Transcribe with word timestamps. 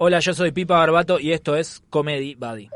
Hola, 0.00 0.20
yo 0.20 0.32
soy 0.32 0.52
Pipa 0.52 0.76
Barbato 0.76 1.18
y 1.18 1.32
esto 1.32 1.56
es 1.56 1.82
Comedy 1.90 2.36
Buddy. 2.36 2.70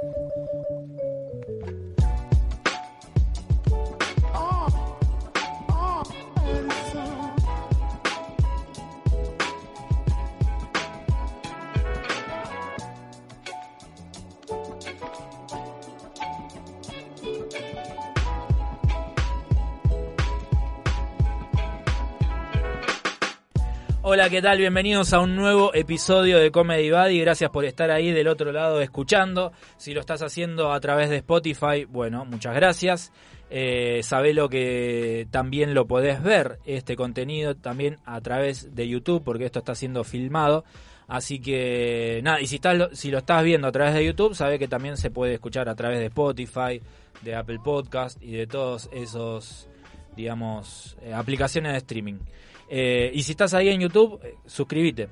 Hola, 24.23 24.31
¿qué 24.31 24.41
tal? 24.41 24.59
Bienvenidos 24.59 25.13
a 25.15 25.19
un 25.19 25.35
nuevo 25.35 25.75
episodio 25.75 26.39
de 26.39 26.53
Comedy 26.53 26.93
Buddy. 26.93 27.19
Gracias 27.19 27.51
por 27.51 27.65
estar 27.65 27.91
ahí 27.91 28.13
del 28.13 28.29
otro 28.29 28.53
lado 28.53 28.81
escuchando. 28.81 29.51
Si 29.79 29.95
lo 29.95 29.99
estás 29.99 30.23
haciendo 30.23 30.71
a 30.73 30.79
través 30.79 31.11
de 31.11 31.17
Spotify, 31.17 31.87
bueno, 31.89 32.25
muchas 32.25 32.55
gracias. 32.55 33.13
Eh, 33.51 34.01
lo 34.33 34.49
que 34.49 35.27
también 35.33 35.75
lo 35.75 35.89
podés 35.89 36.23
ver, 36.23 36.61
este 36.67 36.95
contenido, 36.95 37.57
también 37.57 37.99
a 38.05 38.21
través 38.21 38.77
de 38.77 38.87
YouTube, 38.87 39.25
porque 39.25 39.47
esto 39.47 39.59
está 39.59 39.75
siendo 39.75 40.05
filmado. 40.05 40.65
Así 41.09 41.41
que 41.41 42.21
nada, 42.23 42.41
y 42.41 42.47
si, 42.47 42.55
estás, 42.55 42.97
si 42.97 43.11
lo 43.11 43.19
estás 43.19 43.43
viendo 43.43 43.67
a 43.67 43.73
través 43.73 43.93
de 43.93 44.05
YouTube, 44.05 44.37
sabe 44.37 44.61
que 44.61 44.69
también 44.69 44.97
se 44.99 45.11
puede 45.11 45.35
escuchar 45.35 45.69
a 45.69 45.75
través 45.75 45.99
de 45.99 46.07
Spotify, 46.07 46.81
de 47.23 47.35
Apple 47.35 47.59
Podcast 47.59 48.23
y 48.23 48.35
de 48.35 48.47
todos 48.47 48.89
esos, 48.93 49.69
digamos, 50.15 50.97
eh, 51.03 51.13
aplicaciones 51.13 51.73
de 51.73 51.79
streaming. 51.79 52.21
Eh, 52.69 53.11
y 53.15 53.23
si 53.23 53.33
estás 53.33 53.55
ahí 53.55 53.69
en 53.69 53.81
YouTube, 53.81 54.21
eh, 54.23 54.35
suscríbete. 54.47 55.09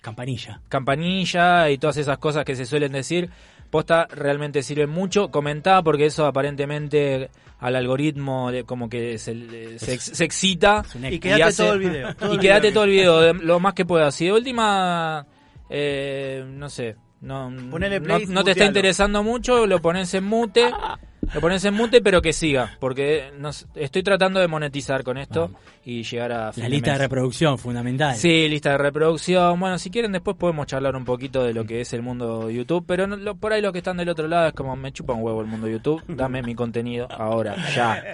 Campanilla. 0.00 0.60
Campanilla 0.68 1.70
y 1.70 1.78
todas 1.78 1.96
esas 1.96 2.18
cosas 2.18 2.44
que 2.44 2.56
se 2.56 2.66
suelen 2.66 2.92
decir. 2.92 3.30
Posta 3.70 4.06
realmente 4.06 4.62
sirve 4.62 4.86
mucho. 4.86 5.30
Comentá 5.30 5.82
porque 5.82 6.06
eso 6.06 6.26
aparentemente 6.26 7.30
al 7.58 7.76
algoritmo 7.76 8.50
como 8.66 8.88
que 8.88 9.18
se, 9.18 9.78
se, 9.78 10.24
excita. 10.24 10.84
Y 11.10 11.18
quédate 11.18 11.56
todo 11.56 11.72
el 11.74 11.80
video. 11.80 12.08
y 12.32 12.38
quédate 12.38 12.72
todo 12.72 12.84
el 12.84 12.90
video 12.90 13.34
lo 13.34 13.60
más 13.60 13.74
que 13.74 13.84
puedas. 13.84 14.18
Y 14.20 14.26
de 14.26 14.32
última, 14.32 15.26
eh, 15.68 16.44
no 16.46 16.70
sé, 16.70 16.96
no, 17.20 17.50
no, 17.50 18.44
te 18.44 18.52
está 18.52 18.64
interesando 18.64 19.22
mucho, 19.22 19.66
lo 19.66 19.80
pones 19.80 20.14
en 20.14 20.24
mute. 20.24 20.70
Lo 21.34 21.40
pones 21.40 21.64
en 21.64 21.74
mute, 21.74 22.00
pero 22.00 22.22
que 22.22 22.32
siga, 22.32 22.76
porque 22.80 23.30
estoy 23.74 24.02
tratando 24.02 24.40
de 24.40 24.48
monetizar 24.48 25.04
con 25.04 25.18
esto 25.18 25.50
y 25.84 26.02
llegar 26.02 26.32
a... 26.32 26.52
La 26.56 26.68
lista 26.68 26.92
de 26.92 26.98
reproducción, 26.98 27.58
fundamental. 27.58 28.16
Sí, 28.16 28.48
lista 28.48 28.70
de 28.70 28.78
reproducción. 28.78 29.60
Bueno, 29.60 29.78
si 29.78 29.90
quieren 29.90 30.12
después 30.12 30.36
podemos 30.36 30.66
charlar 30.66 30.96
un 30.96 31.04
poquito 31.04 31.44
de 31.44 31.52
lo 31.52 31.64
que 31.64 31.80
es 31.80 31.92
el 31.92 32.02
mundo 32.02 32.50
YouTube, 32.50 32.84
pero 32.86 33.06
por 33.36 33.52
ahí 33.52 33.60
los 33.60 33.72
que 33.72 33.78
están 33.78 33.96
del 33.98 34.08
otro 34.08 34.26
lado 34.26 34.48
es 34.48 34.54
como 34.54 34.74
me 34.76 34.92
chupa 34.92 35.12
un 35.12 35.22
huevo 35.22 35.40
el 35.40 35.46
mundo 35.46 35.68
YouTube, 35.68 36.02
dame 36.08 36.42
mi 36.42 36.54
contenido 36.54 37.08
ahora, 37.10 37.56
ya. 37.74 38.02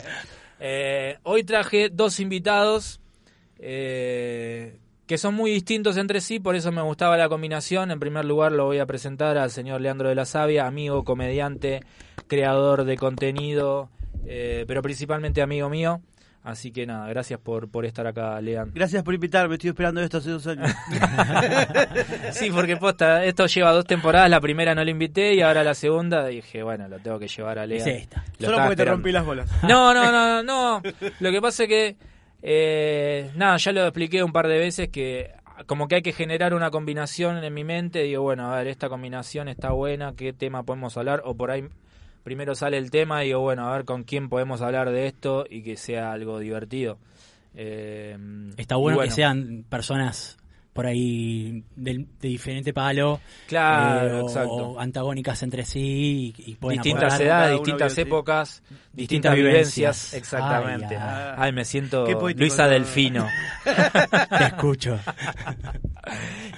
Eh, 0.66 1.18
hoy 1.24 1.44
traje 1.44 1.90
dos 1.90 2.20
invitados. 2.20 3.00
Eh, 3.58 4.78
que 5.06 5.18
son 5.18 5.34
muy 5.34 5.50
distintos 5.50 5.96
entre 5.96 6.20
sí, 6.20 6.40
por 6.40 6.56
eso 6.56 6.72
me 6.72 6.82
gustaba 6.82 7.16
la 7.16 7.28
combinación. 7.28 7.90
En 7.90 8.00
primer 8.00 8.24
lugar 8.24 8.52
lo 8.52 8.64
voy 8.64 8.78
a 8.78 8.86
presentar 8.86 9.36
al 9.36 9.50
señor 9.50 9.80
Leandro 9.80 10.08
de 10.08 10.14
la 10.14 10.24
Sabia, 10.24 10.66
amigo, 10.66 11.04
comediante, 11.04 11.82
creador 12.26 12.84
de 12.84 12.96
contenido, 12.96 13.90
eh, 14.26 14.64
pero 14.66 14.82
principalmente 14.82 15.42
amigo 15.42 15.68
mío. 15.68 16.00
Así 16.42 16.72
que 16.72 16.84
nada, 16.84 17.08
gracias 17.08 17.40
por, 17.40 17.70
por 17.70 17.86
estar 17.86 18.06
acá, 18.06 18.38
Leandro. 18.38 18.74
Gracias 18.74 19.02
por 19.02 19.14
invitarme, 19.14 19.54
estoy 19.54 19.70
esperando 19.70 20.02
esto 20.02 20.18
hace 20.18 20.28
dos 20.28 20.46
años. 20.46 20.70
sí, 22.32 22.50
porque 22.50 22.76
posta, 22.76 23.24
esto 23.24 23.46
lleva 23.46 23.72
dos 23.72 23.86
temporadas, 23.86 24.28
la 24.28 24.42
primera 24.42 24.74
no 24.74 24.84
lo 24.84 24.90
invité 24.90 25.32
y 25.34 25.40
ahora 25.40 25.64
la 25.64 25.72
segunda 25.72 26.26
dije, 26.26 26.62
bueno, 26.62 26.86
lo 26.86 26.98
tengo 26.98 27.18
que 27.18 27.28
llevar 27.28 27.58
a 27.58 27.66
Leandro. 27.66 27.90
Es 27.90 28.02
esta. 28.02 28.24
Solo 28.38 28.58
porque 28.58 28.76
te 28.76 28.84
rompí 28.84 29.10
las 29.10 29.24
bolas. 29.24 29.50
No, 29.62 29.94
no, 29.94 30.12
no, 30.12 30.42
no. 30.42 30.82
Lo 31.20 31.30
que 31.30 31.40
pasa 31.40 31.62
es 31.62 31.68
que 31.70 31.96
eh, 32.46 33.30
nada, 33.36 33.56
ya 33.56 33.72
lo 33.72 33.84
expliqué 33.84 34.22
un 34.22 34.30
par 34.30 34.48
de 34.48 34.58
veces 34.58 34.90
que 34.90 35.30
como 35.66 35.88
que 35.88 35.94
hay 35.94 36.02
que 36.02 36.12
generar 36.12 36.52
una 36.52 36.70
combinación 36.70 37.42
en 37.42 37.54
mi 37.54 37.64
mente. 37.64 38.02
Digo, 38.02 38.22
bueno, 38.22 38.52
a 38.52 38.58
ver, 38.58 38.66
esta 38.66 38.90
combinación 38.90 39.48
está 39.48 39.70
buena, 39.70 40.14
¿qué 40.14 40.34
tema 40.34 40.62
podemos 40.62 40.94
hablar? 40.98 41.22
O 41.24 41.34
por 41.34 41.50
ahí 41.50 41.64
primero 42.22 42.54
sale 42.54 42.76
el 42.76 42.90
tema 42.90 43.24
y 43.24 43.28
digo, 43.28 43.40
bueno, 43.40 43.66
a 43.66 43.74
ver 43.74 43.86
con 43.86 44.02
quién 44.04 44.28
podemos 44.28 44.60
hablar 44.60 44.90
de 44.90 45.06
esto 45.06 45.46
y 45.48 45.62
que 45.62 45.78
sea 45.78 46.12
algo 46.12 46.38
divertido. 46.38 46.98
Eh, 47.54 48.18
está 48.58 48.76
bueno, 48.76 49.00
que 49.00 49.10
sean 49.10 49.64
personas 49.70 50.36
por 50.74 50.86
ahí 50.86 51.62
de, 51.76 52.04
diferente 52.20 52.74
palo. 52.74 53.20
Claro, 53.46 54.18
eh, 54.18 54.22
exacto. 54.22 54.78
antagónicas 54.78 55.42
entre 55.44 55.64
sí 55.64 56.34
y, 56.36 56.56
distintas 56.68 57.18
edades, 57.20 57.58
distintas 57.58 57.96
épocas, 57.96 58.62
distintas, 58.92 59.36
vivencias. 59.36 60.14
Exactamente. 60.14 60.98
Ay, 60.98 61.52
me 61.52 61.64
siento 61.64 62.06
Luisa 62.36 62.66
Delfino. 62.66 63.28
Te 64.38 64.44
escucho. 64.44 64.98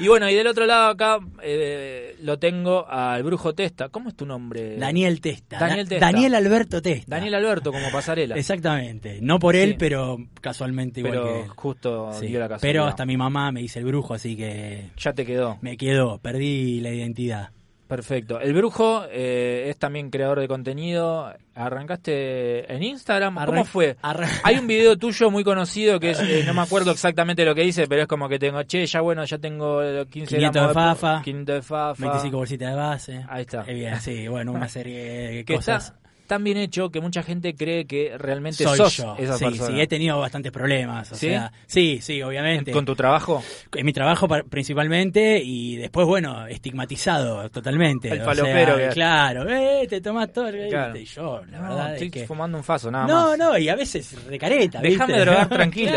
y 0.01 0.09
bueno, 0.09 0.29
y 0.31 0.35
del 0.35 0.47
otro 0.47 0.65
lado 0.65 0.89
acá 0.89 1.19
eh, 1.43 2.17
lo 2.23 2.39
tengo 2.39 2.89
al 2.89 3.23
Brujo 3.23 3.55
Testa. 3.55 3.91
¿Cómo 3.91 4.09
es 4.09 4.17
tu 4.17 4.25
nombre? 4.25 4.79
Daniel 4.79 5.21
Testa. 5.21 5.59
Daniel 5.59 5.89
Testa. 5.89 6.07
Daniel 6.07 6.35
Alberto 6.35 6.81
Testa. 6.81 7.17
Daniel 7.17 7.35
Alberto, 7.35 7.71
como 7.71 7.91
pasarela. 7.93 8.35
Exactamente. 8.35 9.19
No 9.21 9.39
por 9.39 9.57
él, 9.57 9.77
pero 9.79 10.17
casualmente 10.41 11.01
igual 11.01 11.13
pero 11.13 11.55
justo 11.55 12.11
dio 12.21 12.39
la 12.41 12.49
casualidad. 12.49 12.61
Pero 12.61 12.85
hasta 12.87 13.05
mi 13.05 13.19
mamá 13.19 13.53
me 13.53 13.61
dice 13.61 13.81
el 13.81 13.85
Brujo 13.85 14.06
así 14.15 14.37
que... 14.37 14.91
Ya 14.97 15.13
te 15.13 15.25
quedó. 15.25 15.59
Me 15.61 15.77
quedó, 15.77 16.19
perdí 16.19 16.81
la 16.81 16.91
identidad. 16.91 17.51
Perfecto. 17.87 18.41
El 18.41 18.53
Brujo 18.53 19.05
eh, 19.11 19.67
es 19.69 19.79
también 19.79 20.11
creador 20.11 20.41
de 20.41 20.49
contenido. 20.49 21.33
¿Arrancaste 21.55 22.73
en 22.73 22.83
Instagram? 22.83 23.45
¿Cómo 23.47 23.65
fue? 23.65 23.97
Hay 24.43 24.59
un 24.59 24.67
video 24.67 24.97
tuyo 24.97 25.31
muy 25.31 25.45
conocido 25.45 26.01
que 26.01 26.11
es, 26.11 26.21
eh, 26.21 26.43
no 26.45 26.53
me 26.53 26.63
acuerdo 26.63 26.91
exactamente 26.91 27.45
lo 27.45 27.55
que 27.55 27.63
dice, 27.63 27.87
pero 27.87 28.03
es 28.03 28.09
como 28.09 28.29
que 28.29 28.39
tengo, 28.39 28.63
che, 28.65 28.85
ya 28.87 29.01
bueno, 29.01 29.25
ya 29.25 29.39
tengo 29.39 29.81
15 30.05 30.37
500 30.37 30.69
de 30.69 30.75
Fafa, 30.75 31.23
500 31.23 31.55
de 31.55 31.63
Fafa, 31.63 32.03
25 32.03 32.37
bolsitas 32.37 32.71
de 32.71 32.77
base. 32.77 33.25
Ahí 33.29 33.43
está. 33.43 33.63
bien, 33.63 34.01
sí, 34.01 34.27
bueno, 34.27 34.53
una 34.53 34.69
serie 34.69 35.45
de 35.45 35.45
cosas 35.55 35.95
tan 36.27 36.45
bien 36.45 36.57
hecho 36.57 36.91
que 36.91 37.01
mucha 37.01 37.23
gente 37.23 37.55
cree 37.55 37.87
que 37.87 38.17
realmente 38.19 38.65
Soy 38.65 38.77
sos 38.77 38.97
yo. 38.97 39.17
esa 39.19 39.39
sí, 39.39 39.45
persona. 39.45 39.75
Sí, 39.75 39.81
he 39.81 39.87
tenido 39.87 40.19
bastantes 40.19 40.53
problemas. 40.53 41.09
¿Sí? 41.09 41.33
sí, 41.67 41.99
sí, 42.01 42.23
obviamente. 42.23 42.73
¿Con 42.73 42.85
tu 42.85 42.95
trabajo? 42.95 43.43
En 43.75 43.87
mi 43.87 43.93
trabajo 43.93 44.29
principalmente 44.49 45.41
y 45.43 45.77
después, 45.77 46.07
bueno, 46.07 46.47
estigmatizado 46.47 47.49
totalmente. 47.51 48.09
El 48.09 48.23
falopero. 48.23 48.77
claro, 48.93 49.49
eh, 49.49 49.87
te 49.89 50.01
tomas 50.01 50.33
todo. 50.33 50.51
Claro. 50.69 50.97
Y 50.97 51.05
yo, 51.05 51.43
la 51.51 51.61
verdad. 51.61 51.93
Estoy 51.95 52.11
que... 52.11 52.27
fumando 52.27 52.59
un 52.59 52.65
faso, 52.65 52.91
nada 52.91 53.07
no, 53.07 53.15
más. 53.29 53.39
No, 53.39 53.53
no, 53.53 53.59
y 53.59 53.69
a 53.69 53.77
veces 53.77 54.17
recareta. 54.27 54.81
Déjame 54.81 55.19
drogar 55.19 55.49
tranquilo. 55.49 55.93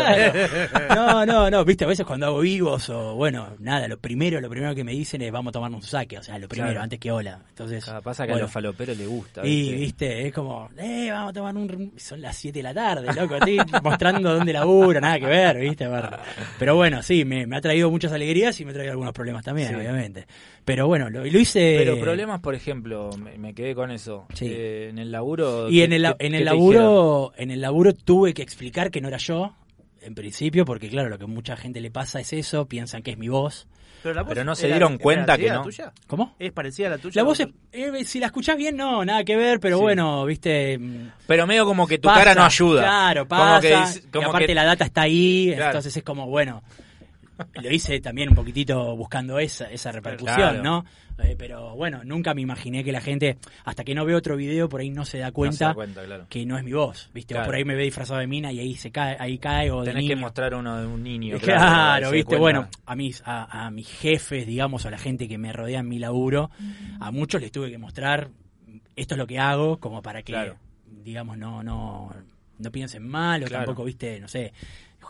no, 0.94 1.26
no, 1.26 1.50
no, 1.50 1.64
viste, 1.64 1.84
a 1.84 1.88
veces 1.88 2.06
cuando 2.06 2.26
hago 2.26 2.40
vivos 2.40 2.88
o, 2.90 3.14
bueno, 3.14 3.56
nada, 3.58 3.88
lo 3.88 3.98
primero, 3.98 4.40
lo 4.40 4.48
primero 4.48 4.74
que 4.74 4.84
me 4.84 4.92
dicen 4.92 5.22
es 5.22 5.32
vamos 5.32 5.50
a 5.50 5.52
tomarnos 5.52 5.82
un 5.82 5.86
saque, 5.86 6.18
o 6.18 6.22
sea, 6.22 6.38
lo 6.38 6.48
primero, 6.48 6.80
antes 6.80 6.98
que 6.98 7.10
hola. 7.10 7.40
Entonces. 7.48 7.84
pasa 8.02 8.26
que 8.26 8.32
a 8.32 8.36
los 8.36 8.50
faloperos 8.50 8.96
les 8.96 9.08
gusta. 9.08 9.46
Y, 9.46 9.72
viste, 9.72 10.19
es 10.26 10.32
como, 10.32 10.68
eh, 10.78 11.08
vamos 11.10 11.30
a 11.30 11.32
tomar 11.32 11.56
un... 11.56 11.92
Son 11.96 12.20
las 12.20 12.36
7 12.36 12.58
de 12.58 12.62
la 12.62 12.74
tarde, 12.74 13.12
loco, 13.14 13.36
estoy 13.36 13.58
mostrando 13.82 14.34
dónde 14.34 14.52
laburo, 14.52 15.00
nada 15.00 15.18
que 15.18 15.26
ver, 15.26 15.58
¿viste? 15.58 15.88
Pero 16.58 16.76
bueno, 16.76 17.02
sí, 17.02 17.24
me, 17.24 17.44
ha 17.54 17.60
traído 17.60 17.90
muchas 17.90 18.12
alegrías 18.12 18.60
y 18.60 18.64
me 18.64 18.70
ha 18.70 18.74
traído 18.74 18.92
algunos 18.92 19.12
problemas 19.12 19.44
también, 19.44 19.74
obviamente. 19.74 20.26
Pero 20.64 20.86
bueno, 20.86 21.10
lo, 21.10 21.26
hice... 21.26 21.76
Pero 21.78 21.98
problemas, 21.98 22.40
por 22.40 22.54
ejemplo, 22.54 23.10
me, 23.16 23.54
quedé 23.54 23.74
con 23.74 23.90
eso. 23.90 24.26
Eh, 24.40 24.88
en 24.90 24.98
el 24.98 25.10
laburo... 25.10 25.68
Y 25.68 25.82
en 25.82 25.92
el, 25.92 26.14
en 26.18 26.34
el 26.34 26.44
laburo, 26.44 27.32
en 27.36 27.50
el 27.50 27.60
laburo 27.60 27.94
tuve 27.94 28.34
que 28.34 28.42
explicar 28.42 28.90
que 28.90 29.00
no 29.00 29.08
era 29.08 29.18
yo, 29.18 29.54
en 30.02 30.14
principio, 30.14 30.64
porque 30.64 30.88
claro, 30.88 31.08
lo 31.08 31.18
que 31.18 31.26
mucha 31.26 31.56
gente 31.56 31.80
le 31.80 31.90
pasa 31.90 32.20
es 32.20 32.32
eso, 32.32 32.66
piensan 32.66 33.02
que 33.02 33.12
es 33.12 33.18
mi 33.18 33.28
voz. 33.28 33.66
Pero, 34.02 34.44
no 34.44 34.54
se 34.54 34.68
dieron 34.68 34.98
cuenta 34.98 35.36
que 35.36 35.50
no. 35.50 35.62
Tuya? 35.62 35.92
¿Cómo? 36.06 36.34
¿Es 36.38 36.52
parecida 36.52 36.88
a 36.88 36.90
la 36.90 36.98
tuya? 36.98 37.20
La 37.20 37.22
voz, 37.22 37.40
eh, 37.40 38.04
si 38.04 38.18
la 38.18 38.26
escuchás 38.26 38.56
bien, 38.56 38.76
no, 38.76 39.04
nada 39.04 39.24
que 39.24 39.36
ver, 39.36 39.60
pero 39.60 39.78
bueno, 39.78 40.24
viste. 40.24 40.78
Mm, 40.78 41.10
pero 41.26 41.46
medio 41.46 41.64
como 41.64 41.86
que 41.86 41.98
tu 41.98 42.08
cara 42.08 42.34
no 42.34 42.44
ayuda. 42.44 42.82
Claro, 42.82 43.28
pasa. 43.28 44.00
Como 44.12 44.24
que, 44.24 44.28
aparte 44.28 44.54
la 44.54 44.64
data 44.64 44.84
está 44.84 45.02
ahí, 45.02 45.52
entonces 45.52 45.96
es 45.96 46.02
como, 46.02 46.26
bueno, 46.26 46.62
lo 47.54 47.70
hice 47.70 48.00
también 48.00 48.28
un 48.28 48.34
poquitito 48.34 48.96
buscando 48.96 49.38
esa, 49.38 49.70
esa 49.70 49.92
repercusión, 49.92 50.62
¿no? 50.62 50.84
Eh, 51.22 51.36
pero 51.38 51.74
bueno, 51.76 52.02
nunca 52.04 52.32
me 52.34 52.40
imaginé 52.40 52.82
que 52.82 52.92
la 52.92 53.00
gente, 53.00 53.36
hasta 53.64 53.84
que 53.84 53.94
no 53.94 54.04
ve 54.04 54.14
otro 54.14 54.36
video, 54.36 54.68
por 54.68 54.80
ahí 54.80 54.90
no 54.90 55.04
se 55.04 55.18
da 55.18 55.32
cuenta, 55.32 55.74
que 56.28 56.46
no 56.46 56.56
es 56.56 56.64
mi 56.64 56.72
voz, 56.72 57.10
¿viste? 57.12 57.34
por 57.34 57.54
ahí 57.54 57.64
me 57.64 57.74
ve 57.74 57.84
disfrazado 57.84 58.20
de 58.20 58.26
mina 58.26 58.52
y 58.52 58.60
ahí 58.60 58.74
se 58.74 58.90
cae, 58.90 59.16
ahí 59.18 59.38
cae 59.38 59.70
o 59.70 59.82
Tenés 59.84 60.08
que 60.08 60.16
mostrar 60.16 60.54
uno 60.54 60.80
de 60.80 60.86
un 60.86 61.02
niño. 61.02 61.38
Claro, 61.38 62.10
¿viste? 62.10 62.36
Bueno, 62.36 62.68
a 62.86 62.96
mis, 62.96 63.22
a, 63.24 63.66
a, 63.66 63.70
mis 63.70 63.88
jefes, 63.88 64.46
digamos, 64.46 64.86
a 64.86 64.90
la 64.90 64.98
gente 64.98 65.28
que 65.28 65.36
me 65.36 65.52
rodea 65.52 65.80
en 65.80 65.88
mi 65.88 65.98
laburo, 65.98 66.50
a 67.00 67.10
muchos 67.10 67.40
les 67.40 67.52
tuve 67.52 67.70
que 67.70 67.78
mostrar 67.78 68.30
esto 68.96 69.14
es 69.14 69.18
lo 69.18 69.26
que 69.26 69.38
hago, 69.38 69.78
como 69.78 70.02
para 70.02 70.22
que, 70.22 70.54
digamos, 70.86 71.38
no, 71.38 71.62
no, 71.62 72.10
no 72.58 72.72
piensen 72.72 73.06
mal 73.06 73.42
o 73.44 73.48
tampoco, 73.48 73.84
¿viste? 73.84 74.20
No 74.20 74.28
sé 74.28 74.52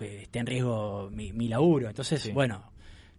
esté 0.02 0.38
en 0.38 0.46
riesgo 0.46 1.10
mi, 1.10 1.48
laburo. 1.48 1.88
Entonces, 1.88 2.32
bueno, 2.32 2.62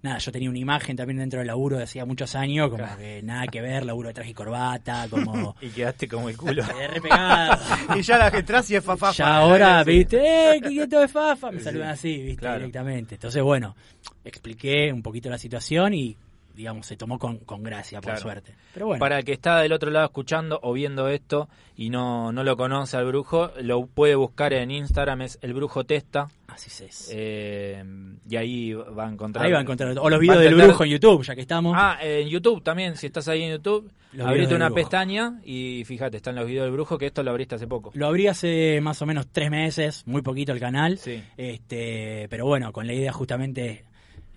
nada, 0.02 0.18
yo 0.18 0.32
tenía 0.32 0.50
una 0.50 0.60
imagen 0.60 0.96
también 0.96 1.18
dentro 1.18 1.40
del 1.40 1.48
laburo 1.48 1.78
de 1.78 1.84
hacía 1.84 2.06
muchos 2.06 2.36
años, 2.36 2.70
como 2.70 2.86
que 2.98 3.22
nada 3.24 3.48
que 3.48 3.62
ver, 3.62 3.86
laburo 3.86 4.10
de 4.10 4.14
traje 4.14 4.32
y 4.32 4.34
corbata, 4.34 5.08
como... 5.10 5.56
y 5.62 5.70
quedaste 5.70 6.08
como 6.08 6.30
el 6.30 6.38
culo. 6.38 6.64
y 7.96 8.02
ya 8.02 8.18
la 8.18 8.32
que 8.32 8.38
entras 8.40 8.70
y 8.72 8.76
es 8.76 8.84
fafa. 8.84 9.12
Ya 9.12 9.38
ahora, 9.38 9.84
viste, 9.84 10.56
eh, 10.56 10.62
¿qué 10.62 10.88
de 10.88 11.08
fafa? 11.08 11.52
Me 11.52 11.60
saludan 11.60 11.90
así, 11.90 12.18
viste, 12.22 12.52
directamente. 12.54 13.16
Entonces, 13.16 13.42
bueno, 13.44 13.76
expliqué 14.24 14.92
un 14.92 15.02
poquito 15.02 15.30
la 15.30 15.38
situación 15.38 15.94
y 15.94 16.18
digamos, 16.56 16.86
se 16.86 16.98
tomó 16.98 17.20
con, 17.20 17.38
con 17.40 17.64
gracia, 17.64 18.02
por 18.02 18.18
suerte. 18.18 18.56
Pero 18.74 18.88
bueno. 18.88 19.00
Para 19.00 19.20
el 19.20 19.26
que 19.26 19.34
está 19.34 19.60
del 19.60 19.74
otro 19.74 19.92
lado 19.92 20.06
escuchando 20.06 20.60
o 20.64 20.74
viendo 20.74 21.08
esto 21.08 21.50
y 21.76 21.90
no, 21.90 22.32
no 22.32 22.44
lo 22.44 22.58
conoce 22.58 22.98
al 22.98 23.06
brujo, 23.06 23.52
lo 23.62 23.86
puede 23.88 24.16
buscar 24.16 24.54
en 24.54 24.72
Instagram, 24.72 25.22
es 25.22 25.40
el 25.42 25.54
brujo 25.54 25.84
testa. 25.84 26.28
Así 26.48 26.84
es. 26.84 27.10
Eh, 27.14 27.84
y 28.30 28.36
ahí 28.36 28.74
va 28.74 29.08
a 29.08 29.10
encontrar. 29.10 29.46
Ahí 29.46 29.52
va 29.52 29.60
a 29.60 29.62
encontrar. 29.62 29.98
O 29.98 30.10
los 30.10 30.20
videos 30.20 30.40
del 30.40 30.56
brujo 30.56 30.84
en 30.84 30.92
YouTube, 30.92 31.24
ya 31.24 31.34
que 31.36 31.42
estamos. 31.42 31.76
Ah, 31.78 31.98
en 32.02 32.28
YouTube 32.28 32.62
también. 32.62 32.98
Si 32.98 33.08
estás 33.08 33.28
ahí 33.30 33.44
en 33.44 33.52
YouTube, 33.52 33.90
abrite 34.22 34.54
una 34.54 34.70
pestaña 34.70 35.40
y 35.44 35.84
fíjate, 35.86 36.18
están 36.18 36.36
los 36.36 36.46
videos 36.46 36.66
del 36.66 36.74
brujo, 36.74 36.98
que 36.98 37.08
esto 37.08 37.24
lo 37.24 37.32
abriste 37.32 37.56
hace 37.56 37.68
poco. 37.68 37.92
Lo 37.94 38.08
abrí 38.08 38.28
hace 38.28 38.80
más 38.82 39.02
o 39.02 39.06
menos 39.06 39.28
tres 39.32 39.50
meses, 39.50 40.04
muy 40.06 40.22
poquito 40.22 40.52
el 40.52 40.60
canal. 40.60 40.98
Sí. 40.98 41.24
Este, 41.38 42.28
pero 42.30 42.46
bueno, 42.46 42.74
con 42.74 42.86
la 42.86 42.94
idea 42.94 43.14
justamente 43.14 43.86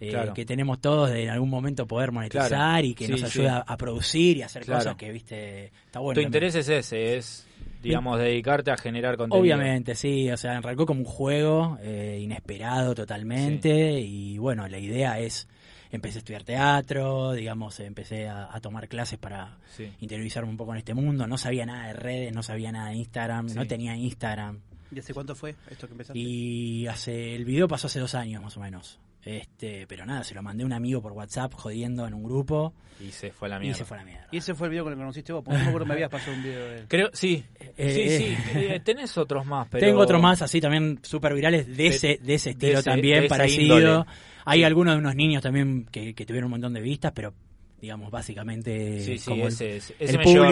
eh, 0.00 0.30
que 0.34 0.44
tenemos 0.44 0.80
todos 0.80 1.10
de 1.10 1.24
en 1.24 1.30
algún 1.30 1.50
momento 1.50 1.86
poder 1.86 2.12
monetizar 2.12 2.84
y 2.84 2.94
que 2.94 3.08
nos 3.08 3.22
ayuda 3.22 3.64
a 3.66 3.76
producir 3.76 4.38
y 4.38 4.42
hacer 4.42 4.66
cosas 4.66 4.96
que, 4.96 5.10
viste, 5.10 5.72
está 5.86 6.00
bueno. 6.00 6.20
Tu 6.20 6.26
interés 6.26 6.54
es 6.54 6.68
ese, 6.68 7.16
es 7.16 7.46
digamos, 7.82 8.18
dedicarte 8.18 8.70
a 8.70 8.76
generar 8.76 9.16
contenido. 9.16 9.40
Obviamente, 9.40 9.94
sí, 9.94 10.30
o 10.30 10.36
sea, 10.36 10.58
arrancó 10.58 10.86
como 10.86 11.00
un 11.00 11.06
juego 11.06 11.78
eh, 11.82 12.18
inesperado 12.20 12.94
totalmente 12.94 14.00
y 14.00 14.38
bueno, 14.38 14.66
la 14.68 14.78
idea 14.78 15.18
es, 15.20 15.46
empecé 15.90 16.18
a 16.18 16.20
estudiar 16.20 16.42
teatro, 16.44 17.32
digamos, 17.32 17.78
empecé 17.80 18.28
a, 18.28 18.58
tomar 18.60 18.88
clases 18.88 19.18
para 19.18 19.58
interiorizarme 20.00 20.50
un 20.50 20.56
poco 20.56 20.72
en 20.72 20.78
este 20.78 20.94
mundo, 20.94 21.26
no 21.26 21.38
sabía 21.38 21.66
nada 21.66 21.88
de 21.88 21.92
redes, 21.92 22.34
no 22.34 22.42
sabía 22.42 22.72
nada 22.72 22.90
de 22.90 22.96
Instagram, 22.96 23.46
no 23.54 23.66
tenía 23.66 23.96
Instagram. 23.96 24.60
¿Y 24.92 24.98
hace 24.98 25.14
cuánto 25.14 25.34
fue 25.34 25.54
esto 25.70 25.86
que 25.86 25.92
empezaste? 25.92 26.18
Y 26.18 26.86
hace, 26.86 27.34
el 27.34 27.44
video 27.44 27.68
pasó 27.68 27.86
hace 27.86 28.00
dos 28.00 28.14
años 28.14 28.42
más 28.42 28.56
o 28.56 28.60
menos. 28.60 28.98
Este, 29.24 29.86
pero 29.86 30.04
nada, 30.04 30.22
se 30.22 30.34
lo 30.34 30.42
mandé 30.42 30.64
a 30.64 30.66
un 30.66 30.74
amigo 30.74 31.00
por 31.00 31.12
WhatsApp 31.12 31.54
jodiendo 31.54 32.06
en 32.06 32.12
un 32.12 32.24
grupo. 32.24 32.74
Y 33.00 33.10
se 33.10 33.32
fue 33.32 33.48
a 33.48 33.52
la 33.52 33.58
mierda. 33.58 33.74
Y 33.74 33.78
se 33.78 33.84
fue 33.84 33.96
a 33.96 34.00
la 34.00 34.06
mierda. 34.06 34.28
¿Y 34.30 34.36
ese 34.36 34.54
fue 34.54 34.66
el 34.66 34.72
video 34.72 34.84
con 34.84 34.92
el 34.92 34.98
que 34.98 35.02
conociste 35.02 35.32
vos? 35.32 35.42
Porque 35.42 35.58
no 35.58 35.78
me 35.78 35.84
me 35.86 35.94
habías 35.94 36.10
pasado 36.10 36.36
un 36.36 36.42
video 36.42 36.64
de 36.66 36.78
él. 36.78 36.84
Creo, 36.88 37.10
sí. 37.12 37.42
Eh, 37.76 37.90
sí, 37.90 38.18
sí. 38.18 38.58
Eh, 38.58 38.80
tenés 38.84 39.16
otros 39.16 39.46
más, 39.46 39.66
pero... 39.70 39.86
Tengo 39.86 40.00
otros 40.00 40.20
más 40.20 40.42
así 40.42 40.60
también 40.60 41.00
súper 41.02 41.34
virales 41.34 41.74
de, 41.74 41.86
ese, 41.86 42.18
de 42.22 42.34
ese 42.34 42.50
estilo 42.50 42.82
también, 42.82 43.26
parecido. 43.26 44.06
Hay 44.44 44.62
algunos 44.62 44.94
de 44.94 44.98
unos 44.98 45.16
niños 45.16 45.42
también 45.42 45.86
que, 45.86 46.14
que 46.14 46.26
tuvieron 46.26 46.46
un 46.46 46.52
montón 46.52 46.74
de 46.74 46.82
vistas, 46.82 47.12
pero 47.14 47.32
digamos, 47.84 48.10
básicamente 48.10 49.00
sí, 49.00 49.18
sí, 49.18 49.40
ese, 49.42 49.76
ese, 49.76 50.18
me 50.18 50.24
Llevó 50.24 50.46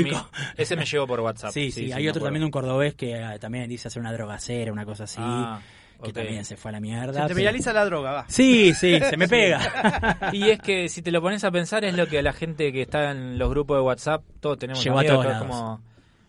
ese 0.56 0.76
me 0.76 0.84
llevó 0.84 1.06
por 1.08 1.20
WhatsApp. 1.20 1.50
Sí, 1.52 1.70
sí, 1.70 1.90
hay 1.92 2.08
otro 2.08 2.22
también 2.22 2.42
de 2.42 2.46
un 2.46 2.50
cordobés 2.50 2.94
que 2.94 3.16
ah, 3.16 3.38
también 3.38 3.68
dice 3.68 3.88
hacer 3.88 4.00
una 4.00 4.12
drogacera, 4.12 4.72
una 4.72 4.84
cosa 4.84 5.04
así. 5.04 5.20
Ah 5.20 5.60
que 6.02 6.12
también 6.12 6.44
se 6.44 6.56
fue 6.56 6.70
a 6.70 6.72
la 6.72 6.80
mierda. 6.80 7.22
Se 7.22 7.28
te 7.28 7.34
viraliza 7.34 7.72
la 7.72 7.84
droga, 7.84 8.10
va. 8.12 8.24
Sí, 8.28 8.74
sí, 8.74 8.98
se 9.10 9.16
me 9.16 9.28
pega. 9.28 10.30
y 10.32 10.50
es 10.50 10.58
que 10.60 10.88
si 10.88 11.02
te 11.02 11.10
lo 11.10 11.22
pones 11.22 11.44
a 11.44 11.50
pensar 11.50 11.84
es 11.84 11.94
lo 11.94 12.06
que 12.06 12.22
la 12.22 12.32
gente 12.32 12.72
que 12.72 12.82
está 12.82 13.10
en 13.10 13.38
los 13.38 13.48
grupos 13.50 13.76
de 13.78 13.82
WhatsApp, 13.82 14.24
todos 14.40 14.58
tenemos 14.58 14.82
Llegó 14.82 14.98
amigos, 14.98 15.26
a 15.26 15.38
como... 15.38 15.80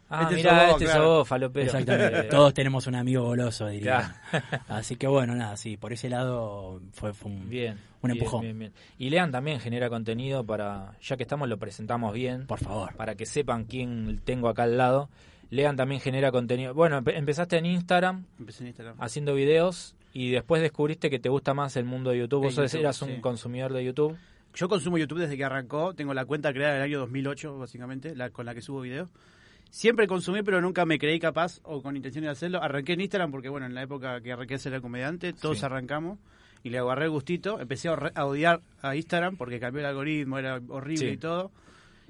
Ah, 0.09 0.23
este 0.23 0.35
mira, 0.35 0.69
este 0.69 0.85
claro. 0.85 1.25
falopero. 1.25 1.65
Exactamente. 1.65 2.23
Todos 2.23 2.53
tenemos 2.53 2.85
un 2.85 2.93
amigo 2.93 3.23
goloso, 3.23 3.67
diría. 3.67 4.21
Así 4.67 4.95
que 4.95 5.07
bueno, 5.07 5.33
nada, 5.33 5.57
sí, 5.57 5.75
por 5.75 5.91
ese 5.91 6.07
lado 6.07 6.81
fue, 6.91 7.13
un, 7.23 7.49
bien, 7.49 7.79
un 8.03 8.11
empujón. 8.11 8.41
Bien, 8.41 8.59
bien, 8.59 8.73
y 8.97 9.09
Lean 9.09 9.31
también 9.31 9.59
genera 9.59 9.89
contenido 9.89 10.45
para, 10.45 10.97
ya 11.01 11.17
que 11.17 11.23
estamos, 11.23 11.47
lo 11.47 11.57
presentamos 11.57 12.13
bien. 12.13 12.45
Por 12.45 12.59
favor. 12.59 12.95
Para 12.95 13.15
que 13.15 13.25
sepan 13.25 13.65
quién 13.65 14.21
tengo 14.23 14.49
acá 14.49 14.63
al 14.63 14.77
lado. 14.77 15.09
Lean 15.49 15.75
también 15.75 16.01
genera 16.01 16.31
contenido. 16.31 16.73
Bueno, 16.73 17.01
empezaste 17.05 17.57
en 17.57 17.65
Instagram, 17.65 18.25
Empecé 18.39 18.63
en 18.63 18.67
Instagram, 18.69 18.95
haciendo 18.99 19.35
videos 19.35 19.95
y 20.11 20.31
después 20.31 20.61
descubriste 20.61 21.09
que 21.09 21.19
te 21.19 21.29
gusta 21.29 21.53
más 21.53 21.77
el 21.77 21.85
mundo 21.85 22.11
de 22.11 22.19
YouTube. 22.19 22.43
Vos 22.43 22.73
eras 22.73 23.01
un 23.01 23.21
consumidor 23.21 23.71
de 23.73 23.85
YouTube. 23.85 24.17
Yo 24.55 24.69
consumo 24.69 24.97
YouTube 24.97 25.19
desde 25.19 25.37
que 25.37 25.43
arrancó. 25.43 25.93
Tengo 25.93 26.13
la 26.13 26.25
cuenta 26.25 26.53
creada 26.53 26.75
en 26.75 26.77
el 26.77 26.83
año 26.83 26.99
2008, 26.99 27.57
básicamente, 27.57 28.15
la, 28.15 28.29
con 28.29 28.45
la 28.45 28.53
que 28.53 28.61
subo 28.61 28.81
videos. 28.81 29.09
Siempre 29.71 30.05
consumí, 30.05 30.43
pero 30.43 30.61
nunca 30.61 30.85
me 30.85 30.99
creí 30.99 31.19
capaz 31.19 31.59
o 31.63 31.81
con 31.81 31.95
intención 31.95 32.23
de 32.23 32.29
hacerlo. 32.29 32.61
Arranqué 32.61 32.93
en 32.93 33.01
Instagram 33.01 33.31
porque, 33.31 33.49
bueno, 33.49 33.65
en 33.65 33.73
la 33.73 33.81
época 33.81 34.21
que 34.21 34.31
arranqué 34.31 34.55
a 34.55 34.59
ser 34.59 34.79
comediante, 34.81 35.33
todos 35.33 35.63
arrancamos 35.63 36.19
y 36.63 36.69
le 36.69 36.79
agarré 36.79 37.05
el 37.05 37.11
gustito. 37.11 37.59
Empecé 37.59 37.89
a, 37.89 38.25
odiar 38.25 38.61
a 38.81 38.95
Instagram 38.95 39.37
porque 39.37 39.59
cambió 39.59 39.81
el 39.81 39.85
algoritmo, 39.87 40.37
era 40.39 40.59
horrible 40.69 41.11
y 41.11 41.17
todo 41.17 41.51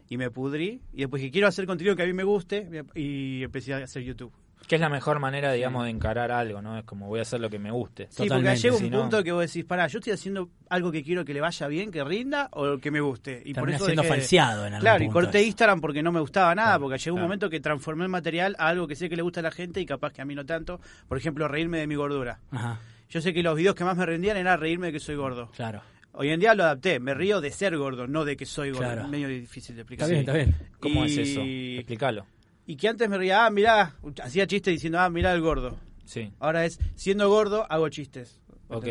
y 0.10 0.18
me 0.18 0.30
pudrí. 0.30 0.82
Y 0.94 1.02
después 1.02 1.22
que 1.22 1.32
quiero 1.32 1.48
hacer 1.48 1.66
contenido 1.66 1.96
que 1.96 2.04
a 2.04 2.06
mí 2.06 2.14
me 2.14 2.24
guste 2.24 2.68
y 2.96 3.44
empecé 3.44 3.74
a 3.74 3.78
hacer 3.78 4.04
YouTube. 4.04 4.32
Que 4.68 4.76
es 4.76 4.82
la 4.82 4.88
mejor 4.88 5.20
manera, 5.20 5.52
digamos, 5.52 5.84
de 5.84 5.90
encarar 5.90 6.32
algo, 6.32 6.62
¿no? 6.62 6.78
Es 6.78 6.86
como 6.86 7.08
voy 7.08 7.20
a 7.20 7.24
hacer 7.24 7.42
lo 7.42 7.50
que 7.50 7.60
me 7.60 7.70
guste. 7.70 8.08
Sí, 8.10 8.30
porque 8.30 8.56
llega 8.56 8.76
un 8.78 8.90
punto 8.92 9.22
que 9.22 9.34
vos 9.34 9.42
decís, 9.42 9.66
pará, 9.66 9.88
yo 9.88 10.00
estoy 10.00 10.14
haciendo 10.14 10.50
algo 10.70 10.90
que 10.90 11.04
quiero 11.04 11.26
que 11.26 11.34
le 11.34 11.42
vaya 11.42 11.68
bien, 11.68 11.92
que 11.92 12.02
rinda, 12.02 12.48
o 12.52 12.78
que 12.78 12.90
me 12.90 13.02
guste. 13.02 13.42
Y 13.44 13.54
por 13.54 13.70
eso 13.70 13.86
siendo 13.86 14.04
falseado 14.04 14.66
en 14.66 14.76
algún 14.76 14.82
Claro, 14.82 15.04
y 15.04 15.10
corté 15.10 15.44
Instagram 15.44 15.82
porque 15.82 16.02
no 16.02 16.14
me 16.14 16.22
gustaba 16.22 16.56
nada, 16.56 16.80
porque 16.80 16.98
llegó 16.98 17.18
un 17.18 17.24
momento 17.24 17.50
que 17.50 17.60
transformé 17.60 18.04
el 18.06 18.10
material 18.10 18.56
a 18.58 18.70
algo 18.70 18.88
que 18.88 18.96
sé 18.96 19.10
que 19.10 19.18
le 19.18 19.22
gusta 19.22 19.42
a 19.42 19.44
la 19.44 19.52
gente 19.52 19.82
y 19.82 19.86
capaz 19.86 20.14
que 20.14 20.22
a 20.22 20.26
mí 20.26 20.34
no 20.34 20.46
tanto. 20.46 20.80
Por 21.10 21.18
ejemplo, 21.18 21.48
reírme 21.50 21.80
de 21.80 21.88
mi 21.88 21.96
gordura. 21.96 22.40
Ajá. 22.52 22.80
Yo 23.10 23.22
sé 23.22 23.34
que 23.34 23.44
los 23.44 23.56
videos 23.56 23.76
que 23.76 23.84
más 23.84 23.98
me 23.98 24.06
rendían 24.06 24.38
era 24.38 24.58
reírme 24.58 24.88
de 24.88 24.94
que 24.94 25.00
soy 25.00 25.16
gordo. 25.16 25.52
Claro. 25.56 25.82
Hoy 26.14 26.30
en 26.30 26.40
día 26.40 26.54
lo 26.54 26.64
adapté, 26.64 27.00
me 27.00 27.14
río 27.14 27.42
de 27.42 27.52
ser 27.52 27.76
gordo, 27.78 28.08
no 28.08 28.24
de 28.24 28.38
que 28.38 28.46
soy 28.46 28.72
gordo. 28.72 29.02
Es 29.02 29.08
medio 29.08 29.28
difícil 29.28 29.76
de 29.76 29.82
explicar. 29.82 30.12
Está 30.12 30.34
bien, 30.34 30.50
está 30.50 30.60
bien. 30.62 30.72
¿Cómo 30.80 31.06
es 31.06 31.18
eso? 31.18 31.42
Explícalo. 31.44 32.26
Y 32.66 32.76
que 32.76 32.88
antes 32.88 33.10
me 33.10 33.18
ría, 33.18 33.46
ah, 33.46 33.50
mirá, 33.50 33.96
hacía 34.22 34.48
chistes 34.48 34.74
diciendo, 34.74 35.00
ah, 35.00 35.10
mirá 35.10 35.34
el 35.34 35.42
gordo. 35.42 35.78
Sí. 36.06 36.32
Ahora 36.40 36.66
es, 36.66 36.80
siendo 36.96 37.30
gordo, 37.30 37.66
hago 37.70 37.90
chistes. 37.90 38.40
Ok. 38.70 38.88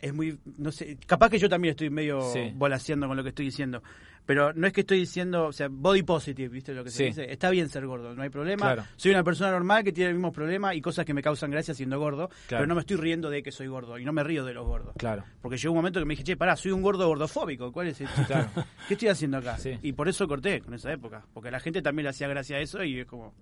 Es, 0.00 0.12
muy, 0.12 0.38
no 0.58 0.70
sé, 0.70 0.98
capaz 1.06 1.30
que 1.30 1.38
yo 1.38 1.48
también 1.48 1.72
estoy 1.72 1.90
medio 1.90 2.20
volaseando 2.54 3.06
con 3.08 3.16
lo 3.16 3.22
que 3.22 3.30
estoy 3.30 3.46
diciendo. 3.46 3.82
Pero 4.26 4.54
no 4.54 4.66
es 4.66 4.72
que 4.72 4.80
estoy 4.80 5.00
diciendo, 5.00 5.46
o 5.46 5.52
sea, 5.52 5.68
body 5.70 6.02
positive, 6.02 6.48
¿viste 6.48 6.72
lo 6.72 6.82
que 6.82 6.90
se 6.90 7.04
dice? 7.04 7.30
Está 7.30 7.50
bien 7.50 7.68
ser 7.68 7.86
gordo, 7.86 8.14
no 8.14 8.22
hay 8.22 8.30
problema. 8.30 8.88
Soy 8.96 9.10
una 9.10 9.22
persona 9.22 9.50
normal 9.50 9.84
que 9.84 9.92
tiene 9.92 10.10
el 10.10 10.16
mismo 10.16 10.32
problema 10.32 10.74
y 10.74 10.80
cosas 10.80 11.04
que 11.04 11.12
me 11.12 11.22
causan 11.22 11.50
gracia 11.50 11.74
siendo 11.74 11.98
gordo, 11.98 12.30
pero 12.48 12.66
no 12.66 12.74
me 12.74 12.80
estoy 12.80 12.96
riendo 12.96 13.28
de 13.28 13.42
que 13.42 13.52
soy 13.52 13.66
gordo 13.66 13.98
y 13.98 14.04
no 14.04 14.12
me 14.12 14.24
río 14.24 14.44
de 14.44 14.54
los 14.54 14.66
gordos. 14.66 14.94
Claro. 14.96 15.24
Porque 15.42 15.58
llegó 15.58 15.72
un 15.72 15.78
momento 15.78 16.00
que 16.00 16.06
me 16.06 16.12
dije, 16.12 16.24
che, 16.24 16.36
pará, 16.36 16.56
soy 16.56 16.72
un 16.72 16.80
gordo 16.80 17.06
gordofóbico, 17.06 17.70
¿cuál 17.70 17.88
es 17.88 18.00
esto? 18.00 18.22
Claro. 18.26 18.48
¿Qué 18.88 18.94
estoy 18.94 19.08
haciendo 19.08 19.38
acá? 19.38 19.58
Y 19.82 19.92
por 19.92 20.08
eso 20.08 20.26
corté 20.26 20.60
con 20.60 20.72
esa 20.72 20.90
época, 20.90 21.26
porque 21.34 21.48
a 21.48 21.52
la 21.52 21.60
gente 21.60 21.82
también 21.82 22.04
le 22.04 22.10
hacía 22.10 22.28
gracia 22.28 22.56
a 22.56 22.60
eso 22.60 22.82
y 22.82 23.00
es 23.00 23.06
como... 23.06 23.34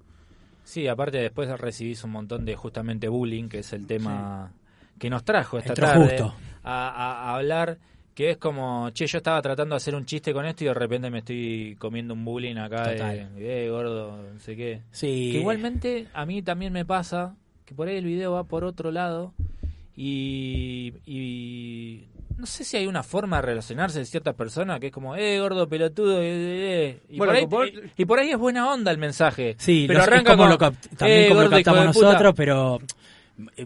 Sí, 0.65 0.87
aparte 0.87 1.19
después 1.19 1.49
recibís 1.61 2.03
un 2.05 2.11
montón 2.11 2.45
de 2.45 2.55
justamente 2.55 3.09
bullying, 3.09 3.49
que 3.49 3.61
es 3.61 3.73
el 3.73 3.87
tema 3.87 4.53
que 5.03 5.11
nos 5.11 5.25
trajo 5.25 5.59
esta 5.59 5.75
tarde 5.75 6.31
a 6.63 7.35
hablar 7.35 7.77
que 8.15 8.31
es 8.31 8.37
como, 8.37 8.89
che, 8.91 9.09
yo 9.09 9.19
estaba 9.19 9.43
tratando 9.43 9.75
de 9.75 9.79
hacer 9.79 9.97
un 9.97 10.07
chiste 10.07 10.33
con 10.33 10.47
esto 10.47 10.63
y 10.63 10.69
de 10.69 10.75
repente 10.75 11.11
me 11.11 11.19
estoy 11.19 11.75
comiendo 11.81 12.15
un 12.15 12.25
bullying 12.25 12.55
acá 12.55 12.89
de, 12.89 13.27
eh, 13.37 13.69
gordo, 13.69 14.17
no 14.33 14.39
sé 14.39 14.55
qué. 14.55 14.83
Sí. 14.93 15.31
Que 15.33 15.39
igualmente 15.39 16.07
a 16.15 16.25
mí 16.25 16.41
también 16.41 16.73
me 16.73 16.85
pasa 16.85 17.35
que 17.65 17.75
por 17.75 17.89
ahí 17.89 17.97
el 17.97 18.05
video 18.05 18.31
va 18.31 18.45
por 18.45 18.63
otro 18.63 18.93
lado 18.93 19.35
y, 19.97 20.93
y 21.05 22.07
no 22.39 22.47
sé 22.47 22.63
si 22.63 22.77
hay 22.77 22.87
una 22.87 23.03
forma 23.03 23.39
de 23.39 23.43
relacionarse 23.43 23.99
de 23.99 24.05
ciertas 24.05 24.37
personas 24.37 24.79
que 24.79 24.87
es 24.87 24.93
como, 24.93 25.17
eh, 25.17 25.41
gordo, 25.41 25.69
pelotudo, 25.69 26.23
eh, 26.23 26.29
eh, 26.29 26.89
eh". 26.91 27.01
Y, 27.09 27.19
por 27.19 27.31
ahí, 27.31 27.49
y, 27.97 28.05
por 28.05 28.21
ahí 28.21 28.31
es 28.31 28.39
buena 28.39 28.73
onda 28.73 28.93
el 28.93 28.99
mensaje. 28.99 29.57
Sí, 29.59 29.87
pero 29.89 30.05
arranca 30.05 30.37
como 30.37 30.47
lo 30.47 30.59
también 30.59 31.29
como 31.29 31.43
lo 31.43 31.51
captamos 31.51 31.87
nosotros, 31.87 32.35
pero 32.37 32.79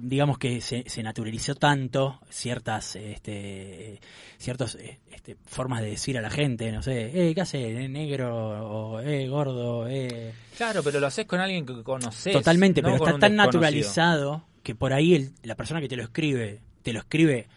digamos 0.00 0.38
que 0.38 0.60
se, 0.60 0.84
naturalizó 1.02 1.54
tanto 1.54 2.20
ciertas 2.30 2.96
este 2.96 4.00
ciertas 4.38 4.76
eh, 4.76 5.00
este, 5.10 5.36
formas 5.44 5.82
de 5.82 5.90
decir 5.90 6.16
a 6.16 6.22
la 6.22 6.30
gente 6.30 6.70
no 6.70 6.82
sé 6.82 7.10
eh, 7.12 7.34
qué 7.34 7.40
hace 7.40 7.88
negro 7.88 8.94
o 8.94 9.00
eh 9.00 9.28
gordo 9.28 9.88
eh 9.88 10.32
claro 10.56 10.82
pero 10.82 11.00
lo 11.00 11.06
haces 11.08 11.26
con 11.26 11.40
alguien 11.40 11.66
que 11.66 11.82
conoces 11.82 12.32
totalmente 12.32 12.82
pero 12.82 12.96
está 12.96 13.18
tan 13.18 13.34
naturalizado 13.36 14.44
que 14.62 14.74
por 14.74 14.92
ahí 14.92 15.30
la 15.42 15.56
persona 15.56 15.80
que 15.80 15.88
te 15.88 15.96
lo 15.96 16.04
escribe 16.04 16.60
te 16.82 16.92
lo 16.92 17.00
escribe 17.00 17.48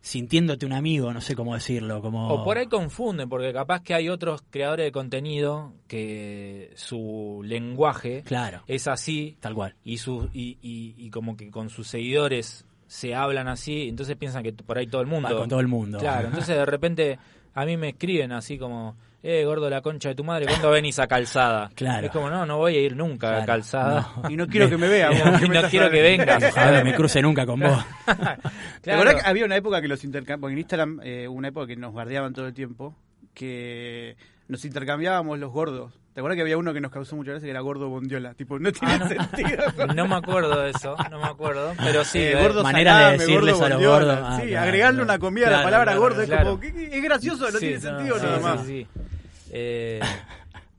sintiéndote 0.00 0.66
un 0.66 0.72
amigo, 0.72 1.12
no 1.12 1.20
sé 1.20 1.36
cómo 1.36 1.54
decirlo. 1.54 2.00
Como... 2.00 2.28
O 2.28 2.44
por 2.44 2.58
ahí 2.58 2.66
confunden, 2.66 3.28
porque 3.28 3.52
capaz 3.52 3.82
que 3.82 3.94
hay 3.94 4.08
otros 4.08 4.42
creadores 4.50 4.86
de 4.86 4.92
contenido 4.92 5.72
que 5.88 6.72
su 6.76 7.42
lenguaje 7.44 8.22
claro, 8.24 8.62
es 8.66 8.88
así. 8.88 9.36
Tal 9.40 9.54
cual. 9.54 9.74
Y, 9.84 9.98
su, 9.98 10.30
y, 10.32 10.58
y, 10.62 11.10
como 11.10 11.36
que 11.36 11.50
con 11.50 11.70
sus 11.70 11.88
seguidores 11.88 12.64
se 12.86 13.14
hablan 13.14 13.48
así, 13.48 13.88
entonces 13.88 14.16
piensan 14.16 14.42
que 14.42 14.52
por 14.52 14.78
ahí 14.78 14.86
todo 14.86 15.02
el 15.02 15.06
mundo. 15.06 15.36
con 15.36 15.48
todo 15.48 15.60
el 15.60 15.68
mundo. 15.68 15.98
Claro, 15.98 16.28
entonces 16.28 16.56
de 16.56 16.66
repente 16.66 17.18
a 17.54 17.64
mí 17.64 17.76
me 17.76 17.90
escriben 17.90 18.32
así 18.32 18.58
como, 18.58 18.96
eh, 19.22 19.44
gordo 19.44 19.68
la 19.68 19.82
concha 19.82 20.08
de 20.08 20.14
tu 20.14 20.24
madre, 20.24 20.46
¿cuándo 20.46 20.70
venís 20.70 20.98
a 20.98 21.06
calzada? 21.06 21.70
Claro. 21.74 22.06
Es 22.06 22.12
como, 22.12 22.30
no, 22.30 22.46
no 22.46 22.58
voy 22.58 22.76
a 22.76 22.80
ir 22.80 22.96
nunca 22.96 23.42
a 23.42 23.44
calzada. 23.44 24.14
Y 24.28 24.36
no 24.36 24.46
quiero 24.46 24.68
que 24.68 24.78
me 24.78 24.88
vea. 24.88 25.10
y 25.44 25.48
no 25.48 25.62
quiero 25.68 25.90
que 25.90 26.00
vengas. 26.00 26.42
Ojalá 26.50 26.82
me 26.82 26.94
cruce 26.94 27.20
nunca 27.20 27.44
con 27.44 27.60
vos. 27.60 27.84
claro. 28.82 29.10
que 29.10 29.22
había 29.24 29.44
una 29.44 29.56
época 29.56 29.82
que 29.82 29.88
los 29.88 30.02
intercambiamos, 30.04 30.52
en 30.52 30.58
Instagram, 30.58 31.00
eh, 31.02 31.28
una 31.28 31.48
época 31.48 31.66
que 31.66 31.76
nos 31.76 31.92
guardeaban 31.92 32.32
todo 32.32 32.46
el 32.46 32.54
tiempo, 32.54 32.94
que 33.34 34.16
nos 34.48 34.64
intercambiábamos 34.64 35.38
los 35.38 35.52
gordos. 35.52 35.99
¿Te 36.12 36.18
acuerdas 36.18 36.36
que 36.36 36.42
había 36.42 36.58
uno 36.58 36.72
que 36.72 36.80
nos 36.80 36.90
causó 36.90 37.14
mucha 37.14 37.30
gracia 37.30 37.46
que 37.46 37.50
era 37.50 37.60
gordo 37.60 37.88
bondiola? 37.88 38.34
Tipo, 38.34 38.58
no 38.58 38.72
tiene 38.72 38.94
ah, 38.94 39.08
sentido. 39.30 39.64
No 39.94 40.08
me 40.08 40.16
acuerdo 40.16 40.60
de 40.60 40.70
eso, 40.70 40.96
no 41.08 41.20
me 41.20 41.26
acuerdo. 41.26 41.72
Pero 41.78 42.04
sí, 42.04 42.18
eh, 42.18 42.34
gordo 42.34 42.64
manera 42.64 43.10
de 43.10 43.18
decirles 43.18 43.60
a 43.60 43.68
los 43.68 43.80
gordos. 43.80 44.18
Ah, 44.20 44.40
sí, 44.42 44.54
agregarle 44.54 45.02
una 45.02 45.20
comida 45.20 45.46
a 45.46 45.50
la 45.50 45.62
palabra 45.62 45.94
gordo 45.96 46.22
es 46.22 46.30
como, 46.30 46.60
es 46.62 47.02
gracioso, 47.02 47.50
no 47.50 47.58
tiene 47.58 47.80
sentido 47.80 48.18
nada 48.18 48.40
más. 48.40 48.66
Sí, 48.66 48.86
eh, 49.52 50.00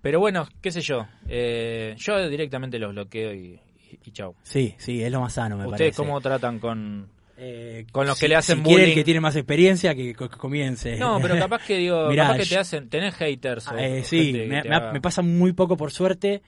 pero 0.02 0.20
bueno, 0.20 0.48
qué 0.62 0.70
sé 0.70 0.82
yo. 0.82 1.08
Eh, 1.30 1.96
yo 1.98 2.28
directamente 2.28 2.78
los 2.78 2.92
bloqueo 2.92 3.34
y, 3.34 3.58
y, 4.04 4.12
chau. 4.12 4.36
Sí, 4.44 4.76
sí, 4.78 5.02
es 5.02 5.12
lo 5.12 5.22
más 5.22 5.34
sano, 5.34 5.56
me 5.56 5.66
¿Ustedes 5.66 5.96
cómo 5.96 6.20
tratan 6.20 6.60
con, 6.60 7.08
eh, 7.44 7.88
con 7.92 8.06
los 8.06 8.20
que 8.20 8.28
le 8.28 8.36
hacen 8.36 8.58
si 8.58 8.64
bullying. 8.64 8.90
el 8.90 8.94
que 8.94 9.04
tiene 9.04 9.20
más 9.20 9.36
experiencia, 9.36 9.96
que, 9.96 10.14
comience. 10.14 10.96
No, 10.98 11.20
pero 11.20 11.36
capaz 11.40 11.66
que 11.66 11.76
digo, 11.78 12.10
capaz 12.16 12.38
que 12.38 12.46
te 12.46 12.58
hacen, 12.58 12.88
tenés 12.88 13.16
haters. 13.16 13.66
Eh, 13.80 14.04
sí, 14.06 14.48
me, 14.48 15.02
pasa 15.02 15.24
muy 15.24 15.52
poco 15.54 15.76
por 15.76 15.92
suerte, 15.92 16.44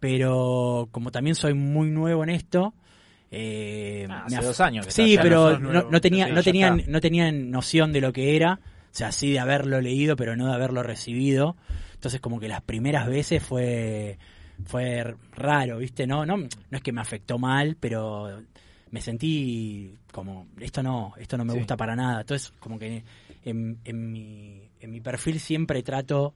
pero 0.00 0.88
como 0.90 1.10
también 1.10 1.36
soy 1.36 1.52
muy 1.52 1.90
nuevo 1.90 2.22
en 2.24 2.30
esto. 2.30 2.72
Eh, 3.30 4.06
ah, 4.08 4.24
hace 4.24 4.42
dos 4.42 4.58
años. 4.60 4.86
sí, 4.88 5.18
pero 5.20 5.58
no, 5.58 6.00
tenía, 6.00 6.28
no 6.28 6.42
tenían, 6.42 6.82
no 6.88 7.02
tenían 7.02 7.50
noción 7.50 7.92
de 7.92 8.00
lo 8.00 8.14
que 8.14 8.34
era, 8.34 8.54
o 8.54 8.94
sea, 8.94 9.12
sí 9.12 9.32
de 9.32 9.40
haberlo 9.40 9.82
leído, 9.82 10.16
pero 10.16 10.34
no 10.34 10.46
de 10.46 10.54
haberlo 10.54 10.82
recibido. 10.82 11.56
Entonces, 11.92 12.22
como 12.22 12.40
que 12.40 12.48
las 12.48 12.62
primeras 12.62 13.06
veces 13.06 13.42
fue 13.42 14.16
fue 14.64 15.14
raro, 15.32 15.76
¿viste? 15.76 16.06
No, 16.06 16.24
no, 16.24 16.38
no 16.38 16.48
es 16.70 16.82
que 16.82 16.92
me 16.92 17.02
afectó 17.02 17.38
mal, 17.38 17.76
pero 17.78 18.40
me 18.90 19.00
sentí 19.00 19.94
como, 20.12 20.46
esto 20.60 20.82
no, 20.82 21.14
esto 21.18 21.36
no 21.36 21.44
me 21.44 21.54
gusta 21.54 21.76
para 21.76 21.94
nada. 21.94 22.20
Entonces, 22.20 22.52
como 22.58 22.78
que 22.78 23.02
en, 23.44 23.78
en, 23.84 24.12
mi, 24.12 24.62
en 24.80 24.90
mi 24.90 25.00
perfil 25.00 25.40
siempre 25.40 25.82
trato 25.82 26.34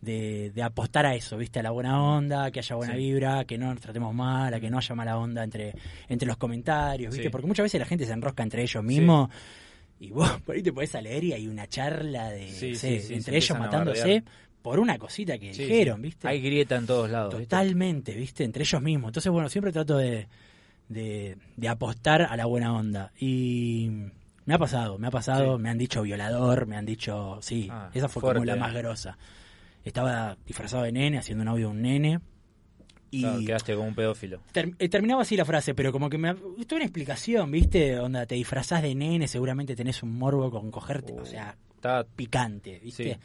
de, 0.00 0.50
de, 0.50 0.62
apostar 0.62 1.06
a 1.06 1.14
eso, 1.14 1.36
¿viste? 1.36 1.60
A 1.60 1.62
la 1.62 1.70
buena 1.70 2.02
onda, 2.02 2.50
que 2.50 2.58
haya 2.58 2.76
buena 2.76 2.94
vibra, 2.96 3.44
que 3.44 3.56
no 3.56 3.72
nos 3.72 3.80
tratemos 3.80 4.14
mal, 4.14 4.52
a 4.52 4.60
que 4.60 4.68
no 4.68 4.78
haya 4.78 4.94
mala 4.94 5.16
onda 5.16 5.44
entre, 5.44 5.74
entre 6.08 6.26
los 6.26 6.36
comentarios, 6.36 7.14
¿viste? 7.14 7.30
Porque 7.30 7.46
muchas 7.46 7.64
veces 7.64 7.80
la 7.80 7.86
gente 7.86 8.04
se 8.04 8.12
enrosca 8.12 8.42
entre 8.42 8.62
ellos 8.62 8.82
mismos. 8.82 9.30
Y 10.00 10.10
vos 10.10 10.28
por 10.44 10.56
ahí 10.56 10.62
te 10.62 10.72
podés 10.72 10.92
leer 11.00 11.24
y 11.24 11.32
hay 11.32 11.46
una 11.46 11.68
charla 11.68 12.30
de 12.30 12.48
entre 13.10 13.36
ellos 13.36 13.58
matándose 13.58 14.24
por 14.60 14.78
una 14.78 14.96
cosita 14.98 15.38
que 15.38 15.52
dijeron, 15.52 16.02
¿viste? 16.02 16.28
Hay 16.28 16.40
grieta 16.40 16.76
en 16.76 16.86
todos 16.86 17.10
lados. 17.10 17.34
Totalmente, 17.34 18.14
¿viste? 18.14 18.44
Entre 18.44 18.62
ellos 18.62 18.80
mismos. 18.80 19.08
Entonces, 19.08 19.30
bueno, 19.30 19.48
siempre 19.48 19.72
trato 19.72 19.96
de, 19.96 20.28
de, 20.88 21.36
apostar 21.68 22.22
a 22.22 22.36
la 22.36 22.46
buena 22.46 22.74
onda. 22.74 23.12
Y 23.18 23.90
me 24.44 24.54
ha 24.54 24.58
pasado, 24.58 24.98
me 24.98 25.06
ha 25.06 25.10
pasado, 25.10 25.58
me 25.58 25.70
han 25.70 25.78
dicho 25.78 26.02
violador, 26.02 26.66
me 26.66 26.76
han 26.76 26.86
dicho, 26.86 27.38
sí, 27.40 27.68
ah, 27.70 27.90
esa 27.94 28.08
fue 28.08 28.22
como 28.22 28.44
la 28.44 28.56
más 28.56 28.74
grosa. 28.74 29.18
Estaba 29.84 30.36
disfrazado 30.46 30.84
de 30.84 30.92
nene, 30.92 31.18
haciendo 31.18 31.42
un 31.42 31.48
audio 31.48 31.68
de 31.68 31.72
un 31.72 31.82
nene. 31.82 32.20
Y 33.10 33.44
quedaste 33.44 33.74
como 33.74 33.88
un 33.88 33.94
pedófilo. 33.94 34.40
Eh, 34.54 34.88
terminaba 34.88 35.22
así 35.22 35.36
la 35.36 35.44
frase, 35.44 35.74
pero 35.74 35.92
como 35.92 36.08
que 36.08 36.16
me. 36.16 36.34
Esto 36.58 36.76
una 36.76 36.84
explicación, 36.84 37.50
¿viste? 37.50 37.98
Onda, 37.98 38.24
te 38.24 38.36
disfrazás 38.36 38.80
de 38.82 38.94
nene, 38.94 39.28
seguramente 39.28 39.76
tenés 39.76 40.02
un 40.02 40.16
morbo 40.18 40.50
con 40.50 40.70
cogerte. 40.70 41.12
o 41.12 41.26
sea, 41.26 41.56
está 41.74 42.04
picante, 42.04 42.80
¿viste? 42.82 43.18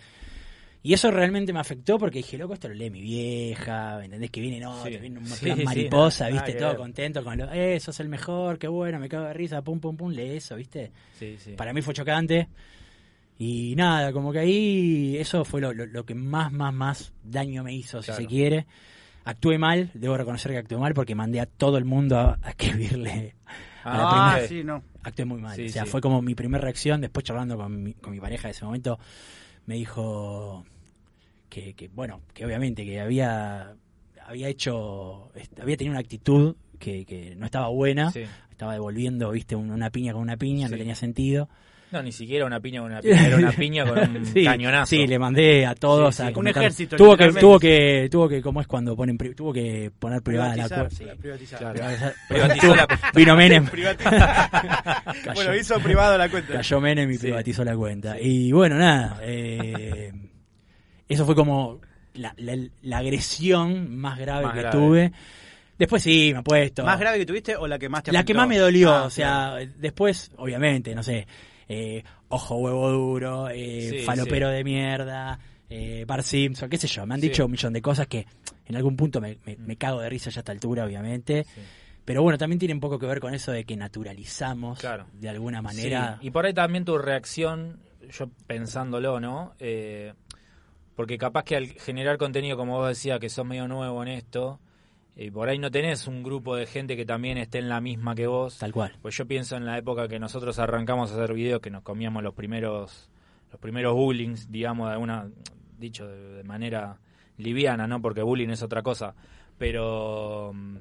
Y 0.84 0.94
eso 0.94 1.12
realmente 1.12 1.52
me 1.52 1.60
afectó 1.60 1.98
porque 1.98 2.20
dije, 2.20 2.38
loco, 2.38 2.54
esto 2.54 2.70
lo 2.70 2.74
lee 2.76 2.90
mi 2.90 3.02
vieja, 3.02 3.98
¿me 3.98 4.06
entendés? 4.06 4.32
Que 4.32 4.42
viene, 4.42 4.60
no, 4.60 4.84
te 4.84 4.98
viene 4.98 5.20
una 5.20 5.64
mariposa, 5.66 6.30
¿viste? 6.30 6.54
Todo 6.54 6.78
contento 6.78 7.24
con 7.24 7.38
lo, 7.38 7.52
eh, 7.52 7.80
sos 7.80 8.00
el 8.00 8.10
mejor, 8.10 8.58
qué 8.58 8.68
bueno, 8.68 9.00
me 9.00 9.10
cago 9.10 9.26
de 9.26 9.34
risa, 9.34 9.62
pum, 9.62 9.80
pum, 9.80 9.98
pum, 9.98 10.12
lee 10.12 10.38
eso, 10.38 10.56
¿viste? 10.56 10.92
Para 11.58 11.74
mí 11.74 11.82
fue 11.82 11.94
chocante. 11.94 12.48
Y 13.40 13.76
nada, 13.76 14.12
como 14.12 14.32
que 14.32 14.40
ahí 14.40 15.18
eso 15.18 15.46
fue 15.46 15.62
lo, 15.62 15.74
lo, 15.74 16.06
que 16.06 16.16
más, 16.16 16.52
más, 16.52 16.74
más 16.74 17.14
daño 17.24 17.64
me 17.64 17.74
hizo, 17.74 18.02
si 18.02 18.12
se 18.12 18.26
quiere. 18.26 18.66
Actué 19.26 19.58
mal, 19.58 19.92
debo 19.94 20.16
reconocer 20.16 20.54
que 20.54 20.58
actué 20.58 20.78
mal 20.78 20.94
porque 20.94 21.14
mandé 21.14 21.42
a 21.42 21.46
todo 21.46 21.78
el 21.78 21.86
mundo 21.86 22.18
a, 22.18 22.40
escribirle 22.48 23.36
a 23.84 23.98
la 23.98 24.04
ah, 24.04 24.32
primera. 24.32 24.48
sí, 24.48 24.64
no. 24.64 24.84
Actué 25.04 25.26
muy 25.26 25.42
mal. 25.42 25.60
o 25.60 25.70
sea, 25.70 25.86
fue 25.86 26.02
como 26.02 26.22
mi 26.22 26.34
primera 26.34 26.64
reacción. 26.64 27.02
Después 27.02 27.26
charlando 27.26 27.58
con 27.58 27.84
mi, 27.84 27.94
con 27.94 28.14
mi 28.14 28.20
pareja 28.20 28.48
de 28.48 28.54
ese 28.54 28.66
momento, 28.66 28.98
me 29.68 29.76
dijo, 29.76 30.66
que, 31.50 31.90
bueno, 31.94 32.22
que 32.34 32.46
obviamente 32.46 32.86
que 32.86 33.00
había, 33.00 33.76
había 34.26 34.48
hecho, 34.48 35.32
había 35.62 35.78
tenido 35.78 35.92
una 35.92 36.00
actitud 36.00 36.56
que, 36.80 37.06
que 37.06 37.36
no 37.36 37.46
estaba 37.46 37.68
buena, 37.68 38.12
estaba 38.50 38.74
devolviendo, 38.74 39.30
viste, 39.32 39.56
una 39.56 39.90
piña 39.92 40.14
con 40.14 40.22
una 40.22 40.38
piña, 40.38 40.68
no 40.70 40.78
tenía 40.78 40.96
sentido. 40.96 41.50
No, 41.90 42.04
ni 42.04 42.12
siquiera 42.12 42.46
una 42.46 42.60
piña 42.60 42.82
con 42.82 42.92
una 42.92 43.02
piña, 43.02 43.28
era 43.28 43.38
una 43.38 43.52
piña 43.52 43.86
con 43.86 43.98
un 43.98 44.34
cañonazo. 44.44 44.88
Sí, 44.88 45.08
le 45.08 45.18
mandé 45.18 45.66
a 45.66 45.74
todos 45.74 46.20
a 46.20 46.30
un 46.36 46.48
ejército. 46.48 46.98
Tuvo 46.98 47.16
que, 47.16 47.32
tuvo 47.32 47.60
que, 47.60 48.10
tuvo 48.12 48.28
que, 48.28 48.42
¿cómo 48.42 48.60
es 48.60 48.68
cuando 48.68 48.96
ponen, 48.96 49.18
tuvo 49.18 49.54
que 49.54 49.90
poner 49.98 50.22
privada 50.22 50.56
la 50.58 50.68
cuenta. 50.68 51.16
Privatizar. 52.28 52.88
Vino 53.16 53.36
Menem. 53.38 53.70
bueno, 55.34 55.56
hizo 55.56 55.80
privado 55.80 56.18
la 56.18 56.30
cuenta. 56.30 56.54
Cayó 56.54 56.82
Menem 56.82 57.10
y 57.10 57.18
privatizó 57.18 57.64
la 57.64 57.76
cuenta. 57.76 58.20
Y 58.20 58.52
bueno, 58.52 58.76
nada, 58.76 59.20
eh, 59.22 60.12
eso 61.08 61.26
fue 61.26 61.36
como 61.36 61.80
la, 62.16 62.36
la, 62.82 62.98
agresión 62.98 63.96
más 63.98 64.20
grave 64.20 64.48
que 64.54 64.68
tuve. 64.70 65.12
Después 65.78 66.02
sí, 66.04 66.32
me 66.34 66.40
ha 66.40 66.44
puesto. 66.44 66.84
¿Más 66.84 67.00
grave 67.00 67.20
que 67.20 67.26
tuviste 67.26 67.56
o 67.56 67.68
la 67.68 67.78
que 67.78 67.88
más 67.88 68.04
te 68.04 68.12
La 68.12 68.26
que 68.26 68.34
más 68.34 68.48
me 68.48 68.58
dolió, 68.58 68.94
ah, 68.94 69.04
o 69.04 69.10
sea, 69.10 69.56
después, 69.78 70.32
obviamente, 70.38 70.96
no 70.96 71.04
sé, 71.04 71.28
eh, 71.68 72.04
ojo 72.30 72.56
huevo 72.58 72.90
duro, 72.92 73.50
eh, 73.50 74.04
falopero 74.06 74.50
de 74.50 74.64
mierda, 74.64 75.40
eh, 75.70 76.06
Bar 76.08 76.24
Simpson, 76.24 76.70
qué 76.70 76.78
sé 76.78 76.88
yo, 76.88 77.06
me 77.06 77.16
han 77.16 77.22
dicho 77.22 77.46
un 77.46 77.52
millón 77.52 77.74
de 77.74 77.82
cosas 77.82 78.08
que 78.08 78.26
en 78.66 78.76
algún 78.76 78.96
punto 78.96 79.22
me, 79.22 79.38
me, 79.46 79.76
cago 79.76 80.02
de 80.02 80.10
risa 80.10 80.30
ya 80.30 80.40
a 80.40 80.42
esta 80.42 80.52
altura, 80.52 80.86
obviamente. 80.86 81.46
Pero 82.08 82.24
bueno, 82.24 82.38
también 82.38 82.58
tiene 82.58 82.74
un 82.74 82.80
poco 82.80 82.98
que 83.00 83.06
ver 83.06 83.20
con 83.20 83.34
eso 83.34 83.52
de 83.52 83.66
que 83.66 83.76
naturalizamos 83.76 84.80
de 85.14 85.28
alguna 85.28 85.62
manera. 85.62 86.18
Y 86.22 86.32
por 86.32 86.46
ahí 86.46 86.54
también 86.54 86.86
tu 86.86 86.98
reacción, 86.98 87.82
yo 88.10 88.30
pensándolo, 88.48 89.20
¿no? 89.20 89.56
Eh, 89.60 90.14
porque 90.96 91.18
capaz 91.18 91.44
que 91.44 91.58
al 91.58 91.68
generar 91.68 92.18
contenido, 92.18 92.56
como 92.56 92.78
vos 92.78 92.88
decías, 92.88 93.20
que 93.20 93.28
sos 93.28 93.46
medio 93.46 93.68
nuevo 93.68 94.02
en 94.04 94.08
esto, 94.08 94.62
y 95.20 95.32
por 95.32 95.50
ahí 95.50 95.58
no 95.58 95.72
tenés 95.72 96.06
un 96.08 96.22
grupo 96.22 96.56
de 96.56 96.68
gente 96.68 96.96
que 96.96 97.04
también 97.04 97.40
esté 97.40 97.58
en 97.58 97.70
la 97.70 97.82
misma 97.82 98.14
que 98.14 98.28
vos. 98.28 98.60
Tal 98.60 98.72
cual. 98.72 98.94
Pues 99.02 99.18
yo 99.18 99.26
pienso 99.26 99.58
en 99.58 99.66
la 99.66 99.76
época 99.76 100.08
que 100.08 100.20
nosotros 100.20 100.60
arrancamos 100.60 101.12
a 101.12 101.16
hacer 101.16 101.34
videos, 101.34 101.60
que 101.60 101.72
nos 101.72 101.82
comíamos 101.82 102.22
los 102.22 102.36
primeros 102.36 103.10
los 103.52 103.60
primeros 103.60 103.96
bullying, 103.96 104.36
digamos, 104.50 104.88
de 104.88 104.94
alguna, 104.94 105.28
dicho 105.80 106.08
de, 106.08 106.44
manera 106.44 107.00
liviana, 107.38 107.88
¿no? 107.88 108.00
Porque 108.00 108.22
bullying 108.22 108.50
es 108.50 108.62
otra 108.62 108.84
cosa. 108.84 109.16
Pero 109.58 110.52
mm, 110.54 110.78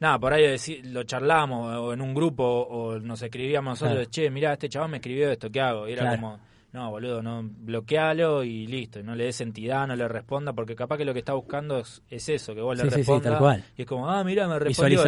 nada, 0.00 0.18
por 0.18 0.34
ahí 0.34 0.56
lo 0.82 1.04
charlamos 1.04 1.74
o 1.74 1.94
en 1.94 2.02
un 2.02 2.12
grupo 2.12 2.44
o 2.44 2.98
nos 2.98 3.22
escribíamos 3.22 3.80
nosotros, 3.80 4.10
che, 4.10 4.28
mirá, 4.28 4.52
este 4.52 4.68
chaval 4.68 4.90
me 4.90 4.98
escribió 4.98 5.30
esto, 5.30 5.50
¿qué 5.50 5.62
hago? 5.62 5.88
Y 5.88 5.92
era 5.92 6.16
como 6.16 6.38
no, 6.74 6.90
boludo, 6.90 7.22
no, 7.22 7.40
bloquealo 7.44 8.42
y 8.42 8.66
listo, 8.66 9.00
no 9.00 9.14
le 9.14 9.26
des 9.26 9.40
entidad, 9.40 9.86
no 9.86 9.94
le 9.94 10.08
responda, 10.08 10.52
porque 10.52 10.74
capaz 10.74 10.96
que 10.96 11.04
lo 11.04 11.12
que 11.12 11.20
está 11.20 11.32
buscando 11.32 11.78
es, 11.78 12.28
eso, 12.28 12.52
que 12.52 12.60
vos 12.60 12.76
le 12.76 12.82
respondas. 12.82 13.62
Y 13.76 13.82
es 13.82 13.86
como, 13.86 14.10
ah, 14.10 14.24
mira, 14.24 14.48
me 14.48 14.58
respondió, 14.58 15.04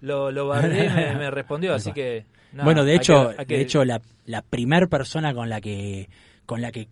lo, 0.00 0.32
lo, 0.32 0.52
me, 0.62 1.30
respondió, 1.30 1.72
así 1.72 1.92
que... 1.92 2.26
bueno, 2.52 2.84
de 2.84 2.96
hecho, 2.96 3.32
de 3.46 3.60
hecho 3.60 3.84
la, 3.84 4.02
la 4.26 4.42
primer 4.42 4.88
persona 4.88 5.32
con 5.32 5.48
la 5.48 5.60
que 5.60 6.08
con 6.46 6.60
la 6.60 6.72
que 6.72 6.88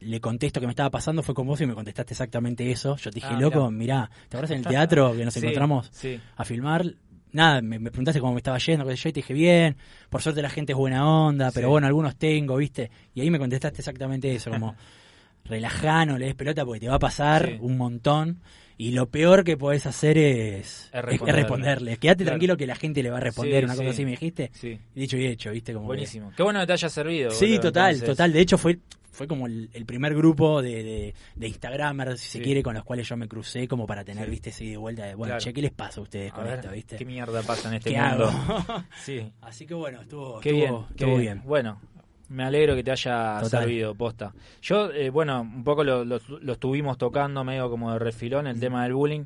le 0.00 0.20
contesto 0.20 0.58
que 0.58 0.66
me 0.66 0.72
estaba 0.72 0.90
pasando 0.90 1.22
fue 1.22 1.34
con 1.34 1.46
vos 1.46 1.60
y 1.60 1.66
me 1.66 1.74
contestaste 1.74 2.14
exactamente 2.14 2.70
eso. 2.70 2.96
Yo 2.96 3.10
te 3.10 3.16
dije, 3.16 3.28
ah, 3.32 3.40
loco, 3.40 3.70
mirá. 3.70 4.10
¿te 4.28 4.36
acuerdas 4.36 4.52
en 4.52 4.58
el 4.58 4.66
teatro 4.68 5.14
que 5.14 5.24
nos 5.24 5.36
encontramos 5.36 5.90
a 6.36 6.44
filmar? 6.44 6.94
Nada, 7.36 7.62
me, 7.62 7.78
preguntaste 7.78 8.20
cómo 8.20 8.32
me 8.32 8.38
estaba 8.38 8.58
yendo, 8.58 8.84
que 8.86 8.96
yo, 8.96 9.08
y 9.08 9.12
te 9.12 9.18
dije, 9.20 9.34
bien, 9.34 9.76
por 10.10 10.22
suerte 10.22 10.42
la 10.42 10.50
gente 10.50 10.72
es 10.72 10.78
buena 10.78 11.08
onda, 11.08 11.50
pero 11.52 11.70
bueno, 11.70 11.86
algunos 11.86 12.16
tengo, 12.16 12.56
¿viste? 12.56 12.90
Y 13.14 13.20
ahí 13.20 13.30
me 13.30 13.38
contestaste 13.38 13.78
exactamente 13.78 14.34
eso, 14.34 14.50
como, 14.50 14.74
relajano, 15.44 16.18
le 16.18 16.26
des 16.26 16.34
pelota 16.34 16.64
porque 16.64 16.80
te 16.80 16.88
va 16.88 16.96
a 16.96 16.98
pasar 16.98 17.58
un 17.60 17.76
montón. 17.76 18.40
Y 18.78 18.90
lo 18.90 19.08
peor 19.08 19.42
que 19.42 19.56
podés 19.56 19.86
hacer 19.86 20.18
es, 20.18 20.90
responderle. 20.92 21.96
Quédate 21.96 22.26
tranquilo 22.26 22.58
que 22.58 22.66
la 22.66 22.74
gente 22.74 23.02
le 23.02 23.10
va 23.10 23.16
a 23.16 23.20
responder, 23.20 23.64
una 23.64 23.74
cosa 23.74 23.88
así 23.88 24.04
me 24.04 24.10
dijiste. 24.10 24.50
Dicho 24.94 25.16
y 25.16 25.26
hecho, 25.26 25.50
¿viste? 25.50 25.72
Como 25.72 25.86
Buenísimo. 25.86 26.30
Qué 26.36 26.42
bueno 26.42 26.60
que 26.60 26.66
te 26.66 26.72
haya 26.74 26.88
servido. 26.90 27.30
Sí, 27.30 27.58
total, 27.58 28.02
total. 28.02 28.34
De 28.34 28.40
hecho, 28.40 28.58
fue 28.58 28.78
fue 29.16 29.26
como 29.26 29.46
el, 29.46 29.70
primer 29.86 30.14
grupo 30.14 30.60
de, 30.60 30.84
de, 30.84 31.14
de 31.34 31.48
Instagramers, 31.48 32.20
si 32.20 32.28
se 32.38 32.42
quiere, 32.42 32.62
con 32.62 32.74
los 32.74 32.84
cuales 32.84 33.08
yo 33.08 33.16
me 33.16 33.26
crucé 33.26 33.66
como 33.66 33.86
para 33.86 34.04
tener, 34.04 34.28
viste, 34.28 34.50
ese 34.50 34.64
de 34.66 34.76
vuelta 34.76 35.06
de, 35.06 35.14
bueno, 35.14 35.38
che, 35.38 35.54
¿qué 35.54 35.62
les 35.62 35.72
pasa 35.72 36.00
a 36.00 36.02
ustedes 36.02 36.32
con 36.32 36.46
esto, 36.46 36.70
viste? 36.70 36.96
¿Qué 36.96 37.06
mierda 37.06 37.42
pasa 37.42 37.68
en 37.68 37.76
este 37.76 37.98
mundo? 37.98 38.30
sí. 39.02 39.32
Así 39.40 39.66
que 39.66 39.72
bueno, 39.72 40.02
estuvo, 40.02 40.38
qué 40.40 40.52
bien, 40.52 40.84
qué 40.96 41.06
bien. 41.16 41.42
Bueno, 41.46 41.80
Me 42.28 42.44
alegro 42.44 42.74
que 42.74 42.84
te 42.84 42.90
haya 42.90 43.42
servido, 43.44 43.94
posta. 43.94 44.34
Yo, 44.60 44.92
eh, 44.92 45.08
bueno, 45.08 45.40
un 45.40 45.64
poco 45.64 45.82
lo, 45.82 46.04
lo, 46.04 46.52
estuvimos 46.52 46.98
tocando 46.98 47.42
medio 47.42 47.70
como 47.70 47.92
de 47.92 47.98
refilón, 47.98 48.46
el 48.46 48.60
tema 48.60 48.82
del 48.82 48.92
bullying. 48.92 49.24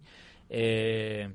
Eh, 0.49 1.29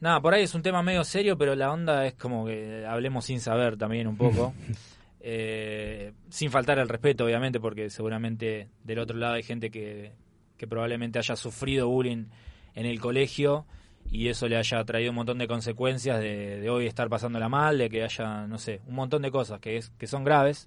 nada, 0.00 0.20
por 0.20 0.34
ahí 0.34 0.44
es 0.44 0.54
un 0.54 0.62
tema 0.62 0.82
medio 0.82 1.02
serio, 1.02 1.36
pero 1.36 1.56
la 1.56 1.72
onda 1.72 2.06
es 2.06 2.14
como 2.14 2.46
que 2.46 2.86
hablemos 2.86 3.24
sin 3.24 3.40
saber 3.40 3.76
también 3.76 4.06
un 4.06 4.16
poco. 4.16 4.54
Eh, 5.30 6.14
sin 6.30 6.50
faltar 6.50 6.78
el 6.78 6.88
respeto, 6.88 7.26
obviamente, 7.26 7.60
porque 7.60 7.90
seguramente 7.90 8.70
del 8.82 8.98
otro 8.98 9.18
lado 9.18 9.34
hay 9.34 9.42
gente 9.42 9.70
que, 9.70 10.12
que 10.56 10.66
probablemente 10.66 11.18
haya 11.18 11.36
sufrido 11.36 11.86
bullying 11.86 12.28
en 12.74 12.86
el 12.86 12.98
colegio 12.98 13.66
y 14.10 14.28
eso 14.28 14.48
le 14.48 14.56
haya 14.56 14.82
traído 14.86 15.10
un 15.10 15.16
montón 15.16 15.36
de 15.36 15.46
consecuencias 15.46 16.18
de, 16.18 16.70
hoy 16.70 16.86
estar 16.86 17.10
pasándola 17.10 17.50
mal, 17.50 17.76
de 17.76 17.90
que 17.90 18.04
haya, 18.04 18.46
no 18.46 18.56
sé, 18.56 18.80
un 18.86 18.94
montón 18.94 19.20
de 19.20 19.30
cosas 19.30 19.60
que, 19.60 19.76
es, 19.76 19.90
que 19.98 20.06
son 20.06 20.24
graves. 20.24 20.66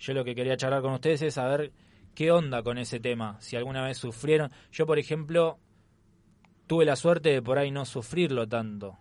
Yo 0.00 0.14
lo 0.14 0.24
que 0.24 0.34
quería 0.34 0.56
charlar 0.56 0.82
con 0.82 0.94
ustedes 0.94 1.22
es 1.22 1.34
saber 1.34 1.70
qué 2.16 2.32
onda 2.32 2.64
con 2.64 2.78
ese 2.78 2.98
tema, 2.98 3.36
si 3.38 3.54
alguna 3.54 3.84
vez 3.84 3.98
sufrieron. 3.98 4.50
Yo, 4.72 4.84
por 4.84 4.98
ejemplo, 4.98 5.60
tuve 6.66 6.84
la 6.84 6.96
suerte 6.96 7.28
de 7.28 7.40
por 7.40 7.56
ahí 7.56 7.70
no 7.70 7.84
sufrirlo 7.84 8.48
tanto. 8.48 8.98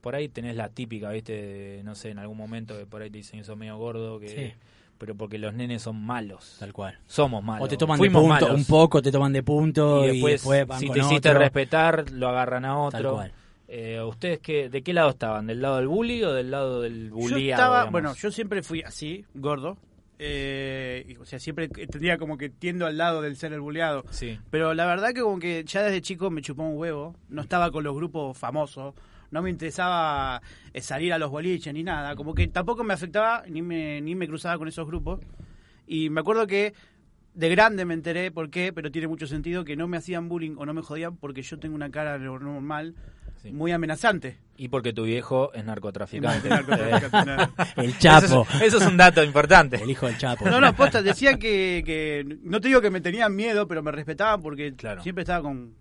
Por 0.00 0.14
ahí 0.14 0.28
tenés 0.28 0.56
la 0.56 0.68
típica, 0.68 1.10
¿viste? 1.10 1.82
no 1.84 1.94
sé, 1.94 2.10
en 2.10 2.18
algún 2.18 2.36
momento 2.36 2.78
que 2.78 2.86
por 2.86 3.02
ahí 3.02 3.10
te 3.10 3.18
dicen 3.18 3.40
eso 3.40 3.56
medio 3.56 3.76
gordo, 3.76 4.20
que 4.20 4.54
pero 4.98 5.14
porque 5.14 5.38
los 5.38 5.54
nenes 5.54 5.82
son 5.82 6.04
malos. 6.04 6.56
Tal 6.58 6.72
cual. 6.72 6.98
Somos 7.06 7.42
malos. 7.42 7.66
O 7.66 7.68
te 7.68 7.76
toman 7.76 8.00
de 8.00 8.10
punto, 8.10 8.52
un 8.52 8.64
poco 8.64 9.00
te 9.00 9.12
toman 9.12 9.32
de 9.32 9.42
punto 9.42 10.04
y 10.04 10.20
después, 10.20 10.42
si 10.78 10.90
te 10.90 10.98
hiciste 10.98 11.32
respetar, 11.32 12.10
lo 12.10 12.28
agarran 12.28 12.64
a 12.64 12.78
otro. 12.78 13.00
Tal 13.00 13.12
cual. 13.12 13.32
Eh, 13.70 14.00
¿Ustedes 14.02 14.40
qué, 14.40 14.68
de 14.68 14.82
qué 14.82 14.92
lado 14.92 15.10
estaban? 15.10 15.46
¿Del 15.46 15.60
lado 15.60 15.76
del 15.76 15.88
bully 15.88 16.24
o 16.24 16.32
del 16.32 16.50
lado 16.50 16.80
del 16.80 17.10
bullyado? 17.10 17.38
Yo 17.38 17.50
estaba, 17.50 17.84
bueno, 17.90 18.14
yo 18.14 18.30
siempre 18.32 18.62
fui 18.62 18.82
así, 18.82 19.24
gordo. 19.34 19.76
Eh, 20.18 21.16
o 21.20 21.24
sea, 21.26 21.38
siempre 21.38 21.68
tendría 21.68 22.18
como 22.18 22.38
que 22.38 22.48
tiendo 22.48 22.86
al 22.86 22.96
lado 22.96 23.20
del 23.20 23.36
ser 23.36 23.52
el 23.52 23.60
bulleado. 23.60 24.04
Sí. 24.10 24.38
Pero 24.50 24.74
la 24.74 24.86
verdad 24.86 25.12
que 25.12 25.20
como 25.20 25.38
que 25.38 25.64
ya 25.64 25.82
desde 25.82 26.00
chico 26.00 26.30
me 26.30 26.40
chupó 26.40 26.62
un 26.64 26.78
huevo. 26.78 27.14
No 27.28 27.42
estaba 27.42 27.70
con 27.70 27.84
los 27.84 27.94
grupos 27.94 28.36
famosos 28.36 28.94
no 29.30 29.42
me 29.42 29.50
interesaba 29.50 30.40
eh, 30.72 30.80
salir 30.80 31.12
a 31.12 31.18
los 31.18 31.30
boliches 31.30 31.72
ni 31.74 31.82
nada, 31.82 32.16
como 32.16 32.34
que 32.34 32.46
tampoco 32.48 32.84
me 32.84 32.94
afectaba 32.94 33.44
ni 33.48 33.62
me, 33.62 34.00
ni 34.00 34.14
me 34.14 34.26
cruzaba 34.26 34.58
con 34.58 34.68
esos 34.68 34.86
grupos. 34.86 35.20
Y 35.86 36.10
me 36.10 36.20
acuerdo 36.20 36.46
que 36.46 36.74
de 37.34 37.48
grande 37.48 37.84
me 37.84 37.94
enteré 37.94 38.30
por 38.30 38.50
qué, 38.50 38.72
pero 38.72 38.90
tiene 38.90 39.06
mucho 39.06 39.26
sentido 39.26 39.64
que 39.64 39.76
no 39.76 39.86
me 39.86 39.96
hacían 39.96 40.28
bullying 40.28 40.56
o 40.58 40.66
no 40.66 40.74
me 40.74 40.82
jodían 40.82 41.16
porque 41.16 41.42
yo 41.42 41.58
tengo 41.58 41.74
una 41.74 41.90
cara 41.90 42.18
normal, 42.18 42.94
muy 43.52 43.70
amenazante. 43.70 44.38
Y 44.56 44.68
porque 44.68 44.92
tu 44.92 45.04
viejo 45.04 45.52
es 45.54 45.64
narcotraficante. 45.64 46.48
el 47.76 47.96
Chapo. 47.98 48.44
Eso 48.60 48.78
es, 48.78 48.86
un 48.86 48.96
dato 48.96 49.22
importante. 49.22 49.76
El 49.76 49.88
hijo 49.88 50.06
del 50.06 50.18
Chapo. 50.18 50.50
No, 50.50 50.60
no, 50.60 50.74
posta, 50.74 51.00
decía 51.00 51.38
que, 51.38 51.84
que, 51.86 52.38
no 52.42 52.60
te 52.60 52.68
digo 52.68 52.80
que 52.80 52.90
me 52.90 53.00
tenían 53.00 53.36
miedo, 53.36 53.68
pero 53.68 53.84
me 53.84 53.92
respetaban 53.92 54.42
porque 54.42 54.74
siempre 55.00 55.22
estaba 55.22 55.42
con, 55.42 55.76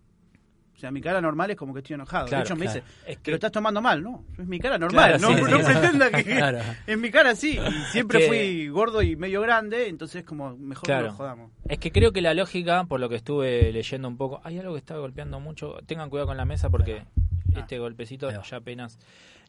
o 0.77 0.79
sea, 0.79 0.91
mi 0.91 1.01
cara 1.01 1.19
normal 1.19 1.49
es 1.49 1.57
como 1.57 1.73
que 1.73 1.79
estoy 1.79 1.95
enojado. 1.95 2.27
de 2.27 2.39
hecho, 2.39 2.55
me 2.55 2.67
dice, 2.67 2.83
es 3.07 3.17
que 3.17 3.31
lo 3.31 3.35
estás 3.37 3.51
tomando 3.51 3.81
mal, 3.81 4.03
¿no? 4.03 4.25
Es 4.37 4.45
mi 4.45 4.59
cara 4.59 4.77
normal, 4.77 5.19
no, 5.19 5.31
no 5.31 5.57
pretenda 5.65 6.11
que 6.11 6.39
es 6.91 6.97
mi 6.99 7.09
cara 7.09 7.35
sí. 7.35 7.57
Y 7.57 7.83
siempre 7.91 8.27
fui 8.27 8.67
gordo 8.67 9.01
y 9.01 9.15
medio 9.15 9.41
grande, 9.41 9.89
entonces 9.89 10.23
como 10.23 10.55
mejor 10.55 10.87
lo 11.01 11.13
jodamos. 11.13 11.51
Es 11.67 11.79
que 11.79 11.91
creo 11.91 12.11
que 12.13 12.21
la 12.21 12.35
lógica, 12.35 12.83
por 12.83 12.99
lo 12.99 13.09
que 13.09 13.15
estuve 13.15 13.71
leyendo 13.71 14.07
un 14.07 14.17
poco, 14.17 14.39
hay 14.43 14.59
algo 14.59 14.73
que 14.73 14.77
está 14.77 14.95
golpeando 14.97 15.39
mucho. 15.39 15.79
Tengan 15.87 16.11
cuidado 16.11 16.27
con 16.27 16.37
la 16.37 16.45
mesa 16.45 16.69
porque 16.69 17.01
ah. 17.01 17.59
este 17.59 17.79
golpecito 17.79 18.29
ya 18.29 18.57
apenas... 18.57 18.99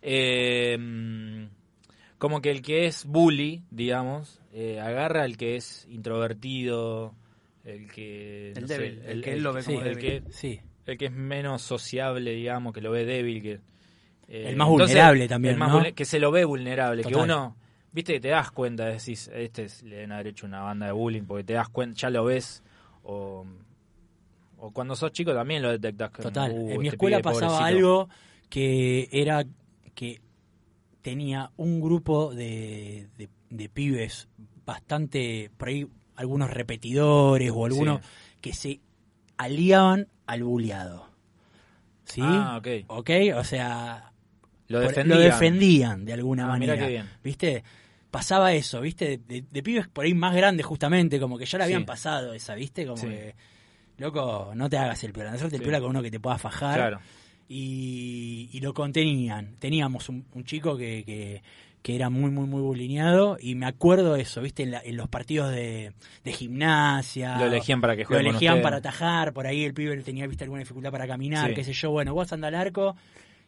Eh, 0.00 1.46
como 2.16 2.40
que 2.40 2.50
el 2.50 2.62
que 2.62 2.86
es 2.86 3.04
bully, 3.04 3.64
digamos, 3.70 4.40
eh, 4.52 4.80
agarra 4.80 5.24
al 5.24 5.36
que 5.36 5.56
es 5.56 5.86
introvertido, 5.90 7.14
el 7.64 7.92
que... 7.92 8.52
El 8.52 8.66
débil, 8.66 9.02
el, 9.04 9.22
que 9.22 9.34
él 9.34 9.42
lo 9.42 9.52
ve 9.52 9.62
como 9.62 9.82
El 9.82 9.98
que, 9.98 10.22
sí 10.30 10.62
el 10.92 10.98
que 10.98 11.06
es 11.06 11.12
menos 11.12 11.62
sociable, 11.62 12.32
digamos, 12.32 12.72
que 12.72 12.80
lo 12.80 12.90
ve 12.90 13.04
débil, 13.04 13.42
que 13.42 13.60
eh, 14.28 14.50
el 14.50 14.56
más 14.56 14.68
vulnerable 14.68 15.28
también, 15.28 15.58
¿no? 15.58 15.82
que 15.94 16.04
se 16.04 16.18
lo 16.18 16.30
ve 16.30 16.44
vulnerable, 16.44 17.02
que 17.02 17.14
uno, 17.14 17.56
viste, 17.92 18.14
que 18.14 18.20
te 18.20 18.28
das 18.28 18.50
cuenta, 18.50 18.86
decís, 18.86 19.30
este 19.32 19.64
es, 19.64 19.82
le 19.82 19.96
deben 19.96 20.12
haber 20.12 20.28
hecho 20.28 20.46
una 20.46 20.60
banda 20.60 20.86
de 20.86 20.92
bullying, 20.92 21.22
porque 21.22 21.44
te 21.44 21.54
das 21.54 21.68
cuenta, 21.68 21.96
ya 21.98 22.10
lo 22.10 22.24
ves, 22.24 22.62
o, 23.02 23.46
o 24.58 24.70
cuando 24.70 24.94
sos 24.96 25.12
chico 25.12 25.32
también 25.32 25.62
lo 25.62 25.70
detectas. 25.70 26.12
Total, 26.12 26.52
uh, 26.52 26.70
en 26.70 26.80
mi 26.80 26.86
este 26.86 26.96
escuela 26.96 27.20
pasaba 27.20 27.64
algo 27.64 28.08
que 28.48 29.08
era 29.12 29.44
que 29.94 30.20
tenía 31.02 31.50
un 31.56 31.80
grupo 31.80 32.34
de, 32.34 33.08
de, 33.50 33.68
pibes 33.68 34.28
bastante, 34.64 35.50
por 35.56 35.68
ahí 35.68 35.86
algunos 36.16 36.50
repetidores 36.50 37.50
o 37.54 37.64
algunos 37.64 38.00
que 38.40 38.52
se 38.52 38.80
aliaban 39.36 40.08
al 40.28 40.44
bulliado. 40.44 41.08
¿Sí? 42.04 42.20
Ah, 42.22 42.58
ok. 42.58 42.68
Ok, 42.86 43.10
o 43.34 43.44
sea, 43.44 44.12
lo 44.68 44.80
defendían, 44.80 46.04
de 46.04 46.12
alguna 46.12 46.44
ah, 46.44 46.48
manera. 46.48 46.86
Bien. 46.86 47.08
¿Viste? 47.24 47.64
Pasaba 48.10 48.52
eso, 48.52 48.80
¿viste? 48.80 49.18
De, 49.26 49.62
pibes 49.62 49.88
por 49.88 50.04
ahí 50.04 50.14
más 50.14 50.34
grandes, 50.34 50.64
justamente, 50.64 51.18
como 51.18 51.36
que 51.36 51.44
ya 51.44 51.58
le 51.58 51.64
habían 51.64 51.84
pasado 51.84 52.32
esa, 52.32 52.54
¿viste? 52.54 52.86
Como 52.86 53.02
que, 53.02 53.34
loco, 53.98 54.52
no 54.54 54.70
te 54.70 54.78
hagas 54.78 55.02
el 55.04 55.12
piola, 55.12 55.32
no 55.32 55.46
el 55.46 55.62
piola 55.62 55.80
con 55.80 55.90
uno 55.90 56.02
que 56.02 56.10
te 56.10 56.20
pueda 56.20 56.38
fajar. 56.38 56.76
Claro. 56.76 57.00
Y, 57.48 58.50
y 58.52 58.60
lo 58.60 58.74
contenían. 58.74 59.56
Teníamos 59.58 60.08
un, 60.10 60.24
chico 60.44 60.76
que, 60.76 61.04
que 61.04 61.42
era 61.84 62.10
muy, 62.10 62.30
muy, 62.30 62.46
muy 62.46 62.60
bulineado. 62.60 63.36
Y 63.40 63.54
me 63.54 63.66
acuerdo 63.66 64.16
eso, 64.16 64.40
¿viste? 64.40 64.62
En, 64.62 64.96
los 64.96 65.08
partidos 65.08 65.50
de, 65.50 65.92
gimnasia. 66.24 67.38
Lo 67.38 67.46
elegían 67.46 67.80
para 67.80 67.96
que 67.96 68.04
juegue 68.04 68.22
Lo 68.22 68.30
elegían 68.30 68.62
para 68.62 68.78
atajar, 68.78 69.32
por 69.32 69.46
ahí 69.46 69.64
el 69.64 69.74
pibe 69.74 69.96
tenía, 70.02 70.26
¿viste? 70.26 70.44
Alguna 70.44 70.60
dificultad 70.60 70.90
para 70.90 71.06
caminar, 71.06 71.54
qué 71.54 71.64
sé 71.64 71.72
yo. 71.72 71.90
Bueno, 71.90 72.14
vos 72.14 72.32
anda 72.32 72.48
al 72.48 72.54
arco. 72.54 72.96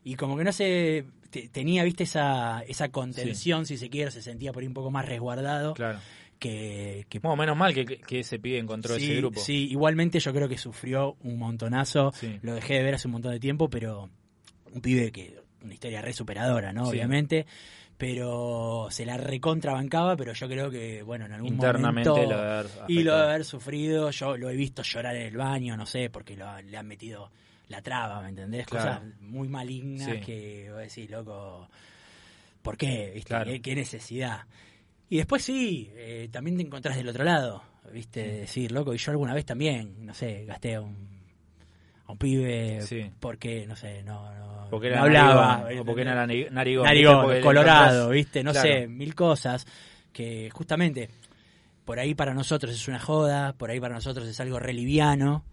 Y 0.02 0.14
como 0.14 0.36
que 0.36 0.44
no 0.44 0.52
sé, 0.52 1.04
tenía, 1.52 1.84
¿viste? 1.84 2.04
Esa, 2.04 2.62
esa 2.66 2.88
contención, 2.88 3.66
si 3.66 3.76
se 3.76 3.90
quiere, 3.90 4.10
se 4.10 4.22
sentía 4.22 4.52
por 4.52 4.62
ahí 4.62 4.66
un 4.66 4.74
poco 4.74 4.90
más 4.90 5.06
resguardado. 5.06 5.74
Claro. 5.74 5.98
Que, 6.38 7.04
que 7.10 7.20
menos 7.20 7.54
mal 7.54 7.74
que, 7.74 7.84
que, 7.84 8.20
ese 8.20 8.38
pibe 8.38 8.58
encontró 8.58 8.96
ese 8.96 9.16
grupo. 9.16 9.38
Sí, 9.38 9.68
igualmente 9.70 10.20
yo 10.20 10.32
creo 10.32 10.48
que 10.48 10.56
sufrió 10.56 11.16
un 11.22 11.38
montonazo. 11.38 12.14
Lo 12.40 12.54
dejé 12.54 12.74
de 12.74 12.82
ver 12.82 12.94
hace 12.94 13.08
un 13.08 13.12
montón 13.12 13.32
de 13.32 13.40
tiempo, 13.40 13.68
pero 13.68 14.08
un 14.72 14.80
pibe 14.80 15.12
que 15.12 15.38
una 15.62 15.74
historia 15.74 16.00
re 16.00 16.14
superadora, 16.14 16.72
¿no? 16.72 16.84
Obviamente 16.84 17.44
pero 18.00 18.86
se 18.90 19.04
la 19.04 19.18
recontrabancaba, 19.18 20.16
pero 20.16 20.32
yo 20.32 20.48
creo 20.48 20.70
que, 20.70 21.02
bueno, 21.02 21.26
en 21.26 21.34
algún 21.34 21.52
Internamente 21.52 22.08
momento... 22.08 22.32
Lo 22.32 22.40
haber 22.40 22.66
y 22.88 23.02
lo 23.02 23.14
de 23.14 23.22
haber 23.24 23.44
sufrido, 23.44 24.10
yo 24.10 24.38
lo 24.38 24.48
he 24.48 24.56
visto 24.56 24.82
llorar 24.82 25.14
en 25.16 25.26
el 25.26 25.36
baño, 25.36 25.76
no 25.76 25.84
sé, 25.84 26.08
porque 26.08 26.34
le 26.34 26.78
han 26.78 26.86
metido 26.86 27.30
la 27.68 27.82
traba, 27.82 28.22
¿me 28.22 28.30
entendés? 28.30 28.66
Cosas 28.66 29.02
muy 29.20 29.48
malignas 29.48 30.24
que 30.24 30.68
voy 30.70 30.78
a 30.78 30.84
decir, 30.84 31.10
loco, 31.10 31.68
¿por 32.62 32.78
qué? 32.78 33.12
¿Viste? 33.14 33.60
¿Qué, 33.60 33.74
necesidad? 33.74 34.46
Y 35.10 35.18
después 35.18 35.44
sí, 35.44 35.90
eh, 35.92 36.30
también 36.32 36.56
te 36.56 36.62
encontrás 36.62 36.96
del 36.96 37.10
otro 37.10 37.22
lado, 37.22 37.62
¿viste? 37.92 38.22
Decir, 38.22 38.72
loco, 38.72 38.94
y 38.94 38.96
yo 38.96 39.10
alguna 39.10 39.34
vez 39.34 39.44
también, 39.44 40.06
no 40.06 40.14
sé, 40.14 40.46
gasté 40.46 40.78
un 40.78 41.10
un 42.10 42.18
pibe 42.18 42.80
porque, 43.20 43.66
no 43.66 43.76
sé, 43.76 44.02
no, 44.02 44.34
no, 44.34 44.59
porque 44.70 44.88
era 44.88 45.02
hablaba. 45.02 45.68
o 45.78 45.84
porque 45.84 46.02
era 46.02 46.14
narigón. 46.14 46.54
Narigón, 46.54 47.40
colorado, 47.42 48.10
¿viste? 48.10 48.42
No 48.42 48.54
sé, 48.54 48.86
mil 48.88 49.14
cosas 49.14 49.66
que 50.12 50.50
justamente 50.50 51.08
por 51.84 51.98
ahí 51.98 52.14
para 52.14 52.34
nosotros 52.34 52.72
es 52.74 52.88
una 52.88 53.00
joda, 53.00 53.52
por 53.54 53.70
ahí 53.70 53.80
para 53.80 53.94
nosotros 53.94 54.26
es 54.28 54.38
algo 54.40 54.58
reliviano, 54.58 55.44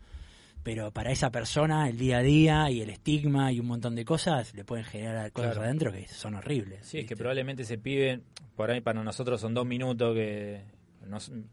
pero 0.64 0.92
para 0.92 1.12
esa 1.12 1.32
persona 1.32 1.90
el 1.90 1.98
día 1.98 2.18
a 2.18 2.22
día 2.22 2.70
y 2.70 2.82
el 2.82 2.90
estigma 2.90 3.52
y 3.52 3.60
un 3.60 3.68
montón 3.68 3.96
de 3.96 4.06
cosas 4.06 4.54
le 4.54 4.64
pueden 4.64 4.86
generar 4.86 5.32
cosas 5.32 5.58
adentro 5.58 5.92
que 5.92 6.08
son 6.08 6.36
horribles. 6.36 6.86
Sí, 6.86 7.00
es 7.00 7.06
que 7.08 7.16
probablemente 7.16 7.64
ese 7.64 7.78
pibe, 7.78 8.22
por 8.56 8.70
ahí 8.70 8.82
para 8.82 9.04
nosotros 9.04 9.42
son 9.42 9.54
dos 9.54 9.66
minutos 9.66 10.14
que, 10.14 10.62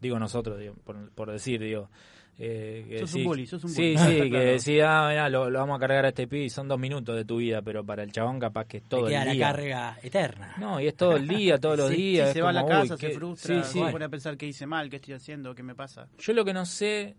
digo 0.01 0.19
nosotros, 0.19 0.61
por, 0.83 1.09
por 1.11 1.31
decir, 1.31 1.61
digo, 1.61 1.89
eh, 2.37 2.97
sos 2.99 3.13
un 3.15 3.23
bully, 3.23 3.45
sos 3.45 3.63
un 3.63 3.73
bully. 3.73 3.97
Sí, 3.97 4.03
sí, 4.05 4.29
que 4.31 4.39
decía, 4.39 5.07
ah, 5.07 5.29
lo, 5.29 5.49
vamos 5.51 5.77
a 5.77 5.79
cargar 5.79 6.05
a 6.05 6.09
este 6.09 6.27
pibe 6.27 6.43
y 6.43 6.49
son 6.49 6.67
dos 6.67 6.77
minutos 6.77 7.15
de 7.15 7.23
tu 7.23 7.37
vida, 7.37 7.61
pero 7.61 7.85
para 7.85 8.03
el 8.03 8.11
chabón 8.11 8.39
capaz 8.39 8.65
que 8.65 8.77
es 8.77 8.83
todo 8.83 9.07
el 9.07 9.09
día. 9.09 9.25
la 9.25 9.37
carga 9.37 9.97
eterna. 10.03 10.53
No, 10.57 10.81
y 10.81 10.87
es 10.87 10.95
todo 10.95 11.15
el 11.15 11.27
día, 11.27 11.57
todos 11.59 11.77
los 11.77 11.91
días. 11.91 12.33
se 12.33 12.41
va 12.41 12.49
a 12.49 12.53
la 12.53 12.65
casa, 12.65 12.97
se 12.97 13.09
frustra, 13.11 13.63
se 13.63 13.79
pone 13.79 14.05
a 14.05 14.09
pensar 14.09 14.37
qué 14.37 14.47
hice 14.47 14.65
mal, 14.65 14.89
qué 14.89 14.97
estoy 14.97 15.13
haciendo, 15.13 15.55
qué 15.55 15.63
me 15.63 15.75
pasa. 15.75 16.09
Yo 16.19 16.33
lo 16.33 16.43
que 16.43 16.53
no 16.53 16.65
sé, 16.65 17.15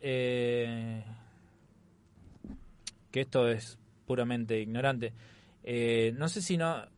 eh, 0.00 1.04
que 3.10 3.20
esto 3.20 3.48
es 3.48 3.78
puramente 4.06 4.58
ignorante, 4.58 5.12
eh, 5.64 6.14
no 6.16 6.28
sé 6.28 6.40
si 6.40 6.56
no 6.56 6.95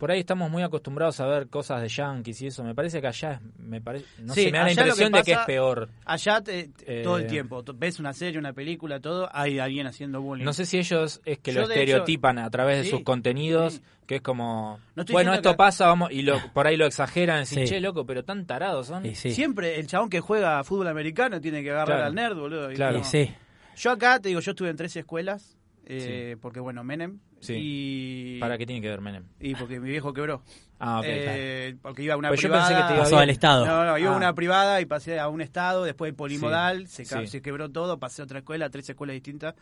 por 0.00 0.10
ahí 0.10 0.20
estamos 0.20 0.50
muy 0.50 0.62
acostumbrados 0.62 1.20
a 1.20 1.26
ver 1.26 1.48
cosas 1.48 1.82
de 1.82 1.88
yankees 1.88 2.40
y 2.40 2.46
eso. 2.46 2.64
Me 2.64 2.74
parece 2.74 3.02
que 3.02 3.06
allá 3.06 3.38
me 3.58 3.82
parece, 3.82 4.06
no 4.22 4.32
sé, 4.32 4.50
me 4.50 4.56
da 4.56 4.64
la 4.64 4.72
impresión 4.72 5.12
de 5.12 5.22
que 5.22 5.32
es 5.32 5.38
peor. 5.40 5.90
Allá 6.06 6.42
todo 6.42 7.18
el 7.18 7.24
eh, 7.26 7.28
tiempo, 7.28 7.62
ves 7.74 8.00
una 8.00 8.14
serie, 8.14 8.38
una 8.38 8.54
película, 8.54 8.98
todo, 8.98 9.28
hay 9.30 9.58
alguien 9.58 9.86
haciendo 9.86 10.22
bullying. 10.22 10.46
No 10.46 10.54
sé 10.54 10.64
si 10.64 10.78
ellos 10.78 11.20
es 11.26 11.38
que 11.40 11.52
lo 11.52 11.64
estereotipan 11.64 12.38
a 12.38 12.48
través 12.48 12.82
de 12.82 12.90
sus 12.90 13.02
contenidos, 13.02 13.82
que 14.06 14.16
es 14.16 14.22
como, 14.22 14.80
bueno, 15.12 15.34
esto 15.34 15.54
pasa, 15.54 15.86
vamos, 15.86 16.10
y 16.10 16.22
lo, 16.22 16.40
por 16.54 16.66
ahí 16.66 16.78
lo 16.78 16.86
exageran, 16.86 17.40
decir, 17.40 17.68
che, 17.68 17.78
loco, 17.78 18.06
pero 18.06 18.24
tan 18.24 18.46
tarados 18.46 18.86
son. 18.86 19.04
Siempre 19.14 19.78
el 19.78 19.86
chabón 19.86 20.08
que 20.08 20.20
juega 20.20 20.64
fútbol 20.64 20.88
americano 20.88 21.42
tiene 21.42 21.62
que 21.62 21.72
agarrar 21.72 22.04
al 22.04 22.14
nerd, 22.14 22.38
boludo. 22.38 22.70
Claro, 22.70 23.04
sí. 23.04 23.30
Yo 23.76 23.90
acá, 23.90 24.18
te 24.18 24.30
digo, 24.30 24.40
yo 24.40 24.52
estuve 24.52 24.70
en 24.70 24.76
tres 24.76 24.96
escuelas, 24.96 25.58
eh, 25.84 26.38
porque 26.40 26.58
bueno, 26.58 26.82
Menem. 26.84 27.20
Y... 27.48 28.38
¿Para 28.38 28.58
qué 28.58 28.66
tiene 28.66 28.82
que 28.82 28.88
ver 28.88 29.00
Menem? 29.00 29.24
Y 29.38 29.54
porque 29.54 29.80
mi 29.80 29.90
viejo 29.90 30.12
quebró. 30.12 30.42
Ah, 30.82 31.00
ok. 31.00 31.04
Eh, 31.06 31.76
porque 31.82 32.02
iba 32.02 32.14
a 32.14 32.16
una 32.16 32.28
pues 32.28 32.40
privada. 32.40 32.62
Yo 32.62 32.68
pensé 32.74 32.88
que 32.88 32.94
te 32.94 33.00
pasó 33.00 33.18
al 33.18 33.28
Estado. 33.28 33.66
No, 33.66 33.84
no, 33.84 33.98
iba 33.98 34.08
a 34.08 34.14
ah. 34.14 34.16
una 34.16 34.34
privada 34.34 34.80
y 34.80 34.86
pasé 34.86 35.20
a 35.20 35.28
un 35.28 35.42
Estado, 35.42 35.84
después 35.84 36.14
polimodal, 36.14 36.88
se, 36.88 37.04
se, 37.04 37.42
quebró 37.42 37.68
todo, 37.68 37.98
pasé 37.98 38.22
a 38.22 38.24
otra 38.24 38.38
escuela, 38.38 38.70
tres 38.70 38.88
escuelas 38.88 39.12
distintas. 39.12 39.54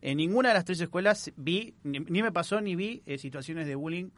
En 0.00 0.18
ninguna 0.18 0.50
de 0.50 0.54
las 0.54 0.64
tres 0.64 0.80
escuelas 0.80 1.32
vi, 1.34 1.74
ni, 1.82 1.98
me 1.98 2.30
pasó 2.30 2.60
ni 2.60 2.76
vi 2.76 3.02
eh, 3.04 3.18
situaciones 3.18 3.66
de 3.66 3.74
bullying 3.74 4.10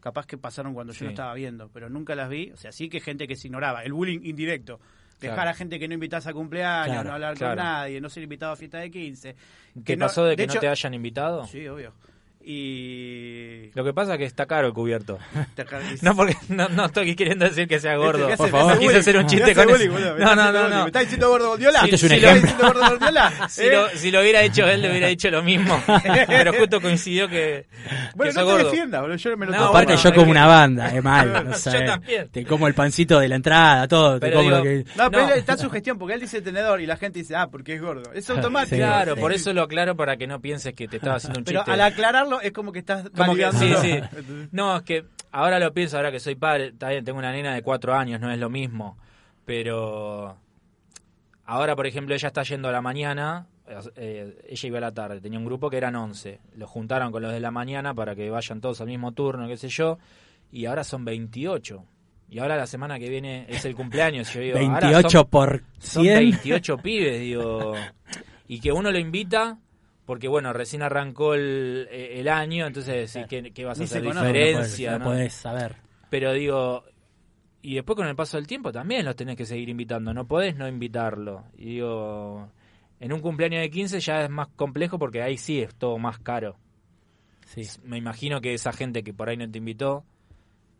capaz 0.00 0.24
que 0.24 0.38
pasaron 0.38 0.72
cuando 0.72 0.94
yo 0.94 1.04
no 1.04 1.10
estaba 1.10 1.34
viendo, 1.34 1.68
pero 1.68 1.90
nunca 1.90 2.14
las 2.14 2.30
vi. 2.30 2.50
O 2.50 2.56
sea, 2.56 2.72
sí 2.72 2.88
que 2.88 3.00
gente 3.00 3.28
que 3.28 3.36
se 3.36 3.48
ignoraba. 3.48 3.84
El 3.84 3.92
bullying 3.92 4.20
indirecto 4.22 4.80
dejar 5.20 5.48
a 5.48 5.54
gente 5.54 5.78
que 5.78 5.86
no 5.86 5.94
invitas 5.94 6.26
a 6.26 6.32
cumpleaños, 6.32 7.04
no 7.04 7.12
hablar 7.12 7.38
con 7.38 7.56
nadie, 7.56 8.00
no 8.00 8.08
ser 8.08 8.22
invitado 8.22 8.52
a 8.52 8.56
fiesta 8.56 8.78
de 8.78 8.90
15. 8.90 9.36
¿Qué 9.84 9.96
pasó 9.96 10.24
de 10.24 10.36
que 10.36 10.46
no 10.46 10.54
te 10.54 10.68
hayan 10.68 10.94
invitado? 10.94 11.46
Sí, 11.46 11.66
obvio. 11.68 11.92
Y... 12.42 13.70
Lo 13.74 13.84
que 13.84 13.92
pasa 13.92 14.14
es 14.14 14.18
que 14.18 14.24
está 14.24 14.46
caro 14.46 14.68
el 14.68 14.72
cubierto. 14.72 15.18
no, 16.02 16.16
porque 16.16 16.36
no, 16.48 16.68
no, 16.70 16.86
estoy 16.86 17.14
queriendo 17.14 17.44
decir 17.44 17.68
que 17.68 17.78
sea 17.78 17.96
gordo. 17.96 18.28
Por 18.36 18.48
favor, 18.48 18.78
quise 18.78 18.96
hacer 18.96 19.16
un 19.18 19.26
chiste 19.26 19.54
con 19.54 19.68
eso. 19.68 19.88
No, 20.18 20.34
no, 20.34 20.50
no, 20.50 20.68
no. 20.68 20.80
¿Me 20.80 20.86
está 20.86 21.00
diciendo 21.00 21.28
gordo 21.28 21.50
Bordiola? 21.50 21.80
Este 21.84 21.96
es 21.96 22.02
un 22.02 22.12
ejemplo. 22.12 22.50
si, 23.48 23.70
lo, 23.70 23.88
si 23.94 24.10
lo 24.10 24.20
hubiera 24.20 24.42
hecho 24.42 24.66
él, 24.66 24.82
le 24.82 24.90
hubiera 24.90 25.08
dicho 25.08 25.30
lo 25.30 25.42
mismo. 25.42 25.80
Pero 26.26 26.52
justo 26.54 26.80
coincidió 26.80 27.28
que. 27.28 27.66
Bueno, 28.14 28.32
que 28.32 28.38
no 28.38 28.46
te 28.46 28.52
gordo. 28.52 28.70
defienda, 28.70 29.00
bro. 29.02 29.16
Yo 29.16 29.36
me 29.36 29.46
lo 29.46 29.52
no, 29.52 29.64
aparte, 29.66 29.96
yo 29.96 30.14
como 30.14 30.30
una 30.30 30.46
banda, 30.46 30.88
es 30.88 31.02
mal. 31.02 31.44
No 31.44 31.54
sé. 31.54 31.72
Yo 31.72 31.84
también. 31.84 32.28
Te 32.30 32.44
como 32.46 32.66
el 32.66 32.74
pancito 32.74 33.20
de 33.20 33.28
la 33.28 33.36
entrada, 33.36 33.86
todo. 33.86 34.18
te 34.18 34.32
como 34.32 34.50
lo 34.50 34.62
que... 34.62 34.84
No, 34.96 35.10
pero 35.10 35.28
está 35.34 35.56
su 35.56 35.68
gestión, 35.70 35.98
porque 35.98 36.14
él 36.14 36.20
dice 36.20 36.40
tenedor 36.40 36.80
y 36.80 36.86
la 36.86 36.96
gente 36.96 37.18
dice, 37.18 37.36
ah, 37.36 37.48
porque 37.50 37.74
es 37.74 37.82
gordo. 37.82 38.12
Es 38.14 38.28
automático. 38.30 38.76
Claro, 38.76 39.16
por 39.16 39.32
eso 39.32 39.52
lo 39.52 39.62
aclaro 39.62 39.94
para 39.96 40.16
que 40.16 40.26
no 40.26 40.40
pienses 40.40 40.74
que 40.74 40.88
te 40.88 40.96
estaba 40.96 41.16
haciendo 41.16 41.40
un 41.40 41.44
chiste. 41.44 41.60
Pero 41.64 41.72
al 41.72 41.80
aclararlo 41.80 42.29
es 42.38 42.52
como 42.52 42.70
que 42.70 42.80
estás 42.80 43.04
sí, 43.58 43.74
sí. 43.80 44.00
No, 44.52 44.76
es 44.76 44.82
que 44.82 45.06
ahora 45.32 45.58
lo 45.58 45.72
pienso, 45.72 45.96
ahora 45.96 46.12
que 46.12 46.20
soy 46.20 46.34
padre, 46.34 46.66
está 46.66 46.90
bien, 46.90 47.04
tengo 47.04 47.18
una 47.18 47.32
nena 47.32 47.54
de 47.54 47.62
cuatro 47.62 47.94
años, 47.94 48.20
no 48.20 48.30
es 48.30 48.38
lo 48.38 48.50
mismo. 48.50 48.98
Pero 49.46 50.36
ahora, 51.46 51.74
por 51.74 51.86
ejemplo, 51.86 52.14
ella 52.14 52.28
está 52.28 52.42
yendo 52.42 52.68
a 52.68 52.72
la 52.72 52.82
mañana, 52.82 53.46
eh, 53.96 54.38
ella 54.48 54.66
iba 54.68 54.78
a 54.78 54.82
la 54.82 54.92
tarde, 54.92 55.20
tenía 55.20 55.38
un 55.38 55.44
grupo 55.44 55.70
que 55.70 55.76
eran 55.76 55.96
11. 55.96 56.40
Lo 56.56 56.66
juntaron 56.66 57.10
con 57.10 57.22
los 57.22 57.32
de 57.32 57.40
la 57.40 57.50
mañana 57.50 57.94
para 57.94 58.14
que 58.14 58.28
vayan 58.30 58.60
todos 58.60 58.80
al 58.80 58.88
mismo 58.88 59.12
turno, 59.12 59.48
qué 59.48 59.56
sé 59.56 59.68
yo, 59.68 59.98
y 60.52 60.66
ahora 60.66 60.84
son 60.84 61.04
28. 61.04 61.84
Y 62.30 62.38
ahora 62.38 62.56
la 62.56 62.66
semana 62.66 62.98
que 62.98 63.08
viene 63.08 63.46
es 63.48 63.64
el 63.64 63.74
cumpleaños. 63.74 64.32
Yo 64.32 64.40
digo, 64.40 64.58
28 64.58 65.26
por 65.26 65.64
100. 65.80 65.80
Son 65.80 66.04
28 66.04 66.76
pibes, 66.78 67.20
digo. 67.20 67.74
Y 68.46 68.60
que 68.60 68.70
uno 68.70 68.92
lo 68.92 68.98
invita 68.98 69.58
porque 70.10 70.26
bueno, 70.26 70.52
recién 70.52 70.82
arrancó 70.82 71.34
el, 71.34 71.86
el 71.88 72.26
año, 72.26 72.66
entonces 72.66 73.16
¿qué, 73.28 73.52
qué 73.54 73.64
vas 73.64 73.78
a 73.78 73.84
hacer? 73.84 74.02
Diferencia, 74.02 74.98
no, 74.98 75.04
puedes, 75.04 75.32
saber. 75.32 75.76
Pero 76.08 76.32
digo, 76.32 76.82
y 77.62 77.76
después 77.76 77.94
con 77.94 78.08
el 78.08 78.16
paso 78.16 78.36
del 78.36 78.48
tiempo 78.48 78.72
también 78.72 79.04
los 79.04 79.14
tenés 79.14 79.36
que 79.36 79.46
seguir 79.46 79.68
invitando, 79.68 80.12
no 80.12 80.26
podés 80.26 80.56
no 80.56 80.66
invitarlo. 80.66 81.44
Y 81.56 81.74
digo, 81.74 82.50
en 82.98 83.12
un 83.12 83.20
cumpleaños 83.20 83.60
de 83.60 83.70
15 83.70 84.00
ya 84.00 84.24
es 84.24 84.30
más 84.30 84.48
complejo 84.56 84.98
porque 84.98 85.22
ahí 85.22 85.36
sí 85.36 85.60
es 85.60 85.76
todo 85.76 85.96
más 85.96 86.18
caro. 86.18 86.56
Sí. 87.46 87.62
Me 87.84 87.96
imagino 87.96 88.40
que 88.40 88.52
esa 88.52 88.72
gente 88.72 89.04
que 89.04 89.14
por 89.14 89.28
ahí 89.28 89.36
no 89.36 89.48
te 89.48 89.58
invitó, 89.58 90.04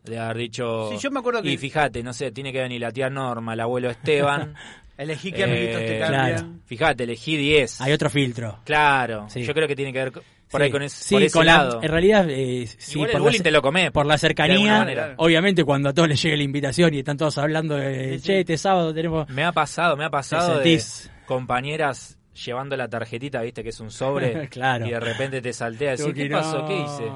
de 0.03 0.19
haber 0.19 0.39
dicho... 0.39 0.89
Sí, 0.91 0.97
yo 0.97 1.09
me 1.09 1.21
acuerdo 1.21 1.41
que... 1.41 1.53
Y 1.53 1.57
fíjate, 1.57 2.03
no 2.03 2.11
sé, 2.11 2.33
tiene 2.33 2.51
que 2.51 2.59
venir 2.59 2.81
la 2.81 2.91
tía 2.91 3.09
Norma, 3.09 3.53
el 3.53 3.61
abuelo 3.61 3.89
Esteban... 3.89 4.55
Elegí 5.01 5.31
qué 5.31 5.45
amiguitos 5.45 5.79
te 5.79 5.99
cambian. 5.99 6.31
Claro. 6.31 6.47
Fíjate, 6.65 7.03
elegí 7.05 7.35
10. 7.35 7.81
Hay 7.81 7.91
otro 7.91 8.09
filtro. 8.11 8.59
Claro. 8.63 9.27
Yo 9.33 9.53
creo 9.53 9.67
que 9.67 9.75
tiene 9.75 9.91
que 9.91 9.97
ver 9.97 10.11
por 10.51 10.61
ahí 10.61 10.69
con, 10.69 10.83
ese, 10.83 11.15
por 11.15 11.23
ese 11.23 11.43
lado. 11.43 11.79
en 11.81 11.89
realidad, 11.89 12.27
eh, 12.29 12.67
sí, 12.77 12.99
por 12.99 13.09
el 13.09 13.21
bullying 13.21 13.41
te 13.41 13.49
lo 13.49 13.63
comés. 13.63 13.89
Por 13.89 14.05
la 14.05 14.19
cercanía, 14.19 15.15
obviamente 15.17 15.63
cuando 15.63 15.89
a 15.89 15.93
todos 15.93 16.07
les 16.07 16.21
llega 16.21 16.35
la 16.35 16.43
invitación 16.43 16.93
y 16.93 16.99
están 16.99 17.17
todos 17.17 17.37
hablando 17.39 17.77
de, 17.77 18.19
che, 18.21 18.41
este 18.41 18.57
sábado 18.57 18.93
tenemos... 18.93 19.27
Me 19.29 19.43
ha 19.43 19.51
pasado, 19.51 19.97
me 19.97 20.05
ha 20.05 20.09
pasado 20.11 20.59
de 20.59 20.79
compañeras 21.25 22.19
llevando 22.45 22.77
la 22.77 22.87
tarjetita, 22.87 23.41
viste 23.41 23.63
que 23.63 23.69
es 23.69 23.79
un 23.79 23.89
sobre, 23.89 24.47
claro. 24.49 24.85
y 24.85 24.91
de 24.91 24.99
repente 24.99 25.41
te 25.41 25.51
saltea 25.51 25.93
así, 25.93 26.13
¿qué 26.13 26.29
pasó? 26.29 26.65
¿Qué 26.67 26.79
hice? 26.79 27.11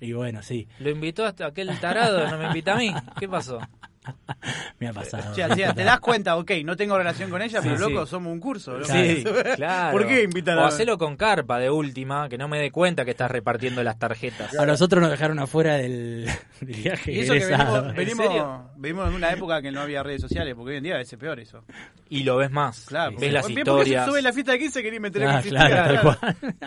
Y 0.00 0.12
bueno, 0.12 0.42
sí. 0.42 0.66
Lo 0.80 0.90
invitó 0.90 1.24
hasta 1.24 1.46
aquel 1.46 1.78
tarado, 1.78 2.28
no 2.28 2.38
me 2.38 2.46
invita 2.46 2.72
a 2.72 2.76
mí. 2.76 2.92
¿Qué 3.20 3.28
pasó? 3.28 3.60
Me 4.78 4.88
ha 4.88 4.92
pasado. 4.92 5.32
te 5.34 5.84
das 5.84 6.00
cuenta, 6.00 6.36
ok, 6.36 6.50
no 6.64 6.76
tengo 6.76 6.96
relación 6.98 7.30
con 7.30 7.40
ella, 7.42 7.60
pero 7.62 7.78
loco, 7.78 8.06
somos 8.06 8.32
un 8.32 8.40
curso. 8.40 8.82
Sí, 8.84 9.24
claro. 9.56 9.92
¿Por 9.96 10.06
qué 10.06 10.22
invitar 10.24 10.58
a.? 10.58 10.62
O 10.62 10.64
hacelo 10.66 10.98
con 10.98 11.16
carpa 11.16 11.58
de 11.58 11.70
última, 11.70 12.28
que 12.28 12.38
no 12.38 12.48
me 12.48 12.58
dé 12.58 12.70
cuenta 12.70 13.04
que 13.04 13.12
estás 13.12 13.30
repartiendo 13.30 13.82
las 13.82 13.98
tarjetas. 13.98 14.56
A 14.58 14.66
nosotros 14.66 15.00
nos 15.00 15.10
dejaron 15.10 15.38
afuera 15.38 15.76
del, 15.76 16.28
viaje. 16.60 17.12
Y 17.12 17.20
eso 17.20 17.34
que 17.34 17.46
venimos, 17.94 18.60
venimos, 18.76 19.08
en 19.08 19.14
una 19.14 19.32
época 19.32 19.62
que 19.62 19.70
no 19.70 19.80
había 19.80 20.02
redes 20.02 20.20
sociales, 20.20 20.54
porque 20.54 20.72
hoy 20.72 20.76
en 20.78 20.84
día 20.84 21.00
es 21.00 21.14
peor 21.16 21.38
eso. 21.38 21.64
Y 22.08 22.24
lo 22.24 22.36
ves 22.36 22.50
más. 22.50 22.86
Claro. 22.86 23.16
Ves 23.18 23.32
las 23.32 23.48
historias. 23.48 24.06
Sube 24.06 24.22
la 24.22 24.32
fiesta 24.32 24.52
de 24.52 24.58
15 24.58 24.82
quería 24.82 25.00
meter 25.00 25.24
ah, 25.24 25.42
claro, 25.42 26.16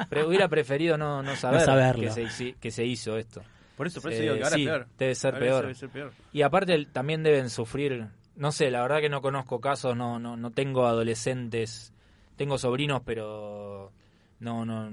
Pero 0.10 0.28
hubiera 0.28 0.48
preferido 0.48 0.98
no, 0.98 1.22
no 1.22 1.36
saber 1.36 1.96
que, 1.96 2.10
se, 2.12 2.54
que 2.54 2.72
se 2.72 2.86
hizo 2.86 3.18
esto. 3.18 3.42
Por 3.76 3.88
eso, 3.88 4.02
por 4.02 4.12
eso 4.12 4.22
digo 4.22 4.36
que 4.36 4.44
ahora 4.44 4.56
sí, 4.56 4.64
es 4.64 4.68
peor. 4.68 4.88
Debe 4.98 5.16
ser 5.16 5.40
peor. 5.90 6.14
Y 6.32 6.42
aparte 6.42 6.86
también 6.92 7.24
deben 7.24 7.50
sufrir, 7.50 8.08
no 8.36 8.52
sé, 8.52 8.72
la 8.72 8.82
verdad 8.82 9.02
que 9.02 9.10
no 9.10 9.22
conozco 9.22 9.60
casos, 9.60 9.96
no, 9.96 10.20
no, 10.20 10.38
no 10.38 10.52
tengo 10.52 10.86
adolescentes, 10.86 11.94
tengo 12.38 12.58
sobrinos, 12.58 13.02
pero 13.06 13.92
no, 14.40 14.66
no, 14.66 14.90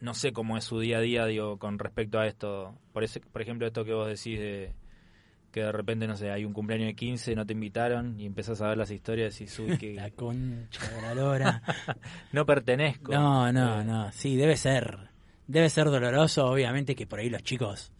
no 0.00 0.14
sé 0.14 0.32
cómo 0.32 0.56
es 0.56 0.64
su 0.64 0.78
día 0.78 0.98
a 0.98 1.00
día, 1.00 1.26
digo, 1.26 1.58
con 1.58 1.78
respecto 1.78 2.18
a 2.18 2.26
esto. 2.26 2.74
Por, 2.92 3.04
ese, 3.04 3.20
por 3.20 3.42
ejemplo, 3.42 3.66
esto 3.66 3.84
que 3.84 3.92
vos 3.92 4.06
decís 4.06 4.38
de 4.38 4.72
que 5.50 5.62
de 5.62 5.72
repente, 5.72 6.06
no 6.06 6.16
sé, 6.16 6.30
hay 6.30 6.44
un 6.44 6.52
cumpleaños 6.52 6.88
de 6.88 6.94
15, 6.94 7.34
no 7.34 7.46
te 7.46 7.54
invitaron 7.54 8.20
y 8.20 8.26
empezás 8.26 8.60
a 8.60 8.68
ver 8.68 8.76
las 8.76 8.90
historias 8.90 9.40
y 9.40 9.46
subís 9.46 9.78
que... 9.80 9.94
la 9.94 10.10
concha 10.10 10.86
de 10.90 11.02
la 11.02 11.14
lora. 11.14 11.62
no 12.32 12.44
pertenezco. 12.44 13.12
No, 13.12 13.50
no, 13.52 13.82
no, 13.82 14.12
sí, 14.12 14.36
debe 14.36 14.56
ser 14.56 15.15
debe 15.46 15.70
ser 15.70 15.86
doloroso, 15.86 16.46
obviamente, 16.46 16.94
que 16.94 17.06
por 17.06 17.20
ahí 17.20 17.30
los 17.30 17.42
chicos 17.42 17.92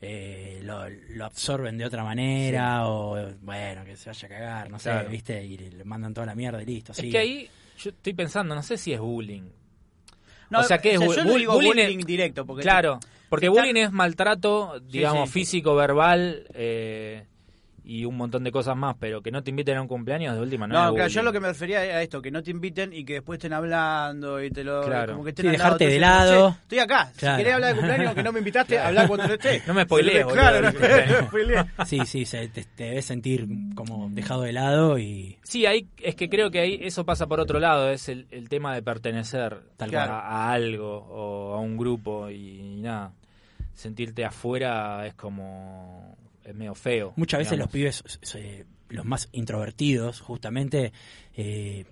eh, 0.00 0.60
lo, 0.64 1.24
absorben 1.24 1.78
de 1.78 1.84
otra 1.84 2.02
manera 2.02 2.88
o, 2.88 3.16
bueno, 3.40 3.84
que 3.84 3.96
se 3.96 4.10
vaya 4.10 4.26
a 4.26 4.28
cagar, 4.28 4.70
no 4.70 4.78
sé, 4.78 4.92
¿viste? 5.08 5.44
Y 5.44 5.56
le 5.56 5.84
mandan 5.84 6.12
toda 6.12 6.26
la 6.26 6.34
mierda 6.34 6.60
y 6.60 6.66
listo. 6.66 6.92
Es 6.92 7.00
que 7.00 7.18
ahí 7.18 7.50
yo 7.78 7.90
estoy 7.90 8.12
pensando, 8.12 8.54
no 8.54 8.62
sé 8.62 8.76
si 8.76 8.92
es 8.92 9.00
bullying. 9.00 9.48
No, 10.50 10.60
o 10.60 10.62
sea, 10.64 10.78
¿qué 10.78 10.94
es 10.94 10.98
bullying? 10.98 11.46
bullying 11.46 11.98
directo. 12.04 12.44
Porque 12.44 12.62
claro, 12.62 12.98
porque 13.28 13.48
bullying 13.48 13.76
es 13.76 13.92
maltrato, 13.92 14.80
digamos, 14.80 15.30
físico, 15.30 15.74
verbal, 15.74 16.46
eh, 16.52 17.24
y 17.84 18.04
un 18.04 18.16
montón 18.16 18.44
de 18.44 18.52
cosas 18.52 18.76
más, 18.76 18.96
pero 18.98 19.22
que 19.22 19.30
no 19.30 19.42
te 19.42 19.50
inviten 19.50 19.76
a 19.76 19.82
un 19.82 19.88
cumpleaños 19.88 20.36
de 20.36 20.40
última 20.40 20.66
no. 20.66 20.84
No, 20.84 20.94
claro, 20.94 21.08
yo 21.08 21.22
lo 21.22 21.32
que 21.32 21.40
me 21.40 21.48
refería 21.48 21.80
a 21.80 22.02
esto, 22.02 22.22
que 22.22 22.30
no 22.30 22.42
te 22.42 22.50
inviten 22.50 22.92
y 22.92 23.04
que 23.04 23.14
después 23.14 23.38
estén 23.38 23.52
hablando 23.52 24.42
y 24.42 24.50
te 24.50 24.62
lo. 24.62 24.82
Claro. 24.82 25.12
Como 25.12 25.24
que 25.24 25.30
estén 25.30 25.50
dejarte 25.50 25.86
de 25.86 25.98
lado. 25.98 26.56
estoy 26.62 26.78
acá. 26.78 27.10
Si 27.14 27.26
querés 27.26 27.54
hablar 27.54 27.74
de 27.74 27.80
cumpleaños, 27.80 28.14
que 28.14 28.22
no 28.22 28.32
me 28.32 28.38
invitaste, 28.38 28.78
hablar 28.78 29.08
cuando 29.08 29.34
esté. 29.34 29.62
No 29.72 29.74
me 29.74 29.84
spoilees, 29.84 30.26
Claro, 30.26 30.60
no, 30.60 30.72
no 30.72 31.68
Sí, 31.86 32.00
sí, 32.04 32.24
se, 32.24 32.48
te, 32.48 32.66
debes 32.76 33.04
sentir 33.04 33.46
como 33.74 34.08
dejado 34.10 34.42
de 34.42 34.52
lado 34.52 34.98
y. 34.98 35.38
Sí, 35.42 35.66
ahí 35.66 35.88
es 36.00 36.14
que 36.14 36.28
creo 36.28 36.50
que 36.50 36.60
ahí 36.60 36.78
eso 36.82 37.04
pasa 37.04 37.26
por 37.26 37.40
otro 37.40 37.58
lado, 37.58 37.90
es 37.90 38.08
el, 38.08 38.26
el 38.30 38.48
tema 38.48 38.74
de 38.74 38.82
pertenecer 38.82 39.60
tal 39.76 39.94
a, 39.94 40.20
a 40.20 40.52
algo 40.52 40.98
o 40.98 41.54
a 41.54 41.60
un 41.60 41.76
grupo 41.76 42.30
y 42.30 42.80
nada. 42.80 43.12
Sentirte 43.74 44.24
afuera 44.24 45.06
es 45.06 45.14
como 45.14 46.16
medio 46.54 46.74
feo. 46.74 47.12
Muchas 47.16 47.38
veces 47.40 47.58
los 47.58 47.68
pibes, 47.68 48.02
los 48.88 49.04
más 49.04 49.28
introvertidos, 49.32 50.20
justamente, 50.20 50.92
eh, 51.34 51.84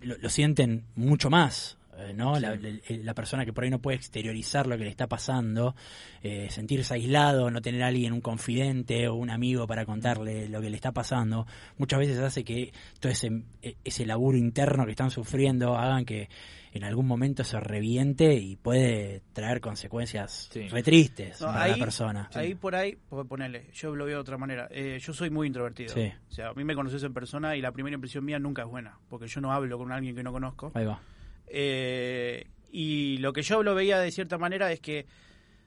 lo, 0.00 0.28
sienten 0.28 0.84
mucho 0.94 1.30
más 1.30 1.78
eh, 1.98 2.14
¿no? 2.14 2.38
La, 2.38 3.14
persona 3.14 3.44
que 3.44 3.52
por 3.52 3.64
ahí 3.64 3.70
no 3.70 3.78
puede 3.78 3.98
exteriorizar 3.98 4.66
lo 4.66 4.78
que 4.78 4.84
le 4.84 4.90
está 4.90 5.08
pasando, 5.08 5.76
eh, 6.22 6.48
sentirse 6.50 6.94
aislado, 6.94 7.50
no 7.50 7.60
tener 7.60 7.82
a 7.82 7.88
alguien, 7.88 8.14
un 8.14 8.22
confidente 8.22 9.08
o 9.08 9.14
un 9.14 9.28
amigo 9.28 9.66
para 9.66 9.84
contarle 9.84 10.48
lo 10.48 10.62
que 10.62 10.70
le 10.70 10.76
está 10.76 10.92
pasando, 10.92 11.46
muchas 11.76 11.98
veces 11.98 12.18
hace 12.18 12.44
que 12.44 12.72
todo 12.98 13.12
ese, 13.12 13.42
e, 13.60 13.76
ese 13.84 14.06
laburo 14.06 14.38
interno 14.38 14.86
que 14.86 14.92
están 14.92 15.10
sufriendo 15.10 15.76
hagan 15.76 16.06
que 16.06 16.30
en 16.72 16.84
algún 16.84 17.06
momento 17.06 17.44
se 17.44 17.60
reviente 17.60 18.34
y 18.34 18.56
puede 18.56 19.22
traer 19.34 19.60
consecuencias 19.60 20.50
re 20.54 20.82
tristes 20.82 21.38
para 21.38 21.68
la 21.68 21.76
persona. 21.76 22.30
Ahí 22.34 22.54
por 22.54 22.74
ahí, 22.74 22.98
ponerle, 23.28 23.68
yo 23.74 23.94
lo 23.94 24.06
veo 24.06 24.16
de 24.16 24.20
otra 24.20 24.38
manera. 24.38 24.68
Eh, 24.70 24.98
yo 25.00 25.12
soy 25.12 25.28
muy 25.28 25.48
introvertido. 25.48 25.94
O 25.94 26.32
sea, 26.32 26.48
a 26.48 26.54
mí 26.54 26.64
me 26.64 26.74
conoces 26.74 27.02
en 27.02 27.12
persona 27.12 27.56
y 27.56 27.60
la 27.60 27.72
primera 27.72 27.94
impresión 27.94 28.24
mía 28.24 28.38
nunca 28.38 28.62
es 28.62 28.68
buena, 28.68 28.98
porque 29.10 29.26
yo 29.26 29.42
no 29.42 29.52
hablo 29.52 29.76
con 29.76 29.92
alguien 29.92 30.16
que 30.16 30.22
no 30.22 30.32
conozco. 30.32 30.72
Ahí 30.74 30.86
va. 30.86 31.00
Eh, 31.46 32.46
y 32.70 33.18
lo 33.18 33.34
que 33.34 33.42
yo 33.42 33.62
lo 33.62 33.74
veía 33.74 33.98
de 33.98 34.10
cierta 34.10 34.38
manera 34.38 34.72
es 34.72 34.80
que, 34.80 35.04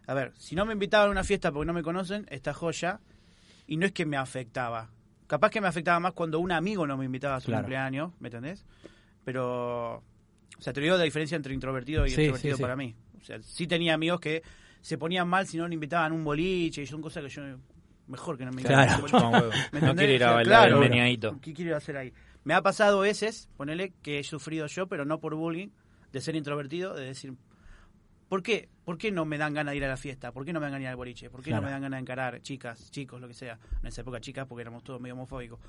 a 0.07 0.15
ver, 0.15 0.33
si 0.37 0.55
no 0.55 0.65
me 0.65 0.73
invitaban 0.73 1.09
a 1.09 1.11
una 1.11 1.23
fiesta 1.23 1.51
porque 1.51 1.67
no 1.67 1.73
me 1.73 1.83
conocen, 1.83 2.25
esta 2.31 2.51
joya, 2.55 2.99
y 3.67 3.77
no 3.77 3.85
es 3.85 3.91
que 3.91 4.07
me 4.07 4.17
afectaba. 4.17 4.89
Capaz 5.27 5.51
que 5.51 5.61
me 5.61 5.67
afectaba 5.67 5.99
más 5.99 6.13
cuando 6.13 6.39
un 6.39 6.51
amigo 6.51 6.87
no 6.87 6.97
me 6.97 7.05
invitaba 7.05 7.35
a 7.35 7.41
su 7.41 7.51
cumpleaños, 7.51 8.11
¿me 8.19 8.29
entendés? 8.29 8.65
Pero 9.23 10.03
o 10.57 10.61
sea, 10.61 10.73
te 10.73 10.81
digo 10.81 10.97
la 10.97 11.03
diferencia 11.03 11.35
entre 11.35 11.53
introvertido 11.53 12.05
y 12.05 12.09
extrovertido 12.09 12.57
para 12.57 12.75
mí. 12.75 12.95
O 13.19 13.23
sea, 13.23 13.41
sí 13.41 13.67
tenía 13.67 13.93
amigos 13.93 14.19
que 14.19 14.43
se 14.81 14.97
ponían 14.97 15.27
mal 15.27 15.47
si 15.47 15.57
no 15.57 15.67
le 15.67 15.73
invitaban 15.73 16.11
un 16.11 16.23
boliche 16.23 16.83
y 16.83 16.85
son 16.85 17.01
cosas 17.01 17.23
que 17.23 17.29
yo 17.29 17.41
mejor 18.07 18.37
que 18.37 18.45
no 18.45 18.51
me 18.51 18.61
claro. 18.61 19.07
no 19.81 19.95
quiero 19.95 20.13
ir 20.13 20.23
a 20.23 20.33
bailar 20.33 20.69
el 20.69 20.75
meneadito. 20.75 21.39
¿Qué 21.41 21.53
quiero 21.53 21.75
hacer 21.75 21.97
ahí? 21.97 22.13
Me 22.43 22.53
ha 22.53 22.61
pasado 22.61 22.99
veces, 22.99 23.49
ponele, 23.57 23.93
que 24.03 24.19
he 24.19 24.23
sufrido 24.23 24.67
yo, 24.67 24.87
pero 24.87 25.03
no 25.03 25.19
por 25.19 25.33
bullying, 25.35 25.69
de 26.11 26.21
ser 26.21 26.35
introvertido, 26.35 26.93
de 26.93 27.05
decir, 27.05 27.33
¿por 28.29 28.43
qué? 28.43 28.69
¿Por 28.83 28.99
qué 28.99 29.11
no 29.11 29.25
me 29.25 29.39
dan 29.39 29.55
ganas 29.55 29.71
de 29.71 29.77
ir 29.77 29.85
a 29.85 29.87
la 29.87 29.97
fiesta? 29.97 30.31
¿Por 30.31 30.45
qué 30.45 30.53
no 30.53 30.59
me 30.59 30.65
dan 30.65 30.73
ganas 30.73 30.81
de 30.81 30.83
ir 30.83 30.89
al 30.89 30.95
boliche? 30.95 31.29
¿Por 31.31 31.41
qué 31.41 31.49
no 31.49 31.61
me 31.61 31.71
dan 31.71 31.81
ganas 31.81 31.97
de 31.97 32.01
encarar 32.01 32.41
chicas, 32.41 32.91
chicos, 32.91 33.19
lo 33.19 33.27
que 33.27 33.33
sea? 33.33 33.57
En 33.81 33.87
esa 33.87 34.01
época 34.01 34.21
chicas 34.21 34.45
porque 34.45 34.61
éramos 34.61 34.83
todos 34.83 35.01
medio 35.01 35.15
homofóbicos. 35.15 35.59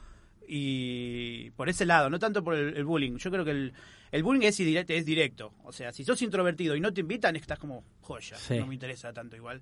Y 0.49 1.51
por 1.51 1.69
ese 1.69 1.87
lado, 1.87 2.09
no 2.11 2.19
tanto 2.19 2.43
por 2.43 2.55
el, 2.55 2.85
bullying. 2.85 3.17
Yo 3.17 3.31
creo 3.31 3.45
que 3.45 3.51
el, 3.51 3.73
el 4.13 4.23
bullying 4.23 4.47
es, 4.47 4.57
directo, 4.57 4.93
es 4.93 5.05
directo. 5.05 5.53
O 5.65 5.73
sea, 5.73 5.93
si 5.93 6.05
sos 6.05 6.21
introvertido 6.23 6.77
y 6.77 6.81
no 6.81 6.93
te 6.93 7.01
invitan, 7.01 7.37
estás 7.37 7.59
como 7.59 7.85
joya. 8.01 8.37
No 8.51 8.67
me 8.67 8.75
interesa 8.75 9.13
tanto 9.13 9.37
igual. 9.37 9.61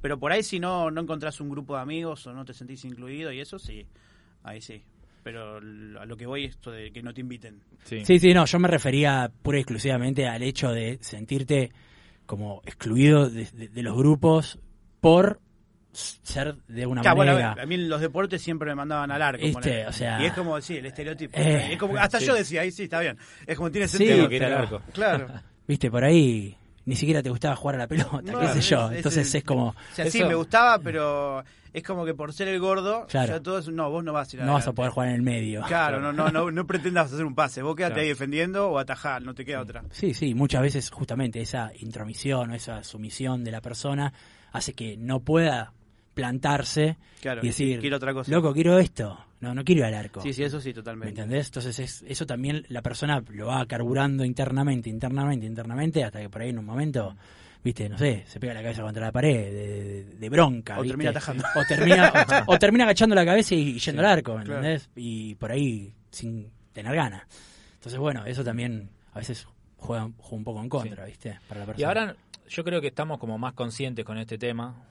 Pero 0.00 0.18
por 0.18 0.32
ahí 0.32 0.42
si 0.42 0.60
no, 0.60 0.90
no 0.90 1.00
encontrás 1.00 1.40
un 1.40 1.48
grupo 1.48 1.74
de 1.74 1.82
amigos 1.82 2.26
o 2.26 2.32
no 2.32 2.44
te 2.44 2.54
sentís 2.54 2.84
incluido 2.84 3.32
y 3.32 3.40
eso 3.40 3.58
sí, 3.58 3.86
ahí 4.42 4.60
sí. 4.60 4.82
Pero 5.22 5.56
a 5.56 6.06
lo 6.06 6.16
que 6.16 6.26
voy 6.26 6.44
es 6.44 6.50
esto 6.50 6.70
de 6.70 6.92
que 6.92 7.02
no 7.02 7.12
te 7.12 7.20
inviten. 7.20 7.60
Sí, 7.84 8.04
sí, 8.04 8.18
sí 8.18 8.32
no, 8.32 8.44
yo 8.44 8.58
me 8.58 8.68
refería 8.68 9.32
pura 9.42 9.58
y 9.58 9.62
exclusivamente 9.62 10.26
al 10.26 10.42
hecho 10.42 10.70
de 10.70 10.98
sentirte 11.00 11.72
como 12.26 12.62
excluido 12.64 13.28
de 13.28 13.82
los 13.82 13.96
grupos 13.96 14.58
por 15.00 15.40
ser 15.96 16.56
de 16.68 16.86
una 16.86 17.02
manera. 17.02 17.56
a, 17.58 17.66
mí 17.66 17.76
los 17.76 18.00
deportes 18.00 18.42
siempre 18.42 18.70
me 18.70 18.74
mandaban 18.74 19.10
al 19.10 19.22
arco. 19.22 19.44
o 19.46 19.92
sea, 19.92 20.20
y 20.20 20.26
es 20.26 20.32
como, 20.32 20.60
sí, 20.60 20.76
el 20.76 20.86
estereotipo. 20.86 21.38
Eh, 21.38 21.72
es 21.72 21.78
como, 21.78 21.96
hasta 21.96 22.18
yo 22.18 22.34
decía, 22.34 22.62
ahí 22.62 22.70
sí, 22.70 22.84
está 22.84 23.00
bien. 23.00 23.16
Es 23.46 23.56
como 23.56 23.70
tiene 23.70 23.88
sentido. 23.88 24.28
que 24.28 24.36
era 24.36 24.60
arco. 24.60 24.82
Claro. 24.92 25.28
Viste, 25.66 25.90
por 25.90 26.04
ahí 26.04 26.56
ni 26.86 26.94
siquiera 26.94 27.22
te 27.22 27.30
gustaba 27.30 27.56
jugar 27.56 27.74
a 27.74 27.78
la 27.78 27.88
pelota, 27.88 28.32
qué 28.40 28.60
sé 28.60 28.60
yo. 28.60 28.90
Entonces 28.92 29.34
es, 29.34 29.44
como... 29.44 29.68
O 29.70 29.74
sea, 29.92 30.08
sí, 30.08 30.22
me 30.22 30.36
gustaba, 30.36 30.78
pero 30.78 31.42
es 31.72 31.82
como 31.82 32.04
que 32.04 32.14
por 32.14 32.32
ser 32.32 32.46
el 32.48 32.60
gordo, 32.60 33.06
claro. 33.08 33.42
todos, 33.42 33.68
no, 33.68 33.90
vos 33.90 34.04
no 34.04 34.12
vas 34.12 34.32
a 34.32 34.36
ir 34.36 34.42
No 34.44 34.54
vas 34.54 34.68
a 34.68 34.72
poder 34.72 34.92
jugar 34.92 35.08
en 35.08 35.16
el 35.16 35.22
medio. 35.22 35.62
Claro, 35.66 36.00
no, 36.00 36.12
no, 36.12 36.30
no, 36.30 36.50
no 36.50 36.66
pretendas 36.68 37.12
hacer 37.12 37.26
un 37.26 37.34
pase, 37.34 37.60
vos 37.60 37.74
quédate 37.74 38.00
ahí 38.00 38.08
defendiendo 38.08 38.70
o 38.70 38.78
atajar, 38.78 39.20
no 39.22 39.34
te 39.34 39.44
queda 39.44 39.60
otra. 39.60 39.82
Sí, 39.90 40.14
sí, 40.14 40.34
muchas 40.34 40.62
veces 40.62 40.90
justamente 40.90 41.40
esa 41.40 41.72
intromisión 41.80 42.52
o 42.52 42.54
esa 42.54 42.84
sumisión 42.84 43.42
de 43.42 43.50
la 43.50 43.60
persona 43.60 44.12
hace 44.52 44.72
que 44.72 44.96
no 44.96 45.20
pueda 45.20 45.72
plantarse 46.16 46.96
y 47.42 47.46
decir, 47.46 47.78
quiero 47.78 47.98
otra 47.98 48.14
cosa. 48.14 48.32
loco, 48.32 48.54
quiero 48.54 48.78
esto. 48.78 49.18
No, 49.40 49.54
no 49.54 49.62
quiero 49.62 49.80
ir 49.80 49.84
al 49.84 49.94
arco. 49.94 50.22
Sí, 50.22 50.32
sí, 50.32 50.42
eso 50.42 50.62
sí, 50.62 50.72
totalmente. 50.72 51.14
¿Me 51.14 51.22
entendés? 51.22 51.48
Entonces 51.48 51.78
es, 51.78 52.04
eso 52.08 52.24
también 52.24 52.64
la 52.70 52.80
persona 52.80 53.22
lo 53.28 53.48
va 53.48 53.66
carburando 53.66 54.24
internamente, 54.24 54.88
internamente, 54.88 55.44
internamente, 55.44 56.02
hasta 56.02 56.20
que 56.20 56.30
por 56.30 56.40
ahí 56.40 56.48
en 56.48 56.58
un 56.58 56.64
momento, 56.64 57.14
viste, 57.62 57.86
no 57.90 57.98
sé, 57.98 58.24
se 58.26 58.40
pega 58.40 58.54
la 58.54 58.62
cabeza 58.62 58.80
contra 58.80 59.04
la 59.04 59.12
pared 59.12 60.16
de, 60.18 60.28
bronca. 60.30 60.80
O 60.80 60.84
termina 60.84 61.10
atajando. 61.10 61.44
O 61.54 61.62
termina, 61.68 62.10
o, 62.46 62.58
termina 62.58 62.84
agachando 62.84 63.14
la 63.14 63.26
cabeza 63.26 63.54
y, 63.54 63.78
yendo 63.78 64.00
al 64.00 64.08
arco, 64.08 64.36
¿me 64.36 64.44
entendés? 64.44 64.88
Y 64.96 65.34
por 65.34 65.52
ahí 65.52 65.92
sin 66.10 66.50
tener 66.72 66.96
ganas. 66.96 67.24
Entonces, 67.74 68.00
bueno, 68.00 68.24
eso 68.24 68.42
también 68.42 68.88
a 69.12 69.18
veces 69.18 69.46
juega, 69.76 70.06
un 70.06 70.44
poco 70.44 70.62
en 70.62 70.70
contra, 70.70 71.04
¿viste? 71.04 71.38
Para 71.46 71.60
la 71.60 71.66
persona. 71.66 71.82
Y 71.82 71.84
ahora 71.84 72.16
yo 72.48 72.64
creo 72.64 72.80
que 72.80 72.86
estamos 72.86 73.18
como 73.18 73.36
más 73.36 73.52
conscientes 73.52 74.02
con 74.02 74.16
este 74.16 74.38
tema, 74.38 74.82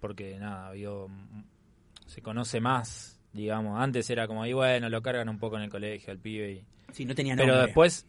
porque 0.00 0.38
nada, 0.38 0.72
vio, 0.72 1.08
se 2.06 2.22
conoce 2.22 2.60
más, 2.60 3.20
digamos. 3.32 3.80
Antes 3.80 4.08
era 4.10 4.26
como 4.26 4.42
ahí, 4.42 4.52
bueno, 4.52 4.88
lo 4.88 5.02
cargan 5.02 5.28
un 5.28 5.38
poco 5.38 5.56
en 5.56 5.62
el 5.62 5.70
colegio 5.70 6.12
al 6.12 6.18
pibe. 6.18 6.52
Y, 6.52 6.64
sí, 6.92 7.04
no 7.04 7.14
tenía 7.14 7.36
Pero 7.36 7.60
después, 7.60 8.06